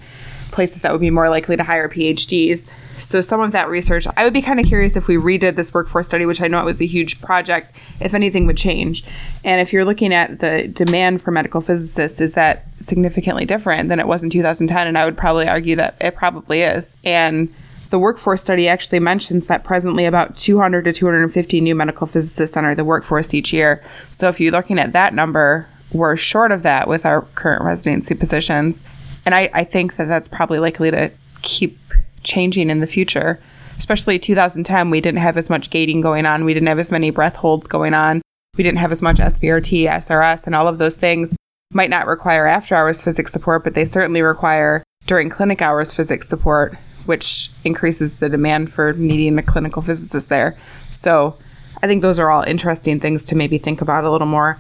places 0.52 0.84
that 0.84 0.92
would 0.92 1.02
be 1.02 1.10
more 1.10 1.30
likely 1.30 1.58
to 1.58 1.64
hire 1.64 1.90
PhDs. 1.90 2.72
So 2.98 3.22
some 3.22 3.42
of 3.42 3.52
that 3.52 3.70
research, 3.70 4.08
I 4.16 4.24
would 4.24 4.34
be 4.34 4.42
kind 4.42 4.60
of 4.60 4.66
curious 4.66 4.96
if 4.96 5.08
we 5.08 5.16
redid 5.16 5.56
this 5.56 5.74
workforce 5.74 6.08
study, 6.08 6.26
which 6.26 6.42
I 6.42 6.48
know 6.48 6.62
it 6.62 6.66
was 6.66 6.82
a 6.82 6.86
huge 6.86 7.22
project, 7.22 7.76
if 8.00 8.14
anything 8.14 8.46
would 8.48 8.58
change. 8.58 9.04
And 9.44 9.62
if 9.62 9.74
you're 9.74 9.86
looking 9.86 10.14
at 10.14 10.40
the 10.40 10.68
demand 10.68 11.22
for 11.22 11.32
medical 11.32 11.62
physicists, 11.62 12.22
is 12.22 12.34
that 12.36 12.66
significantly 12.80 13.46
different 13.46 13.90
than 13.90 14.00
it 14.00 14.08
was 14.08 14.24
in 14.24 14.30
2010? 14.30 14.88
And 14.88 14.98
I 14.98 15.06
would 15.06 15.18
probably 15.18 15.48
argue 15.48 15.76
that 15.76 15.98
it 16.00 16.16
probably 16.16 16.62
is. 16.62 16.98
And 17.04 17.54
the 17.90 18.00
workforce 18.00 18.42
study 18.42 18.68
actually 18.68 19.00
mentions 19.00 19.48
that 19.48 19.64
presently 19.64 20.06
about 20.06 20.36
200 20.36 20.86
to 20.86 20.94
250 20.94 21.62
new 21.62 21.76
medical 21.76 22.08
physicists 22.08 22.58
enter 22.58 22.76
the 22.76 22.86
workforce 22.86 23.34
each 23.34 23.54
year. 23.54 23.84
So 24.10 24.28
if 24.28 24.40
you're 24.40 24.52
looking 24.52 24.80
at 24.80 24.94
that 24.94 25.14
number, 25.14 25.68
we're 25.92 26.18
short 26.18 26.52
of 26.52 26.64
that 26.64 26.88
with 26.88 27.06
our 27.06 27.22
current 27.36 27.64
residency 27.64 28.16
positions. 28.16 28.84
And 29.26 29.36
I, 29.36 29.50
I 29.54 29.64
think 29.64 29.96
that 29.98 30.08
that's 30.08 30.28
probably 30.28 30.60
likely 30.60 30.92
to 30.92 31.12
keep 31.42 31.80
changing 32.26 32.70
in 32.70 32.82
the 32.82 32.88
future. 32.88 33.40
Especially 33.78 34.20
2010, 34.20 34.90
we 34.90 35.02
didn't 35.02 35.20
have 35.20 35.38
as 35.38 35.50
much 35.50 35.70
gating 35.70 36.02
going 36.02 36.26
on. 36.26 36.46
We 36.46 36.54
didn't 36.54 36.68
have 36.68 36.80
as 36.80 36.92
many 36.92 37.10
breath 37.10 37.36
holds 37.36 37.68
going 37.68 37.94
on. 37.94 38.22
We 38.58 38.64
didn't 38.64 38.80
have 38.80 38.92
as 38.92 39.02
much 39.02 39.18
SBRT, 39.18 39.90
SRS, 39.90 40.46
and 40.46 40.56
all 40.56 40.68
of 40.68 40.78
those 40.78 40.96
things 40.96 41.36
might 41.74 41.90
not 41.90 42.08
require 42.08 42.48
after 42.48 42.76
hours 42.76 43.02
physics 43.02 43.32
support, 43.32 43.64
but 43.64 43.74
they 43.74 43.86
certainly 43.86 44.22
require 44.22 44.84
during 45.08 45.30
clinic 45.30 45.62
hours 45.62 45.92
physics 45.92 46.28
support, 46.28 46.78
which 47.06 47.52
increases 47.64 48.16
the 48.16 48.30
demand 48.30 48.72
for 48.72 48.94
needing 48.94 49.38
a 49.38 49.44
clinical 49.44 49.82
physicist 49.82 50.30
there. 50.30 50.58
So 50.92 51.38
I 51.84 51.88
think 51.88 52.02
those 52.02 52.18
are 52.18 52.32
all 52.32 52.44
interesting 52.44 53.00
things 53.00 53.26
to 53.26 53.36
maybe 53.36 53.58
think 53.58 53.82
about 53.82 54.06
a 54.06 54.12
little 54.12 54.28
more. 54.28 54.58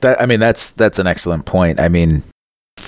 That, 0.00 0.20
I 0.20 0.26
mean, 0.26 0.38
that's 0.38 0.70
that's 0.70 0.98
an 0.98 1.06
excellent 1.06 1.46
point. 1.46 1.80
I 1.80 1.88
mean, 1.88 2.22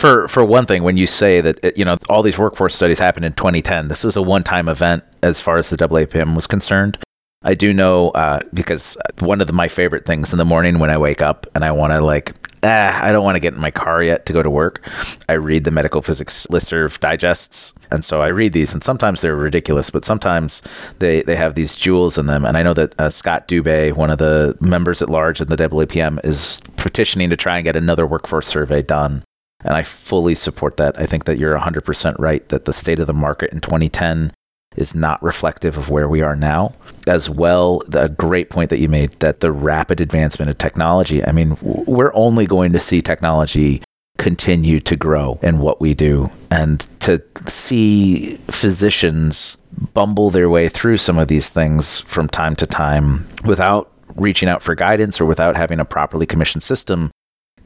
for 0.00 0.28
for 0.28 0.44
one 0.44 0.66
thing, 0.66 0.82
when 0.82 0.96
you 0.96 1.06
say 1.06 1.40
that 1.40 1.76
you 1.76 1.84
know 1.84 1.98
all 2.08 2.22
these 2.22 2.38
workforce 2.38 2.74
studies 2.74 2.98
happened 2.98 3.24
in 3.24 3.32
2010, 3.34 3.88
this 3.88 4.02
was 4.02 4.16
a 4.16 4.22
one-time 4.22 4.68
event 4.68 5.04
as 5.22 5.40
far 5.40 5.56
as 5.58 5.70
the 5.70 5.76
AAPM 5.76 6.34
was 6.34 6.46
concerned. 6.46 6.98
I 7.42 7.54
do 7.54 7.72
know 7.72 8.10
uh, 8.10 8.40
because 8.52 8.98
one 9.20 9.40
of 9.40 9.46
the, 9.46 9.54
my 9.54 9.68
favorite 9.68 10.04
things 10.04 10.32
in 10.32 10.38
the 10.38 10.44
morning 10.44 10.78
when 10.78 10.90
I 10.90 10.98
wake 10.98 11.22
up 11.22 11.46
and 11.54 11.64
I 11.64 11.72
want 11.72 11.92
to 11.92 12.00
like 12.00 12.34
ah, 12.62 13.04
I 13.04 13.12
don't 13.12 13.24
want 13.24 13.36
to 13.36 13.40
get 13.40 13.54
in 13.54 13.60
my 13.60 13.70
car 13.70 14.02
yet 14.02 14.26
to 14.26 14.32
go 14.32 14.42
to 14.42 14.50
work. 14.50 14.86
I 15.28 15.34
read 15.34 15.64
the 15.64 15.70
medical 15.70 16.02
physics 16.02 16.46
listserv 16.48 16.98
digests. 17.00 17.74
And 17.90 18.04
so 18.04 18.22
I 18.22 18.28
read 18.28 18.52
these, 18.52 18.72
and 18.72 18.82
sometimes 18.82 19.20
they're 19.20 19.34
ridiculous, 19.34 19.90
but 19.90 20.04
sometimes 20.04 20.62
they, 20.98 21.22
they 21.22 21.36
have 21.36 21.54
these 21.54 21.76
jewels 21.76 22.18
in 22.18 22.26
them. 22.26 22.44
And 22.44 22.56
I 22.56 22.62
know 22.62 22.74
that 22.74 22.98
uh, 23.00 23.10
Scott 23.10 23.48
Dubé, 23.48 23.92
one 23.92 24.10
of 24.10 24.18
the 24.18 24.56
members 24.60 25.02
at 25.02 25.10
large 25.10 25.40
in 25.40 25.48
the 25.48 25.56
AAPM, 25.56 26.24
is 26.24 26.60
petitioning 26.76 27.30
to 27.30 27.36
try 27.36 27.56
and 27.56 27.64
get 27.64 27.76
another 27.76 28.06
workforce 28.06 28.48
survey 28.48 28.82
done. 28.82 29.24
And 29.62 29.74
I 29.74 29.82
fully 29.82 30.34
support 30.34 30.76
that. 30.78 30.98
I 30.98 31.06
think 31.06 31.24
that 31.24 31.38
you're 31.38 31.58
100% 31.58 32.14
right 32.18 32.48
that 32.48 32.64
the 32.64 32.72
state 32.72 32.98
of 32.98 33.06
the 33.06 33.14
market 33.14 33.52
in 33.52 33.60
2010 33.60 34.32
is 34.76 34.94
not 34.94 35.22
reflective 35.22 35.76
of 35.76 35.90
where 35.90 36.08
we 36.08 36.22
are 36.22 36.36
now. 36.36 36.72
As 37.06 37.28
well, 37.28 37.82
the 37.88 38.08
great 38.08 38.50
point 38.50 38.70
that 38.70 38.78
you 38.78 38.88
made 38.88 39.10
that 39.20 39.40
the 39.40 39.52
rapid 39.52 40.00
advancement 40.00 40.50
of 40.50 40.58
technology, 40.58 41.24
I 41.24 41.32
mean, 41.32 41.56
we're 41.60 42.14
only 42.14 42.46
going 42.46 42.72
to 42.72 42.80
see 42.80 43.02
technology 43.02 43.82
continue 44.16 44.80
to 44.80 44.96
grow 44.96 45.38
in 45.42 45.58
what 45.58 45.80
we 45.80 45.94
do. 45.94 46.28
And 46.50 46.80
to 47.00 47.22
see 47.46 48.36
physicians 48.48 49.56
bumble 49.94 50.30
their 50.30 50.48
way 50.48 50.68
through 50.68 50.98
some 50.98 51.18
of 51.18 51.28
these 51.28 51.50
things 51.50 52.00
from 52.00 52.28
time 52.28 52.54
to 52.56 52.66
time 52.66 53.26
without 53.44 53.90
reaching 54.16 54.48
out 54.48 54.62
for 54.62 54.74
guidance 54.74 55.20
or 55.20 55.26
without 55.26 55.56
having 55.56 55.80
a 55.80 55.84
properly 55.84 56.26
commissioned 56.26 56.62
system 56.62 57.10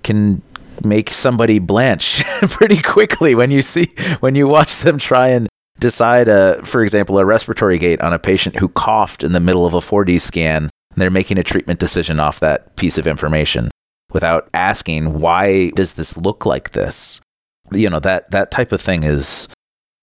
can 0.03 0.43
make 0.83 1.11
somebody 1.11 1.59
blanch 1.59 2.25
pretty 2.49 2.81
quickly 2.81 3.35
when 3.35 3.51
you 3.51 3.63
see 3.63 3.87
when 4.21 4.35
you 4.35 4.49
watch 4.49 4.79
them 4.79 4.99
try 4.99 5.29
and 5.29 5.49
decide, 5.79 6.29
a, 6.29 6.65
for 6.65 6.83
example, 6.83 7.19
a 7.19 7.25
respiratory 7.25 7.79
gate 7.79 8.01
on 8.01 8.13
a 8.13 8.19
patient 8.19 8.57
who 8.57 8.69
coughed 8.69 9.23
in 9.23 9.33
the 9.33 9.41
middle 9.41 9.67
of 9.67 9.75
a 9.75 9.81
4D 9.81 10.21
scan, 10.21 10.65
and 10.65 10.71
they're 10.97 11.11
making 11.11 11.39
a 11.39 11.43
treatment 11.43 11.79
decision 11.79 12.21
off 12.21 12.41
that 12.41 12.77
piece 12.77 12.99
of 12.99 13.07
information 13.07 13.71
without 14.13 14.49
asking, 14.55 15.19
why 15.19 15.71
does 15.71 15.95
this 15.95 16.17
look 16.17 16.47
like 16.47 16.71
this? 16.71 17.21
You 17.73 17.91
know, 17.91 18.01
that, 18.01 18.31
that 18.31 18.51
type 18.51 18.73
of 18.73 18.81
thing 18.81 19.03
is, 19.03 19.49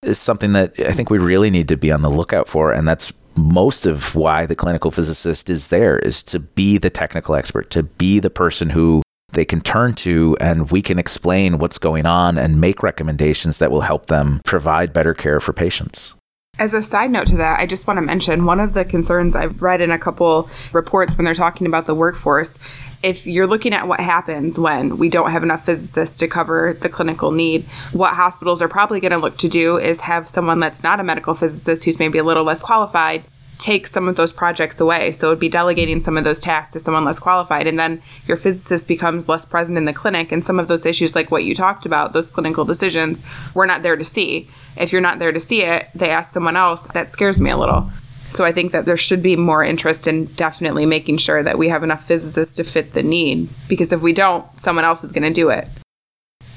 is 0.03 0.19
something 0.19 0.53
that 0.53 0.79
I 0.79 0.91
think 0.91 1.09
we 1.09 1.17
really 1.17 1.49
need 1.49 1.67
to 1.69 1.77
be 1.77 1.91
on 1.91 2.01
the 2.01 2.09
lookout 2.09 2.47
for. 2.47 2.71
And 2.71 2.87
that's 2.87 3.13
most 3.37 3.85
of 3.85 4.13
why 4.15 4.45
the 4.45 4.55
clinical 4.55 4.91
physicist 4.91 5.49
is 5.49 5.69
there 5.69 5.97
is 5.99 6.21
to 6.23 6.39
be 6.39 6.77
the 6.77 6.89
technical 6.89 7.35
expert, 7.35 7.69
to 7.71 7.83
be 7.83 8.19
the 8.19 8.29
person 8.29 8.71
who 8.71 9.01
they 9.33 9.45
can 9.45 9.61
turn 9.61 9.93
to 9.95 10.37
and 10.39 10.71
we 10.71 10.81
can 10.81 10.99
explain 10.99 11.57
what's 11.57 11.77
going 11.77 12.05
on 12.05 12.37
and 12.37 12.61
make 12.61 12.83
recommendations 12.83 13.59
that 13.59 13.71
will 13.71 13.81
help 13.81 14.07
them 14.07 14.41
provide 14.45 14.93
better 14.93 15.13
care 15.13 15.39
for 15.39 15.53
patients. 15.53 16.15
As 16.59 16.73
a 16.73 16.81
side 16.81 17.09
note 17.09 17.27
to 17.27 17.37
that, 17.37 17.59
I 17.59 17.65
just 17.65 17.87
want 17.87 17.97
to 17.97 18.01
mention 18.01 18.45
one 18.45 18.59
of 18.59 18.73
the 18.73 18.85
concerns 18.85 19.35
I've 19.35 19.61
read 19.61 19.81
in 19.81 19.89
a 19.89 19.97
couple 19.97 20.49
reports 20.73 21.17
when 21.17 21.25
they're 21.25 21.33
talking 21.33 21.65
about 21.65 21.87
the 21.87 21.95
workforce. 21.95 22.59
If 23.01 23.25
you're 23.25 23.47
looking 23.47 23.73
at 23.73 23.87
what 23.87 23.99
happens 23.99 24.59
when 24.59 24.97
we 24.97 25.09
don't 25.09 25.31
have 25.31 25.41
enough 25.41 25.65
physicists 25.65 26.19
to 26.19 26.27
cover 26.27 26.77
the 26.79 26.89
clinical 26.89 27.31
need, 27.31 27.63
what 27.93 28.13
hospitals 28.13 28.61
are 28.61 28.67
probably 28.67 28.99
going 28.99 29.11
to 29.11 29.17
look 29.17 29.37
to 29.37 29.47
do 29.47 29.77
is 29.77 30.01
have 30.01 30.29
someone 30.29 30.59
that's 30.59 30.83
not 30.83 30.99
a 30.99 31.03
medical 31.03 31.33
physicist 31.33 31.83
who's 31.83 31.97
maybe 31.97 32.19
a 32.19 32.23
little 32.23 32.43
less 32.43 32.61
qualified 32.61 33.23
take 33.61 33.85
some 33.85 34.07
of 34.07 34.15
those 34.15 34.33
projects 34.33 34.79
away. 34.79 35.11
So 35.11 35.27
it 35.27 35.29
would 35.31 35.39
be 35.39 35.49
delegating 35.49 36.01
some 36.01 36.17
of 36.17 36.23
those 36.23 36.39
tasks 36.39 36.73
to 36.73 36.79
someone 36.79 37.05
less 37.05 37.19
qualified. 37.19 37.67
And 37.67 37.77
then 37.77 38.01
your 38.27 38.37
physicist 38.37 38.87
becomes 38.87 39.29
less 39.29 39.45
present 39.45 39.77
in 39.77 39.85
the 39.85 39.93
clinic. 39.93 40.31
And 40.31 40.43
some 40.43 40.59
of 40.59 40.67
those 40.67 40.85
issues, 40.85 41.15
like 41.15 41.29
what 41.29 41.43
you 41.43 41.53
talked 41.53 41.85
about, 41.85 42.13
those 42.13 42.31
clinical 42.31 42.65
decisions, 42.65 43.21
we're 43.53 43.67
not 43.67 43.83
there 43.83 43.95
to 43.95 44.03
see. 44.03 44.49
If 44.75 44.91
you're 44.91 45.01
not 45.01 45.19
there 45.19 45.31
to 45.31 45.39
see 45.39 45.63
it, 45.63 45.89
they 45.93 46.09
ask 46.09 46.33
someone 46.33 46.57
else. 46.57 46.87
That 46.87 47.11
scares 47.11 47.39
me 47.39 47.51
a 47.51 47.57
little. 47.57 47.91
So 48.29 48.45
I 48.45 48.51
think 48.51 48.71
that 48.71 48.85
there 48.85 48.97
should 48.97 49.21
be 49.21 49.35
more 49.35 49.63
interest 49.63 50.07
in 50.07 50.25
definitely 50.25 50.85
making 50.85 51.17
sure 51.17 51.43
that 51.43 51.57
we 51.57 51.69
have 51.69 51.83
enough 51.83 52.05
physicists 52.05 52.55
to 52.55 52.63
fit 52.63 52.93
the 52.93 53.03
need. 53.03 53.49
Because 53.67 53.91
if 53.91 54.01
we 54.01 54.13
don't, 54.13 54.45
someone 54.59 54.85
else 54.85 55.03
is 55.03 55.11
going 55.11 55.23
to 55.23 55.33
do 55.33 55.49
it. 55.49 55.67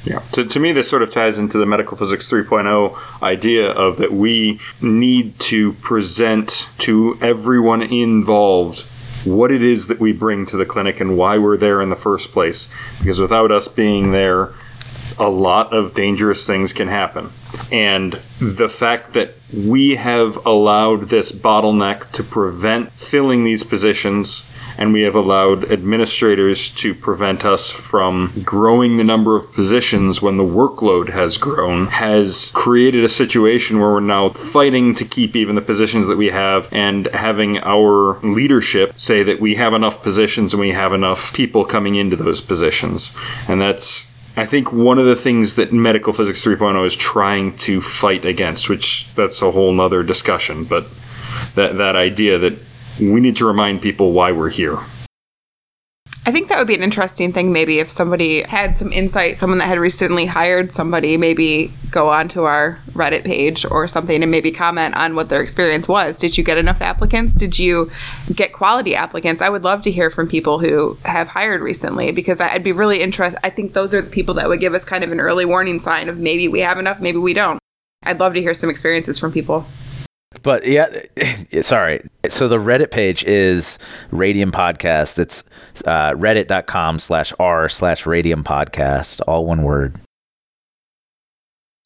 Yeah. 0.04 0.20
To, 0.32 0.44
to 0.44 0.60
me, 0.60 0.72
this 0.72 0.88
sort 0.88 1.02
of 1.02 1.10
ties 1.10 1.38
into 1.38 1.58
the 1.58 1.66
medical 1.66 1.96
physics 1.96 2.30
3.0 2.30 3.22
idea 3.22 3.70
of 3.70 3.96
that 3.98 4.12
we 4.12 4.60
need 4.80 5.38
to 5.40 5.72
present 5.74 6.68
to 6.78 7.18
everyone 7.20 7.82
involved 7.82 8.82
what 9.24 9.50
it 9.50 9.62
is 9.62 9.88
that 9.88 9.98
we 9.98 10.12
bring 10.12 10.44
to 10.46 10.56
the 10.56 10.66
clinic 10.66 11.00
and 11.00 11.16
why 11.16 11.38
we're 11.38 11.56
there 11.56 11.80
in 11.80 11.88
the 11.88 11.96
first 11.96 12.32
place. 12.32 12.68
Because 12.98 13.20
without 13.20 13.50
us 13.50 13.68
being 13.68 14.12
there, 14.12 14.52
a 15.18 15.28
lot 15.28 15.72
of 15.72 15.94
dangerous 15.94 16.46
things 16.46 16.72
can 16.72 16.88
happen. 16.88 17.30
And 17.72 18.20
the 18.40 18.68
fact 18.68 19.14
that 19.14 19.34
we 19.52 19.96
have 19.96 20.44
allowed 20.44 21.08
this 21.08 21.32
bottleneck 21.32 22.10
to 22.12 22.22
prevent 22.22 22.92
filling 22.92 23.44
these 23.44 23.62
positions 23.62 24.44
and 24.78 24.92
we 24.92 25.02
have 25.02 25.14
allowed 25.14 25.70
administrators 25.70 26.68
to 26.70 26.94
prevent 26.94 27.44
us 27.44 27.70
from 27.70 28.32
growing 28.44 28.96
the 28.96 29.04
number 29.04 29.36
of 29.36 29.52
positions 29.52 30.20
when 30.20 30.36
the 30.36 30.44
workload 30.44 31.10
has 31.10 31.36
grown, 31.36 31.86
has 31.86 32.50
created 32.54 33.04
a 33.04 33.08
situation 33.08 33.78
where 33.78 33.90
we're 33.90 34.00
now 34.00 34.30
fighting 34.30 34.94
to 34.94 35.04
keep 35.04 35.36
even 35.36 35.54
the 35.54 35.62
positions 35.62 36.08
that 36.08 36.16
we 36.16 36.26
have 36.26 36.68
and 36.72 37.06
having 37.08 37.58
our 37.58 38.18
leadership 38.20 38.98
say 38.98 39.22
that 39.22 39.40
we 39.40 39.54
have 39.54 39.74
enough 39.74 40.02
positions 40.02 40.52
and 40.52 40.60
we 40.60 40.72
have 40.72 40.92
enough 40.92 41.32
people 41.34 41.64
coming 41.64 41.94
into 41.94 42.16
those 42.16 42.40
positions. 42.40 43.12
And 43.48 43.60
that's 43.60 44.10
I 44.36 44.46
think 44.46 44.72
one 44.72 44.98
of 44.98 45.06
the 45.06 45.14
things 45.14 45.54
that 45.54 45.72
Medical 45.72 46.12
Physics 46.12 46.42
3.0 46.42 46.84
is 46.84 46.96
trying 46.96 47.56
to 47.58 47.80
fight 47.80 48.24
against, 48.24 48.68
which 48.68 49.06
that's 49.14 49.40
a 49.42 49.52
whole 49.52 49.72
nother 49.72 50.02
discussion, 50.02 50.64
but 50.64 50.86
that, 51.54 51.76
that 51.76 51.94
idea 51.94 52.38
that 52.38 52.58
we 52.98 53.20
need 53.20 53.36
to 53.36 53.46
remind 53.46 53.82
people 53.82 54.12
why 54.12 54.32
we're 54.32 54.50
here. 54.50 54.78
I 56.26 56.32
think 56.32 56.48
that 56.48 56.56
would 56.56 56.66
be 56.66 56.74
an 56.74 56.82
interesting 56.82 57.34
thing, 57.34 57.52
maybe 57.52 57.80
if 57.80 57.90
somebody 57.90 58.44
had 58.44 58.74
some 58.74 58.90
insight, 58.92 59.36
someone 59.36 59.58
that 59.58 59.68
had 59.68 59.78
recently 59.78 60.24
hired 60.24 60.72
somebody, 60.72 61.18
maybe 61.18 61.70
go 61.90 62.08
onto 62.08 62.44
our 62.44 62.78
Reddit 62.92 63.24
page 63.24 63.66
or 63.70 63.86
something 63.86 64.22
and 64.22 64.30
maybe 64.30 64.50
comment 64.50 64.96
on 64.96 65.16
what 65.16 65.28
their 65.28 65.42
experience 65.42 65.86
was. 65.86 66.18
Did 66.18 66.38
you 66.38 66.42
get 66.42 66.56
enough 66.56 66.80
applicants? 66.80 67.36
Did 67.36 67.58
you 67.58 67.90
get 68.34 68.54
quality 68.54 68.94
applicants? 68.94 69.42
I 69.42 69.50
would 69.50 69.64
love 69.64 69.82
to 69.82 69.92
hear 69.92 70.08
from 70.08 70.26
people 70.26 70.60
who 70.60 70.96
have 71.04 71.28
hired 71.28 71.60
recently 71.60 72.10
because 72.10 72.40
I'd 72.40 72.64
be 72.64 72.72
really 72.72 73.02
interested. 73.02 73.38
I 73.44 73.50
think 73.50 73.74
those 73.74 73.92
are 73.92 74.00
the 74.00 74.08
people 74.08 74.32
that 74.36 74.48
would 74.48 74.60
give 74.60 74.72
us 74.72 74.86
kind 74.86 75.04
of 75.04 75.12
an 75.12 75.20
early 75.20 75.44
warning 75.44 75.78
sign 75.78 76.08
of 76.08 76.18
maybe 76.18 76.48
we 76.48 76.60
have 76.60 76.78
enough, 76.78 77.02
maybe 77.02 77.18
we 77.18 77.34
don't. 77.34 77.58
I'd 78.02 78.18
love 78.20 78.32
to 78.32 78.40
hear 78.40 78.54
some 78.54 78.70
experiences 78.70 79.18
from 79.18 79.30
people. 79.30 79.66
But 80.42 80.66
yeah, 80.66 80.86
sorry. 81.60 82.00
So 82.28 82.48
the 82.48 82.58
Reddit 82.58 82.90
page 82.90 83.24
is 83.24 83.78
Radium 84.10 84.52
Podcast. 84.52 85.18
It's 85.18 85.44
uh, 85.86 86.12
reddit.com 86.12 86.98
slash 86.98 87.32
r 87.38 87.68
slash 87.68 88.06
Radium 88.06 88.44
Podcast, 88.44 89.20
all 89.26 89.46
one 89.46 89.62
word. 89.62 90.00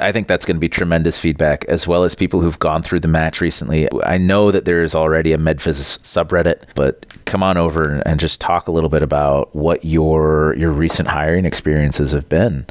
I 0.01 0.13
think 0.13 0.29
that's 0.29 0.45
going 0.45 0.55
to 0.55 0.61
be 0.61 0.69
tremendous 0.69 1.19
feedback, 1.19 1.65
as 1.65 1.89
well 1.89 2.05
as 2.05 2.15
people 2.15 2.41
who've 2.41 2.59
gone 2.59 2.83
through 2.83 3.01
the 3.01 3.09
match 3.09 3.41
recently. 3.41 3.89
I 4.05 4.17
know 4.17 4.53
that 4.53 4.65
there 4.65 4.81
is 4.81 4.95
already 4.95 5.33
a 5.33 5.39
MedPhys 5.39 5.99
subreddit, 6.01 6.63
but 6.77 7.25
come 7.25 7.43
on 7.43 7.57
over 7.57 8.01
and 8.07 8.21
just 8.21 8.41
talk 8.41 8.69
a 8.69 8.71
little 8.71 8.89
bit 8.89 9.03
about 9.03 9.55
what 9.57 9.85
your 9.85 10.55
your 10.57 10.71
recent 10.71 11.09
hiring 11.09 11.45
experiences 11.45 12.13
have 12.13 12.29
been. 12.29 12.65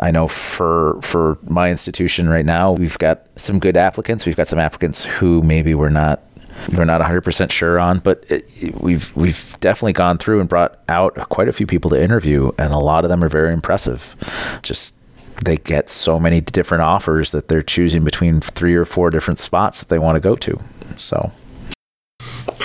I 0.00 0.10
know 0.10 0.26
for 0.26 1.00
for 1.02 1.38
my 1.44 1.70
institution 1.70 2.28
right 2.28 2.44
now, 2.44 2.72
we've 2.72 2.98
got 2.98 3.26
some 3.36 3.60
good 3.60 3.76
applicants. 3.76 4.26
We've 4.26 4.36
got 4.36 4.48
some 4.48 4.58
applicants 4.58 5.04
who 5.04 5.42
maybe 5.42 5.72
we're 5.72 5.88
not 5.88 6.20
we're 6.76 6.84
not 6.84 7.00
100% 7.00 7.52
sure 7.52 7.78
on, 7.78 8.00
but 8.00 8.24
it, 8.28 8.74
we've 8.80 9.14
we've 9.14 9.56
definitely 9.60 9.92
gone 9.92 10.18
through 10.18 10.40
and 10.40 10.48
brought 10.48 10.80
out 10.88 11.14
quite 11.28 11.48
a 11.48 11.52
few 11.52 11.66
people 11.66 11.90
to 11.90 12.02
interview, 12.02 12.50
and 12.58 12.72
a 12.72 12.78
lot 12.78 13.04
of 13.04 13.08
them 13.08 13.22
are 13.22 13.28
very 13.28 13.52
impressive. 13.52 14.16
Just 14.62 14.96
they 15.42 15.56
get 15.56 15.88
so 15.88 16.18
many 16.18 16.40
different 16.40 16.82
offers 16.82 17.32
that 17.32 17.48
they're 17.48 17.62
choosing 17.62 18.04
between 18.04 18.40
three 18.40 18.74
or 18.74 18.84
four 18.84 19.10
different 19.10 19.38
spots 19.38 19.82
that 19.82 19.88
they 19.88 19.98
want 19.98 20.16
to 20.16 20.20
go 20.20 20.36
to. 20.36 20.58
So, 20.96 21.32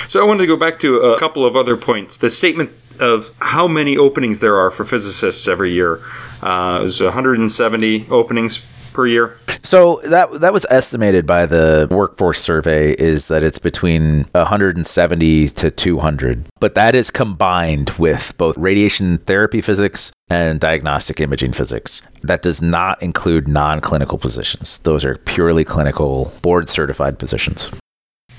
so 0.08 0.22
I 0.22 0.24
wanted 0.24 0.40
to 0.40 0.46
go 0.46 0.56
back 0.56 0.80
to 0.80 0.96
a 0.96 1.18
couple 1.18 1.44
of 1.44 1.56
other 1.56 1.76
points. 1.76 2.16
The 2.16 2.30
statement 2.30 2.70
of 3.00 3.30
how 3.40 3.66
many 3.66 3.96
openings 3.96 4.38
there 4.38 4.56
are 4.56 4.70
for 4.70 4.84
physicists 4.84 5.48
every 5.48 5.72
year. 5.72 6.00
Uh, 6.42 6.78
it 6.80 6.84
was 6.84 7.00
170 7.00 8.06
openings 8.10 8.64
per 8.92 9.06
year. 9.06 9.38
So 9.62 10.00
that 10.04 10.40
that 10.40 10.52
was 10.52 10.66
estimated 10.70 11.26
by 11.26 11.46
the 11.46 11.86
workforce 11.90 12.40
survey 12.40 12.92
is 12.92 13.28
that 13.28 13.44
it's 13.44 13.58
between 13.58 14.24
170 14.32 15.48
to 15.48 15.70
200, 15.70 16.44
but 16.58 16.74
that 16.74 16.94
is 16.94 17.10
combined 17.10 17.90
with 17.90 18.36
both 18.36 18.58
radiation 18.58 19.18
therapy 19.18 19.60
physics 19.60 20.12
and 20.28 20.58
diagnostic 20.58 21.20
imaging 21.20 21.52
physics. 21.52 22.02
That 22.22 22.42
does 22.42 22.60
not 22.60 23.00
include 23.02 23.46
non-clinical 23.46 24.18
positions. 24.18 24.78
Those 24.78 25.04
are 25.04 25.16
purely 25.18 25.64
clinical 25.64 26.32
board 26.42 26.68
certified 26.68 27.18
positions. 27.18 27.70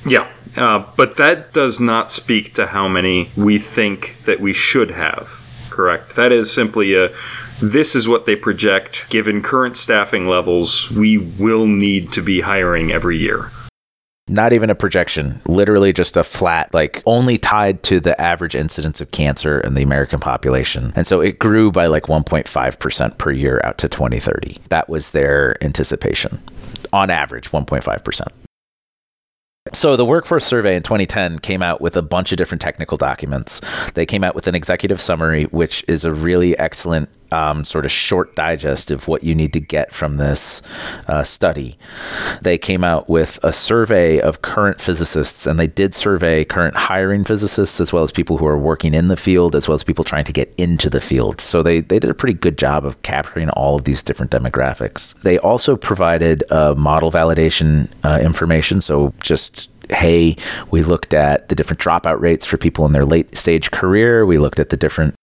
Yeah, 0.06 0.28
uh, 0.58 0.86
but 0.97 1.16
that 1.16 1.54
does 1.54 1.80
not 1.80 2.12
speak 2.12 2.54
to 2.56 2.68
how 2.68 2.89
many 2.89 3.32
we 3.38 3.60
think 3.60 4.24
that 4.26 4.41
we 4.41 4.51
should 4.51 4.91
have. 4.91 5.39
Correct. 5.70 6.16
That 6.16 6.32
is 6.32 6.51
simply 6.51 6.93
a 6.93 7.12
this 7.64 7.95
is 7.95 8.09
what 8.09 8.26
they 8.26 8.36
project. 8.36 9.05
Given 9.09 9.41
current 9.41 9.78
staffing 9.78 10.28
levels, 10.28 10.91
we 10.91 11.18
will 11.18 11.66
need 11.66 12.11
to 12.11 12.22
be 12.22 12.41
hiring 12.41 12.91
every 12.91 13.18
year. 13.18 13.51
Not 14.28 14.53
even 14.53 14.70
a 14.70 14.76
projection, 14.76 15.41
literally 15.47 15.91
just 15.91 16.16
a 16.16 16.24
flat, 16.24 16.74
like 16.74 17.03
only 17.05 17.38
tied 17.38 17.84
to 17.84 17.99
the 17.99 18.20
average 18.20 18.55
incidence 18.55 19.01
of 19.01 19.11
cancer 19.11 19.59
in 19.59 19.74
the 19.74 19.84
American 19.84 20.20
population. 20.20 20.93
And 20.95 21.05
so 21.07 21.22
it 21.22 21.39
grew 21.39 21.72
by 21.72 21.88
like 21.88 22.03
1.5% 22.03 23.18
per 23.18 23.32
year 23.32 23.61
out 23.64 23.78
to 23.80 23.89
2030. 23.89 24.59
That 24.70 24.89
was 24.89 25.11
their 25.11 25.61
anticipation. 25.64 26.39
On 26.91 27.09
average, 27.09 27.51
1.5%. 27.51 28.28
So 29.72 29.95
the 29.95 30.05
workforce 30.05 30.45
survey 30.45 30.76
in 30.76 30.84
2010 30.84 31.39
came 31.39 31.61
out 31.61 31.80
with 31.80 31.95
a 31.95 32.01
bunch 32.01 32.32
of 32.32 32.38
different 32.38 32.61
technical 32.61 32.97
documents. 32.97 33.61
They 33.93 34.05
came 34.05 34.24
out 34.24 34.36
with 34.36 34.47
an 34.47 34.55
executive 34.55 34.99
summary, 34.99 35.45
which 35.45 35.86
is 35.88 36.03
a 36.03 36.14
really 36.14 36.57
excellent 36.57 37.09
um, 37.34 37.66
sort 37.66 37.86
of 37.86 37.92
short 37.92 38.36
digest 38.36 38.92
of 38.92 39.08
what 39.08 39.24
you 39.24 39.34
need 39.34 39.52
to 39.54 39.60
get 39.60 39.92
from 39.92 40.18
this 40.18 40.62
uh, 41.08 41.24
study. 41.24 41.78
They 42.42 42.58
came 42.58 42.84
out 42.84 43.10
with 43.10 43.40
a 43.44 43.52
survey 43.52 44.22
of 44.22 44.42
current 44.42 44.80
physicists, 44.80 45.48
and 45.48 45.60
they 45.60 45.68
did 45.68 45.94
survey 45.94 46.46
current 46.46 46.76
hiring 46.76 47.24
physicists 47.24 47.82
as 47.82 47.92
well 47.92 48.04
as 48.04 48.12
people 48.12 48.38
who 48.38 48.46
are 48.46 48.58
working 48.58 48.94
in 48.94 49.08
the 49.08 49.18
field, 49.18 49.56
as 49.56 49.68
well 49.68 49.76
as 49.76 49.84
people 49.84 50.04
trying 50.04 50.26
to 50.26 50.32
get 50.32 50.54
into 50.58 50.90
the 50.90 51.02
field. 51.02 51.42
So 51.42 51.64
they, 51.64 51.82
they 51.82 52.00
did 52.00 52.10
a 52.10 52.14
pretty 52.14 52.38
good 52.38 52.58
job 52.58 52.86
of 52.86 53.02
capturing 53.02 53.50
all 53.50 53.76
of 53.76 53.84
these 53.84 54.04
different 54.04 54.32
demographics. 54.32 55.20
They 55.22 55.40
also 55.40 55.76
provided 55.76 56.44
uh, 56.52 56.76
model 56.78 57.12
validation 57.12 57.92
uh, 58.04 58.20
information. 58.22 58.80
So 58.82 59.14
just 59.22 59.72
hey, 59.90 60.36
we 60.72 60.82
looked 60.82 61.14
at 61.14 61.50
the 61.50 61.56
different 61.56 61.80
dropout 61.80 62.20
rates 62.22 62.46
for 62.46 62.58
people 62.58 62.86
in 62.86 62.94
their 62.94 63.06
late 63.06 63.36
stage 63.36 63.70
career. 63.70 64.26
We 64.26 64.38
looked 64.38 64.60
at 64.60 64.70
the 64.70 64.78
different 64.78 65.14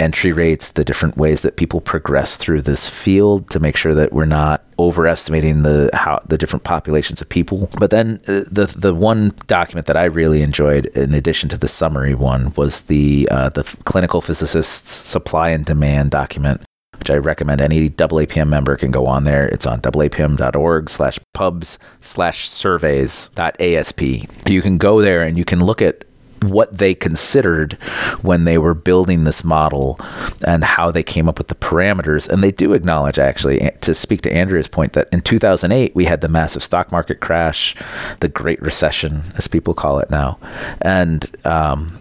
entry 0.00 0.32
rates, 0.32 0.72
the 0.72 0.84
different 0.84 1.16
ways 1.16 1.42
that 1.42 1.56
people 1.56 1.80
progress 1.80 2.36
through 2.36 2.62
this 2.62 2.88
field 2.88 3.50
to 3.50 3.60
make 3.60 3.76
sure 3.76 3.94
that 3.94 4.12
we're 4.12 4.24
not 4.24 4.64
overestimating 4.78 5.62
the 5.62 5.90
how 5.92 6.20
the 6.26 6.38
different 6.38 6.64
populations 6.64 7.20
of 7.20 7.28
people. 7.28 7.68
But 7.78 7.90
then 7.90 8.20
uh, 8.28 8.42
the 8.50 8.72
the 8.76 8.94
one 8.94 9.32
document 9.46 9.86
that 9.86 9.96
I 9.96 10.04
really 10.04 10.42
enjoyed, 10.42 10.86
in 10.86 11.14
addition 11.14 11.48
to 11.50 11.58
the 11.58 11.68
summary 11.68 12.14
one, 12.14 12.52
was 12.56 12.82
the 12.82 13.28
uh, 13.30 13.48
the 13.50 13.64
clinical 13.84 14.20
physicists 14.20 14.90
supply 14.90 15.50
and 15.50 15.64
demand 15.64 16.10
document. 16.10 16.62
Which 16.98 17.10
I 17.10 17.16
recommend 17.16 17.60
any 17.60 17.90
AAPM 17.90 18.48
member 18.48 18.76
can 18.76 18.90
go 18.90 19.06
on 19.06 19.24
there. 19.24 19.46
It's 19.48 19.66
on 19.66 19.80
aapm.org 19.80 20.88
slash 20.88 21.18
pubs 21.34 21.78
slash 21.98 22.48
surveys 22.48 23.28
dot 23.34 23.60
asp. 23.60 24.00
You 24.46 24.62
can 24.62 24.78
go 24.78 25.02
there 25.02 25.20
and 25.22 25.36
you 25.36 25.44
can 25.44 25.62
look 25.62 25.82
at 25.82 26.04
what 26.48 26.78
they 26.78 26.94
considered 26.94 27.74
when 28.22 28.44
they 28.44 28.58
were 28.58 28.74
building 28.74 29.24
this 29.24 29.44
model 29.44 29.98
and 30.46 30.64
how 30.64 30.90
they 30.90 31.02
came 31.02 31.28
up 31.28 31.38
with 31.38 31.48
the 31.48 31.54
parameters. 31.54 32.28
And 32.28 32.42
they 32.42 32.50
do 32.50 32.72
acknowledge, 32.72 33.18
actually, 33.18 33.70
to 33.80 33.94
speak 33.94 34.22
to 34.22 34.32
Andrea's 34.32 34.68
point, 34.68 34.92
that 34.94 35.08
in 35.12 35.20
2008 35.20 35.94
we 35.94 36.04
had 36.04 36.20
the 36.20 36.28
massive 36.28 36.62
stock 36.62 36.92
market 36.92 37.20
crash, 37.20 37.74
the 38.20 38.28
Great 38.28 38.60
Recession, 38.62 39.22
as 39.36 39.48
people 39.48 39.74
call 39.74 39.98
it 39.98 40.10
now, 40.10 40.38
and 40.80 41.30
um, 41.46 41.98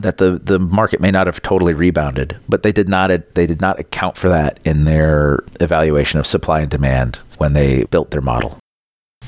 that 0.00 0.18
the 0.18 0.32
the 0.42 0.58
market 0.58 1.00
may 1.00 1.10
not 1.10 1.26
have 1.26 1.40
totally 1.42 1.72
rebounded, 1.72 2.36
but 2.48 2.62
they 2.62 2.72
did 2.72 2.88
not 2.88 3.10
they 3.34 3.46
did 3.46 3.60
not 3.60 3.78
account 3.78 4.16
for 4.16 4.28
that 4.28 4.58
in 4.64 4.84
their 4.84 5.40
evaluation 5.60 6.20
of 6.20 6.26
supply 6.26 6.60
and 6.60 6.70
demand 6.70 7.18
when 7.38 7.52
they 7.52 7.84
built 7.84 8.10
their 8.10 8.20
model. 8.20 8.58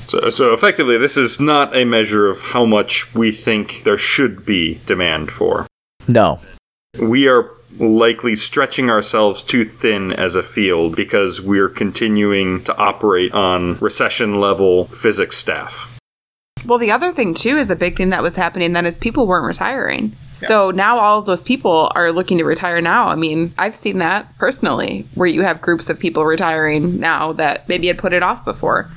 So, 0.07 0.29
so 0.29 0.53
effectively, 0.53 0.97
this 0.97 1.17
is 1.17 1.39
not 1.39 1.75
a 1.75 1.83
measure 1.83 2.27
of 2.27 2.41
how 2.41 2.65
much 2.65 3.13
we 3.13 3.31
think 3.31 3.83
there 3.83 3.97
should 3.97 4.45
be 4.45 4.79
demand 4.85 5.31
for. 5.31 5.67
No. 6.07 6.39
We 6.99 7.27
are 7.27 7.51
likely 7.79 8.35
stretching 8.35 8.89
ourselves 8.89 9.43
too 9.43 9.65
thin 9.65 10.11
as 10.13 10.35
a 10.35 10.43
field 10.43 10.95
because 10.95 11.41
we're 11.41 11.69
continuing 11.69 12.63
to 12.63 12.75
operate 12.77 13.33
on 13.33 13.77
recession 13.79 14.39
level 14.39 14.85
physics 14.85 15.37
staff. 15.37 15.93
Well, 16.65 16.79
the 16.79 16.91
other 16.91 17.11
thing 17.11 17.33
too 17.33 17.57
is 17.57 17.69
a 17.69 17.75
big 17.75 17.95
thing 17.95 18.09
that 18.09 18.23
was 18.23 18.35
happening 18.35 18.73
then 18.73 18.85
is 18.85 18.97
people 18.97 19.27
weren't 19.27 19.45
retiring. 19.45 20.15
So 20.33 20.71
now 20.71 20.97
all 20.97 21.19
of 21.19 21.25
those 21.25 21.43
people 21.43 21.91
are 21.95 22.11
looking 22.11 22.39
to 22.39 22.43
retire 22.45 22.81
now. 22.81 23.07
I 23.07 23.15
mean, 23.15 23.53
I've 23.57 23.75
seen 23.75 23.99
that 23.99 24.35
personally, 24.37 25.05
where 25.13 25.27
you 25.27 25.43
have 25.43 25.61
groups 25.61 25.89
of 25.89 25.99
people 25.99 26.25
retiring 26.25 26.99
now 26.99 27.33
that 27.33 27.69
maybe 27.69 27.87
had 27.87 27.97
put 27.97 28.13
it 28.13 28.23
off 28.23 28.43
before. 28.43 28.89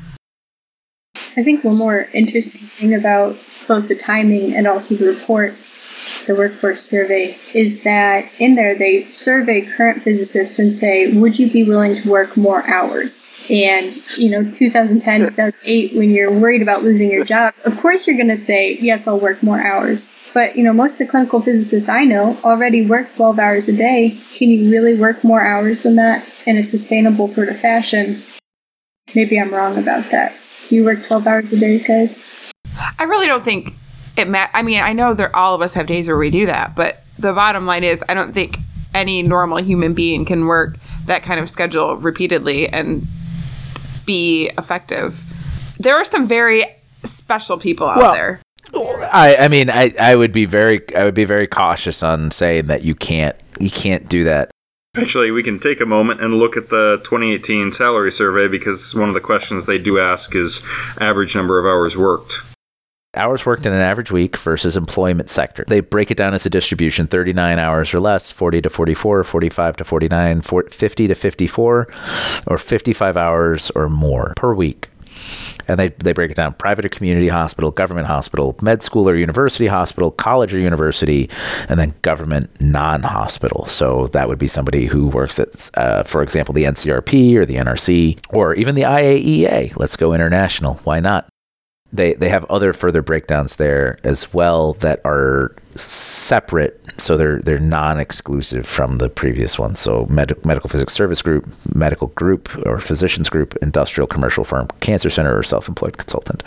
I 1.36 1.42
think 1.44 1.64
one 1.64 1.78
more 1.78 2.08
interesting 2.12 2.62
thing 2.62 2.94
about 2.94 3.36
both 3.68 3.88
the 3.88 3.94
timing 3.94 4.54
and 4.54 4.66
also 4.66 4.96
the 4.96 5.06
report, 5.06 5.54
the 6.26 6.34
workforce 6.34 6.82
survey, 6.82 7.36
is 7.54 7.84
that 7.84 8.28
in 8.38 8.56
there 8.56 8.74
they 8.74 9.04
survey 9.04 9.62
current 9.62 10.02
physicists 10.02 10.58
and 10.58 10.72
say, 10.72 11.12
would 11.12 11.38
you 11.38 11.50
be 11.50 11.62
willing 11.62 12.02
to 12.02 12.10
work 12.10 12.36
more 12.36 12.66
hours? 12.68 13.26
And, 13.48 13.94
you 14.18 14.30
know, 14.30 14.44
2010, 14.50 15.20
2008, 15.20 15.94
when 15.96 16.10
you're 16.10 16.32
worried 16.32 16.62
about 16.62 16.82
losing 16.82 17.10
your 17.10 17.24
job, 17.24 17.54
of 17.64 17.80
course 17.80 18.06
you're 18.06 18.16
going 18.16 18.28
to 18.28 18.36
say, 18.36 18.76
yes, 18.80 19.06
I'll 19.06 19.18
work 19.18 19.42
more 19.42 19.60
hours. 19.60 20.14
But, 20.34 20.56
you 20.56 20.64
know, 20.64 20.72
most 20.72 20.92
of 20.92 20.98
the 20.98 21.06
clinical 21.06 21.40
physicists 21.40 21.88
I 21.88 22.04
know 22.04 22.38
already 22.44 22.86
work 22.86 23.14
12 23.16 23.38
hours 23.38 23.68
a 23.68 23.76
day. 23.76 24.18
Can 24.34 24.48
you 24.48 24.70
really 24.70 24.94
work 24.94 25.24
more 25.24 25.44
hours 25.44 25.80
than 25.80 25.96
that 25.96 26.28
in 26.46 26.56
a 26.56 26.64
sustainable 26.64 27.28
sort 27.28 27.48
of 27.48 27.58
fashion? 27.58 28.22
Maybe 29.14 29.40
I'm 29.40 29.52
wrong 29.52 29.78
about 29.78 30.10
that. 30.10 30.36
Do 30.70 30.76
you 30.76 30.84
work 30.84 31.04
12 31.04 31.26
hours 31.26 31.52
a 31.52 31.58
day, 31.58 31.80
guys? 31.80 32.52
I 32.96 33.02
really 33.02 33.26
don't 33.26 33.42
think 33.42 33.74
it 34.16 34.28
ma- 34.28 34.46
I 34.54 34.62
mean, 34.62 34.80
I 34.80 34.92
know 34.92 35.14
that 35.14 35.34
all 35.34 35.56
of 35.56 35.62
us 35.62 35.74
have 35.74 35.86
days 35.86 36.06
where 36.06 36.16
we 36.16 36.30
do 36.30 36.46
that, 36.46 36.76
but 36.76 37.02
the 37.18 37.32
bottom 37.32 37.66
line 37.66 37.82
is 37.82 38.04
I 38.08 38.14
don't 38.14 38.32
think 38.32 38.56
any 38.94 39.20
normal 39.22 39.58
human 39.58 39.94
being 39.94 40.24
can 40.24 40.46
work 40.46 40.78
that 41.06 41.24
kind 41.24 41.40
of 41.40 41.50
schedule 41.50 41.96
repeatedly 41.96 42.68
and 42.68 43.08
be 44.06 44.52
effective. 44.56 45.24
There 45.80 45.96
are 45.96 46.04
some 46.04 46.28
very 46.28 46.64
special 47.02 47.58
people 47.58 47.88
out 47.88 47.98
Well, 47.98 48.14
there. 48.14 48.40
I, 49.12 49.38
I 49.40 49.48
mean, 49.48 49.70
I, 49.70 49.90
I 50.00 50.14
would 50.14 50.30
be 50.30 50.44
very, 50.44 50.82
I 50.94 51.02
would 51.02 51.14
be 51.14 51.24
very 51.24 51.48
cautious 51.48 52.04
on 52.04 52.30
saying 52.30 52.66
that 52.66 52.84
you 52.84 52.94
can't, 52.94 53.34
you 53.58 53.70
can't 53.70 54.08
do 54.08 54.22
that. 54.22 54.52
Actually, 54.96 55.30
we 55.30 55.44
can 55.44 55.60
take 55.60 55.80
a 55.80 55.86
moment 55.86 56.20
and 56.20 56.34
look 56.34 56.56
at 56.56 56.68
the 56.68 56.98
2018 57.04 57.70
salary 57.70 58.10
survey 58.10 58.48
because 58.48 58.92
one 58.92 59.06
of 59.08 59.14
the 59.14 59.20
questions 59.20 59.66
they 59.66 59.78
do 59.78 60.00
ask 60.00 60.34
is 60.34 60.62
average 61.00 61.36
number 61.36 61.60
of 61.60 61.64
hours 61.64 61.96
worked. 61.96 62.40
Hours 63.14 63.46
worked 63.46 63.66
in 63.66 63.72
an 63.72 63.80
average 63.80 64.10
week 64.10 64.36
versus 64.36 64.76
employment 64.76 65.30
sector. 65.30 65.64
They 65.68 65.78
break 65.80 66.10
it 66.10 66.16
down 66.16 66.34
as 66.34 66.44
a 66.44 66.50
distribution 66.50 67.06
39 67.06 67.58
hours 67.58 67.94
or 67.94 68.00
less, 68.00 68.32
40 68.32 68.62
to 68.62 68.70
44, 68.70 69.22
45 69.22 69.76
to 69.76 69.84
49, 69.84 70.40
50 70.42 71.06
to 71.06 71.14
54, 71.14 71.88
or 72.48 72.58
55 72.58 73.16
hours 73.16 73.70
or 73.76 73.88
more 73.88 74.34
per 74.36 74.54
week. 74.54 74.89
And 75.68 75.78
they, 75.78 75.88
they 75.88 76.12
break 76.12 76.30
it 76.30 76.36
down 76.36 76.54
private 76.54 76.84
or 76.84 76.88
community 76.88 77.28
hospital, 77.28 77.70
government 77.70 78.06
hospital, 78.06 78.56
med 78.60 78.82
school 78.82 79.08
or 79.08 79.14
university 79.14 79.66
hospital, 79.66 80.10
college 80.10 80.52
or 80.52 80.58
university, 80.58 81.30
and 81.68 81.78
then 81.78 81.94
government 82.02 82.50
non 82.60 83.02
hospital. 83.02 83.66
So 83.66 84.08
that 84.08 84.28
would 84.28 84.38
be 84.38 84.48
somebody 84.48 84.86
who 84.86 85.08
works 85.08 85.38
at, 85.38 85.70
uh, 85.74 86.02
for 86.02 86.22
example, 86.22 86.54
the 86.54 86.64
NCRP 86.64 87.36
or 87.36 87.46
the 87.46 87.56
NRC 87.56 88.18
or 88.30 88.54
even 88.54 88.74
the 88.74 88.82
IAEA. 88.82 89.76
Let's 89.76 89.96
go 89.96 90.12
international. 90.12 90.74
Why 90.84 91.00
not? 91.00 91.29
They 91.92 92.14
they 92.14 92.28
have 92.28 92.44
other 92.44 92.72
further 92.72 93.02
breakdowns 93.02 93.56
there 93.56 93.98
as 94.04 94.32
well 94.32 94.74
that 94.74 95.00
are 95.04 95.54
separate. 95.74 96.80
So 97.00 97.16
they're 97.16 97.40
they're 97.40 97.58
non-exclusive 97.58 98.66
from 98.66 98.98
the 98.98 99.08
previous 99.08 99.58
one. 99.58 99.74
So 99.74 100.06
med- 100.06 100.44
medical 100.44 100.68
physics 100.70 100.92
service 100.92 101.22
group 101.22 101.46
medical 101.74 102.08
group 102.08 102.54
or 102.66 102.78
physicians 102.78 103.28
group 103.28 103.56
industrial 103.62 104.06
commercial 104.06 104.44
firm 104.44 104.68
cancer 104.80 105.10
center 105.10 105.36
or 105.36 105.42
self-employed 105.42 105.98
consultant. 105.98 106.42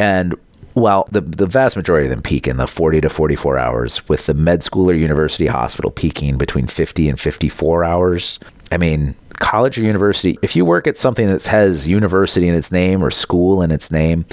And 0.00 0.34
while 0.74 1.06
the, 1.10 1.20
the 1.20 1.46
vast 1.46 1.76
majority 1.76 2.06
of 2.06 2.10
them 2.10 2.22
peak 2.22 2.48
in 2.48 2.56
the 2.56 2.66
40 2.66 3.02
to 3.02 3.08
44 3.08 3.58
hours 3.58 4.06
with 4.08 4.26
the 4.26 4.34
med 4.34 4.62
school 4.62 4.90
or 4.90 4.94
university 4.94 5.46
hospital 5.46 5.90
peaking 5.90 6.36
between 6.36 6.66
50 6.66 7.08
and 7.08 7.20
54 7.20 7.84
hours 7.84 8.40
i 8.72 8.76
mean 8.76 9.14
college 9.38 9.78
or 9.78 9.82
university, 9.82 10.38
if 10.42 10.56
you 10.56 10.64
work 10.64 10.86
at 10.86 10.96
something 10.96 11.26
that 11.26 11.44
has 11.44 11.86
university 11.86 12.48
in 12.48 12.54
its 12.54 12.72
name 12.72 13.02
or 13.02 13.10
school 13.10 13.62
in 13.62 13.70
its 13.70 13.90
name, 13.90 14.24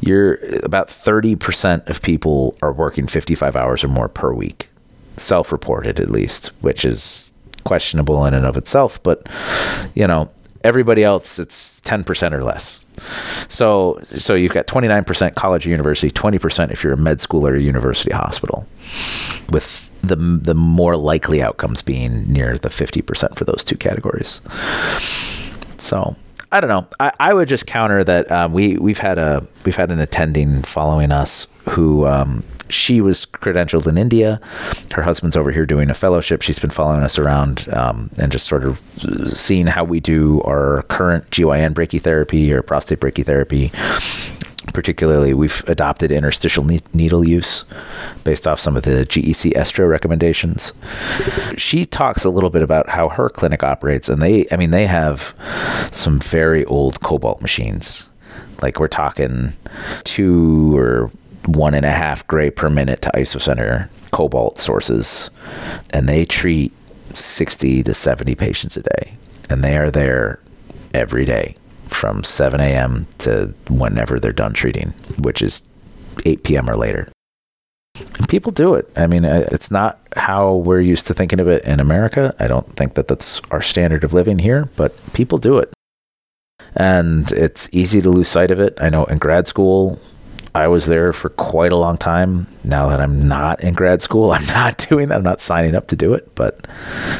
you're 0.00 0.38
about 0.62 0.88
30% 0.88 1.88
of 1.88 2.02
people 2.02 2.56
are 2.62 2.72
working 2.72 3.06
55 3.06 3.56
hours 3.56 3.84
or 3.84 3.88
more 3.88 4.08
per 4.08 4.32
week, 4.32 4.68
self 5.16 5.52
reported 5.52 6.00
at 6.00 6.10
least, 6.10 6.48
which 6.60 6.84
is 6.84 7.32
questionable 7.64 8.24
in 8.26 8.34
and 8.34 8.46
of 8.46 8.56
itself. 8.56 9.02
But, 9.02 9.26
you 9.94 10.06
know, 10.06 10.30
everybody 10.62 11.04
else, 11.04 11.38
it's 11.38 11.80
10% 11.82 12.32
or 12.32 12.42
less. 12.42 12.84
So, 13.48 13.98
so 14.04 14.34
you've 14.34 14.52
got 14.52 14.66
29% 14.66 15.34
college 15.34 15.66
or 15.66 15.70
university, 15.70 16.10
20% 16.10 16.70
if 16.70 16.82
you're 16.82 16.94
a 16.94 16.96
med 16.96 17.20
school 17.20 17.46
or 17.46 17.54
a 17.54 17.60
university 17.60 18.12
hospital, 18.12 18.66
with 19.50 19.83
the 20.08 20.16
the 20.16 20.54
more 20.54 20.96
likely 20.96 21.42
outcomes 21.42 21.82
being 21.82 22.30
near 22.32 22.56
the 22.58 22.68
50% 22.68 23.36
for 23.36 23.44
those 23.44 23.64
two 23.64 23.76
categories. 23.76 24.40
So 25.78 26.16
I 26.52 26.60
don't 26.60 26.68
know. 26.68 26.86
I, 27.00 27.12
I 27.18 27.34
would 27.34 27.48
just 27.48 27.66
counter 27.66 28.04
that 28.04 28.30
um, 28.30 28.52
we 28.52 28.76
we've 28.76 28.98
had 28.98 29.18
a 29.18 29.46
we've 29.64 29.76
had 29.76 29.90
an 29.90 29.98
attending 29.98 30.62
following 30.62 31.10
us 31.10 31.46
who 31.70 32.06
um, 32.06 32.44
she 32.68 33.00
was 33.00 33.26
credentialed 33.26 33.86
in 33.86 33.98
India. 33.98 34.40
Her 34.92 35.02
husband's 35.02 35.36
over 35.36 35.50
here 35.50 35.66
doing 35.66 35.90
a 35.90 35.94
fellowship. 35.94 36.42
She's 36.42 36.58
been 36.58 36.70
following 36.70 37.02
us 37.02 37.18
around 37.18 37.68
um, 37.72 38.10
and 38.18 38.30
just 38.30 38.46
sort 38.46 38.64
of 38.64 38.80
seeing 39.26 39.66
how 39.66 39.84
we 39.84 40.00
do 40.00 40.40
our 40.42 40.82
current 40.88 41.30
GYN 41.30 41.74
brachytherapy 41.74 42.50
or 42.50 42.62
prostate 42.62 43.00
brachytherapy 43.00 43.72
particularly 44.74 45.32
we've 45.32 45.64
adopted 45.66 46.12
interstitial 46.12 46.64
ne- 46.64 46.80
needle 46.92 47.24
use 47.24 47.64
based 48.24 48.46
off 48.46 48.60
some 48.60 48.76
of 48.76 48.82
the 48.82 49.06
GEC-ESTRO 49.06 49.86
recommendations. 49.86 50.72
She 51.56 51.86
talks 51.86 52.24
a 52.24 52.30
little 52.30 52.50
bit 52.50 52.60
about 52.62 52.90
how 52.90 53.08
her 53.08 53.30
clinic 53.30 53.62
operates, 53.62 54.08
and 54.08 54.20
they, 54.20 54.46
I 54.50 54.56
mean, 54.56 54.72
they 54.72 54.86
have 54.86 55.34
some 55.92 56.18
very 56.18 56.64
old 56.66 57.00
cobalt 57.00 57.40
machines. 57.40 58.10
Like 58.60 58.78
we're 58.78 58.88
talking 58.88 59.54
two 60.02 60.76
or 60.76 61.10
one 61.46 61.74
and 61.74 61.86
a 61.86 61.90
half 61.90 62.26
gray 62.26 62.50
per 62.50 62.68
minute 62.68 63.02
to 63.02 63.10
isocenter 63.14 63.88
cobalt 64.10 64.58
sources, 64.58 65.30
and 65.92 66.08
they 66.08 66.24
treat 66.24 66.72
60 67.14 67.84
to 67.84 67.94
70 67.94 68.34
patients 68.34 68.76
a 68.76 68.82
day, 68.82 69.16
and 69.48 69.62
they 69.62 69.76
are 69.76 69.90
there 69.90 70.40
every 70.92 71.24
day 71.24 71.56
from 71.86 72.24
7 72.24 72.60
a.m. 72.60 73.06
to 73.18 73.54
whenever 73.68 74.18
they're 74.18 74.32
done 74.32 74.52
treating, 74.52 74.88
which 75.20 75.42
is 75.42 75.62
8 76.24 76.42
p.m. 76.42 76.68
or 76.68 76.76
later. 76.76 77.10
And 78.18 78.28
people 78.28 78.50
do 78.50 78.74
it. 78.74 78.90
I 78.96 79.06
mean, 79.06 79.24
it's 79.24 79.70
not 79.70 80.00
how 80.16 80.54
we're 80.54 80.80
used 80.80 81.06
to 81.06 81.14
thinking 81.14 81.40
of 81.40 81.48
it 81.48 81.64
in 81.64 81.80
America. 81.80 82.34
I 82.38 82.48
don't 82.48 82.74
think 82.76 82.94
that 82.94 83.08
that's 83.08 83.40
our 83.50 83.62
standard 83.62 84.04
of 84.04 84.12
living 84.12 84.40
here, 84.40 84.68
but 84.76 84.94
people 85.12 85.38
do 85.38 85.58
it. 85.58 85.72
And 86.74 87.30
it's 87.32 87.68
easy 87.72 88.00
to 88.00 88.10
lose 88.10 88.28
sight 88.28 88.50
of 88.50 88.58
it. 88.58 88.76
I 88.80 88.88
know 88.88 89.04
in 89.04 89.18
grad 89.18 89.46
school, 89.46 90.00
I 90.54 90.68
was 90.68 90.86
there 90.86 91.12
for 91.12 91.30
quite 91.30 91.72
a 91.72 91.76
long 91.76 91.96
time. 91.96 92.46
Now 92.62 92.88
that 92.88 93.00
I'm 93.00 93.26
not 93.26 93.62
in 93.62 93.74
grad 93.74 94.00
school, 94.00 94.30
I'm 94.36 94.46
not 94.46 94.78
doing 94.88 95.08
that. 95.08 95.16
I'm 95.16 95.24
not 95.24 95.40
signing 95.40 95.74
up 95.74 95.88
to 95.88 95.96
do 95.96 96.14
it, 96.14 96.34
but 96.34 96.66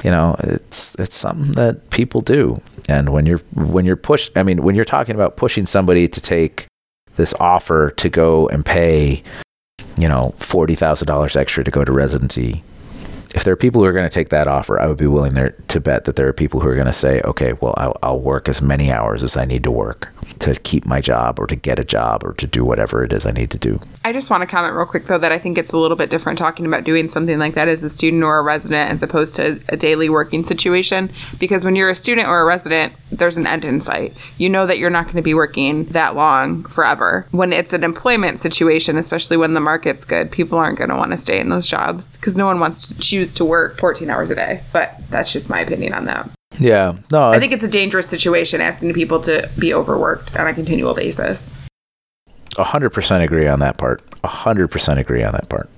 you 0.05 0.11
know, 0.11 0.37
it's 0.39 0.95
it's 0.99 1.17
something 1.17 1.53
that 1.53 1.91
people 1.91 2.21
do. 2.21 2.61
And 2.89 3.11
when 3.11 3.27
you're 3.27 3.41
when 3.55 3.85
you're 3.85 3.97
pushed, 3.97 4.37
I 4.37 4.43
mean, 4.43 4.63
when 4.63 4.75
you're 4.75 4.85
talking 4.85 5.15
about 5.15 5.37
pushing 5.37 5.67
somebody 5.67 6.07
to 6.09 6.21
take 6.21 6.67
this 7.17 7.35
offer 7.41 7.91
to 7.91 8.09
go 8.09 8.49
and 8.49 8.65
pay, 8.65 9.23
you 9.97 10.09
know, 10.09 10.35
forty 10.37 10.75
thousand 10.75 11.07
dollars 11.07 11.35
extra 11.35 11.65
to 11.65 11.71
go 11.71 11.85
to 11.85 11.93
residency, 11.93 12.63
if 13.35 13.43
there 13.43 13.53
are 13.53 13.57
people 13.57 13.83
who 13.83 13.87
are 13.89 13.93
going 13.93 14.09
to 14.09 14.15
take 14.15 14.29
that 14.29 14.47
offer, 14.47 14.81
I 14.81 14.87
would 14.87 14.97
be 14.97 15.09
willing 15.09 15.35
there 15.35 15.51
to 15.51 15.81
bet 15.81 16.05
that 16.05 16.15
there 16.15 16.29
are 16.29 16.33
people 16.33 16.61
who 16.61 16.69
are 16.69 16.75
going 16.75 16.87
to 16.87 16.93
say, 16.93 17.21
okay, 17.23 17.53
well, 17.55 17.75
I'll, 17.77 17.97
I'll, 18.03 18.21
work 18.25 18.49
as 18.49 18.63
many 18.63 18.93
hours 18.93 19.25
as 19.25 19.37
I 19.37 19.45
need 19.45 19.65
to 19.65 19.73
work 19.73 20.13
to 20.39 20.55
keep 20.55 20.87
my 20.87 21.01
job 21.01 21.41
or 21.41 21.47
to 21.49 21.57
get 21.57 21.79
a 21.79 21.85
job 21.85 22.25
or 22.25 22.33
to 22.35 22.47
do 22.47 22.65
whatever 22.65 23.03
it 23.03 23.13
is 23.13 23.27
I 23.27 23.33
need 23.33 23.51
to 23.51 23.59
do. 23.59 23.81
I 24.05 24.13
just 24.13 24.31
want 24.31 24.43
to 24.43 24.47
comment 24.47 24.75
real 24.77 24.87
quick, 24.87 25.07
though, 25.07 25.19
that 25.19 25.33
I 25.33 25.39
think 25.39 25.59
it's 25.59 25.73
a 25.73 25.77
little 25.77 25.97
bit 25.97 26.11
different 26.11 26.39
talking 26.39 26.65
about 26.65 26.85
doing 26.85 27.09
something 27.09 27.39
like 27.39 27.55
that 27.55 27.67
as 27.67 27.83
a 27.83 27.89
student 27.89 28.23
or 28.23 28.39
a 28.39 28.43
resident 28.43 28.93
as 28.93 29.03
opposed 29.03 29.35
to 29.37 29.61
a 29.69 29.77
daily 29.77 30.09
working 30.09 30.45
situation. 30.45 31.11
Because 31.41 31.65
when 31.65 31.75
you're 31.75 31.91
a 31.91 31.97
student 31.97 32.29
or 32.29 32.41
a 32.41 32.45
resident, 32.45 32.93
there's 33.11 33.37
an 33.37 33.47
end 33.47 33.65
in 33.65 33.81
sight. 33.81 34.15
You 34.39 34.49
know 34.49 34.67
that 34.67 34.79
you're 34.79 34.91
not 34.91 35.05
going 35.07 35.17
to 35.17 35.23
be 35.23 35.35
working 35.35 35.87
that 35.87 36.15
long 36.15 36.65
forever. 36.65 37.27
When 37.33 37.53
it's 37.53 37.73
an 37.73 37.83
employment 37.83 38.39
situation, 38.39 38.97
especially 38.97 39.37
when 39.37 39.55
the 39.55 39.61
market's 39.61 40.05
good, 40.05 40.31
people 40.31 40.59
aren't 40.59 40.79
going 40.79 40.91
to 40.91 40.97
want 40.97 41.11
to 41.13 41.19
stay 41.19 41.41
in 41.41 41.49
those 41.49 41.67
jobs 41.67 42.17
because 42.17 42.37
no 42.37 42.47
one 42.47 42.61
wants 42.61 42.87
to 42.87 42.99
choose 42.99 43.24
to 43.35 43.45
work 43.45 43.79
14 43.79 44.11
hours 44.11 44.31
a 44.31 44.35
day. 44.35 44.63
But 44.73 44.95
that's 45.09 45.33
just 45.33 45.49
my 45.49 45.61
opinion 45.61 45.95
on 45.95 46.05
that. 46.05 46.29
Yeah, 46.59 46.97
no, 47.11 47.31
I 47.31 47.41
think 47.41 47.53
it's 47.53 47.65
a 47.65 47.69
dangerous 47.69 48.09
situation 48.09 48.61
asking 48.61 48.93
people 48.93 49.21
to 49.23 49.51
be 49.59 49.75
overworked 49.75 50.37
on 50.37 50.47
a 50.47 50.55
continual 50.55 50.95
basis. 50.95 51.57
hundred 52.57 52.91
percent 52.91 53.25
agree 53.25 53.49
on 53.49 53.59
that 53.61 53.77
part. 53.77 54.03
hundred 54.25 54.69
percent 54.69 55.01
agree 55.01 55.25
on 55.25 55.33
that 55.33 55.49
part. 55.49 55.69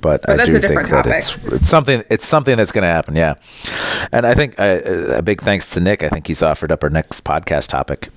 But, 0.00 0.22
But 0.22 0.30
I 0.30 0.36
that's 0.36 0.48
do 0.48 0.56
a 0.56 0.60
different 0.60 0.88
think 0.88 1.04
that 1.04 1.18
it's, 1.18 1.36
it's 1.46 1.66
something. 1.66 2.04
It's 2.08 2.26
something 2.26 2.56
that's 2.56 2.70
going 2.70 2.82
to 2.82 2.88
happen. 2.88 3.16
Yeah, 3.16 3.34
and 4.12 4.24
I 4.24 4.34
think 4.34 4.58
uh, 4.60 4.80
a 5.16 5.22
big 5.22 5.40
thanks 5.40 5.70
to 5.70 5.80
Nick. 5.80 6.04
I 6.04 6.08
think 6.08 6.28
he's 6.28 6.42
offered 6.42 6.70
up 6.70 6.84
our 6.84 6.90
next 6.90 7.24
podcast 7.24 7.66
topic: 7.68 8.08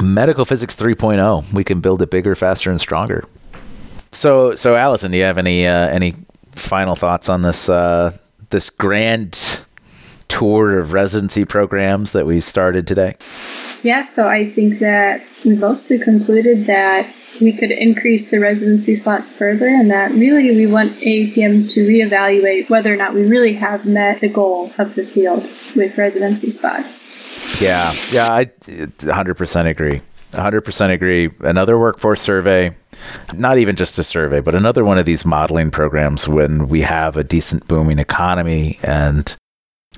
medical 0.00 0.46
physics 0.46 0.74
3.0. 0.74 1.52
We 1.52 1.62
can 1.62 1.80
build 1.80 2.00
it 2.00 2.10
bigger, 2.10 2.34
faster, 2.34 2.70
and 2.70 2.80
stronger. 2.80 3.24
So, 4.12 4.54
so 4.54 4.76
Allison, 4.76 5.10
do 5.10 5.18
you 5.18 5.24
have 5.24 5.38
any 5.38 5.66
uh, 5.66 5.88
any 5.88 6.14
final 6.56 6.96
thoughts 6.96 7.28
on 7.28 7.42
this 7.42 7.68
uh, 7.68 8.16
this 8.50 8.70
grand 8.70 9.64
tour 10.28 10.78
of 10.78 10.92
residency 10.92 11.44
programs 11.44 12.12
that 12.12 12.26
we 12.26 12.40
started 12.40 12.86
today? 12.86 13.16
Yeah, 13.82 14.04
so 14.04 14.26
I 14.26 14.48
think 14.48 14.78
that 14.78 15.22
we 15.44 15.56
mostly 15.56 15.98
concluded 15.98 16.66
that 16.66 17.06
we 17.40 17.52
could 17.52 17.70
increase 17.70 18.30
the 18.30 18.40
residency 18.40 18.96
slots 18.96 19.36
further, 19.36 19.66
and 19.66 19.90
that 19.90 20.12
really 20.12 20.54
we 20.54 20.66
want 20.66 20.92
AAPM 20.92 21.70
to 21.74 21.86
reevaluate 21.86 22.70
whether 22.70 22.92
or 22.92 22.96
not 22.96 23.14
we 23.14 23.26
really 23.26 23.54
have 23.54 23.84
met 23.84 24.20
the 24.20 24.28
goal 24.28 24.72
of 24.78 24.94
the 24.94 25.04
field 25.04 25.42
with 25.76 25.98
residency 25.98 26.50
spots. 26.50 27.60
Yeah, 27.60 27.92
yeah, 28.10 28.32
I 28.32 28.46
100% 28.46 29.66
agree. 29.66 30.00
100% 30.30 30.90
agree. 30.90 31.30
Another 31.40 31.78
workforce 31.78 32.20
survey, 32.20 32.76
not 33.32 33.58
even 33.58 33.76
just 33.76 33.98
a 33.98 34.02
survey, 34.02 34.40
but 34.40 34.54
another 34.54 34.84
one 34.84 34.98
of 34.98 35.06
these 35.06 35.24
modeling 35.24 35.70
programs 35.70 36.28
when 36.28 36.68
we 36.68 36.82
have 36.82 37.16
a 37.16 37.24
decent 37.24 37.66
booming 37.66 37.98
economy 37.98 38.78
and 38.82 39.36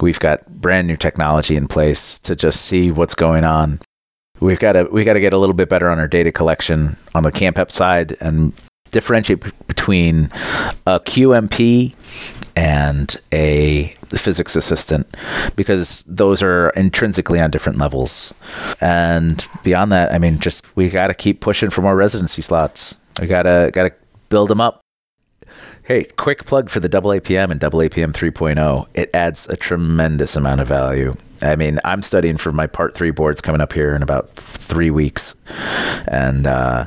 we've 0.00 0.20
got 0.20 0.46
brand 0.48 0.86
new 0.86 0.96
technology 0.96 1.56
in 1.56 1.66
place 1.68 2.18
to 2.20 2.36
just 2.36 2.62
see 2.62 2.90
what's 2.90 3.14
going 3.14 3.44
on. 3.44 3.80
We've 4.40 4.58
got 4.58 4.72
to 4.72 4.84
we 4.84 5.04
got 5.04 5.14
to 5.14 5.20
get 5.20 5.32
a 5.32 5.38
little 5.38 5.54
bit 5.54 5.68
better 5.68 5.88
on 5.88 5.98
our 5.98 6.08
data 6.08 6.30
collection 6.30 6.96
on 7.14 7.22
the 7.22 7.32
CAMPEP 7.32 7.70
side 7.70 8.16
and 8.20 8.52
differentiate 8.90 9.40
between 9.66 10.24
a 10.86 11.00
QMP 11.00 11.94
and 12.56 13.16
a 13.32 13.94
physics 14.08 14.56
assistant 14.56 15.06
because 15.54 16.02
those 16.04 16.42
are 16.42 16.70
intrinsically 16.70 17.38
on 17.38 17.50
different 17.50 17.78
levels. 17.78 18.32
And 18.80 19.46
beyond 19.62 19.92
that, 19.92 20.12
I 20.12 20.18
mean, 20.18 20.38
just 20.38 20.74
we 20.74 20.88
got 20.88 21.08
to 21.08 21.14
keep 21.14 21.40
pushing 21.40 21.70
for 21.70 21.82
more 21.82 21.94
residency 21.94 22.42
slots. 22.42 22.96
We 23.20 23.26
gotta 23.26 23.70
gotta 23.72 23.92
build 24.28 24.48
them 24.48 24.60
up. 24.60 24.80
Hey, 25.84 26.04
quick 26.16 26.46
plug 26.46 26.68
for 26.68 26.80
the 26.80 26.88
AAPM 26.88 27.50
and 27.52 27.60
AAPM 27.60 28.12
3.0. 28.12 28.88
It 28.94 29.10
adds 29.14 29.48
a 29.48 29.56
tremendous 29.56 30.34
amount 30.34 30.60
of 30.60 30.66
value. 30.66 31.14
I 31.42 31.56
mean, 31.56 31.78
I'm 31.84 32.02
studying 32.02 32.36
for 32.36 32.52
my 32.52 32.66
part 32.66 32.94
three 32.94 33.10
boards 33.10 33.40
coming 33.40 33.60
up 33.60 33.72
here 33.72 33.94
in 33.94 34.02
about 34.02 34.30
three 34.30 34.90
weeks. 34.90 35.34
And 36.08 36.46
uh, 36.46 36.86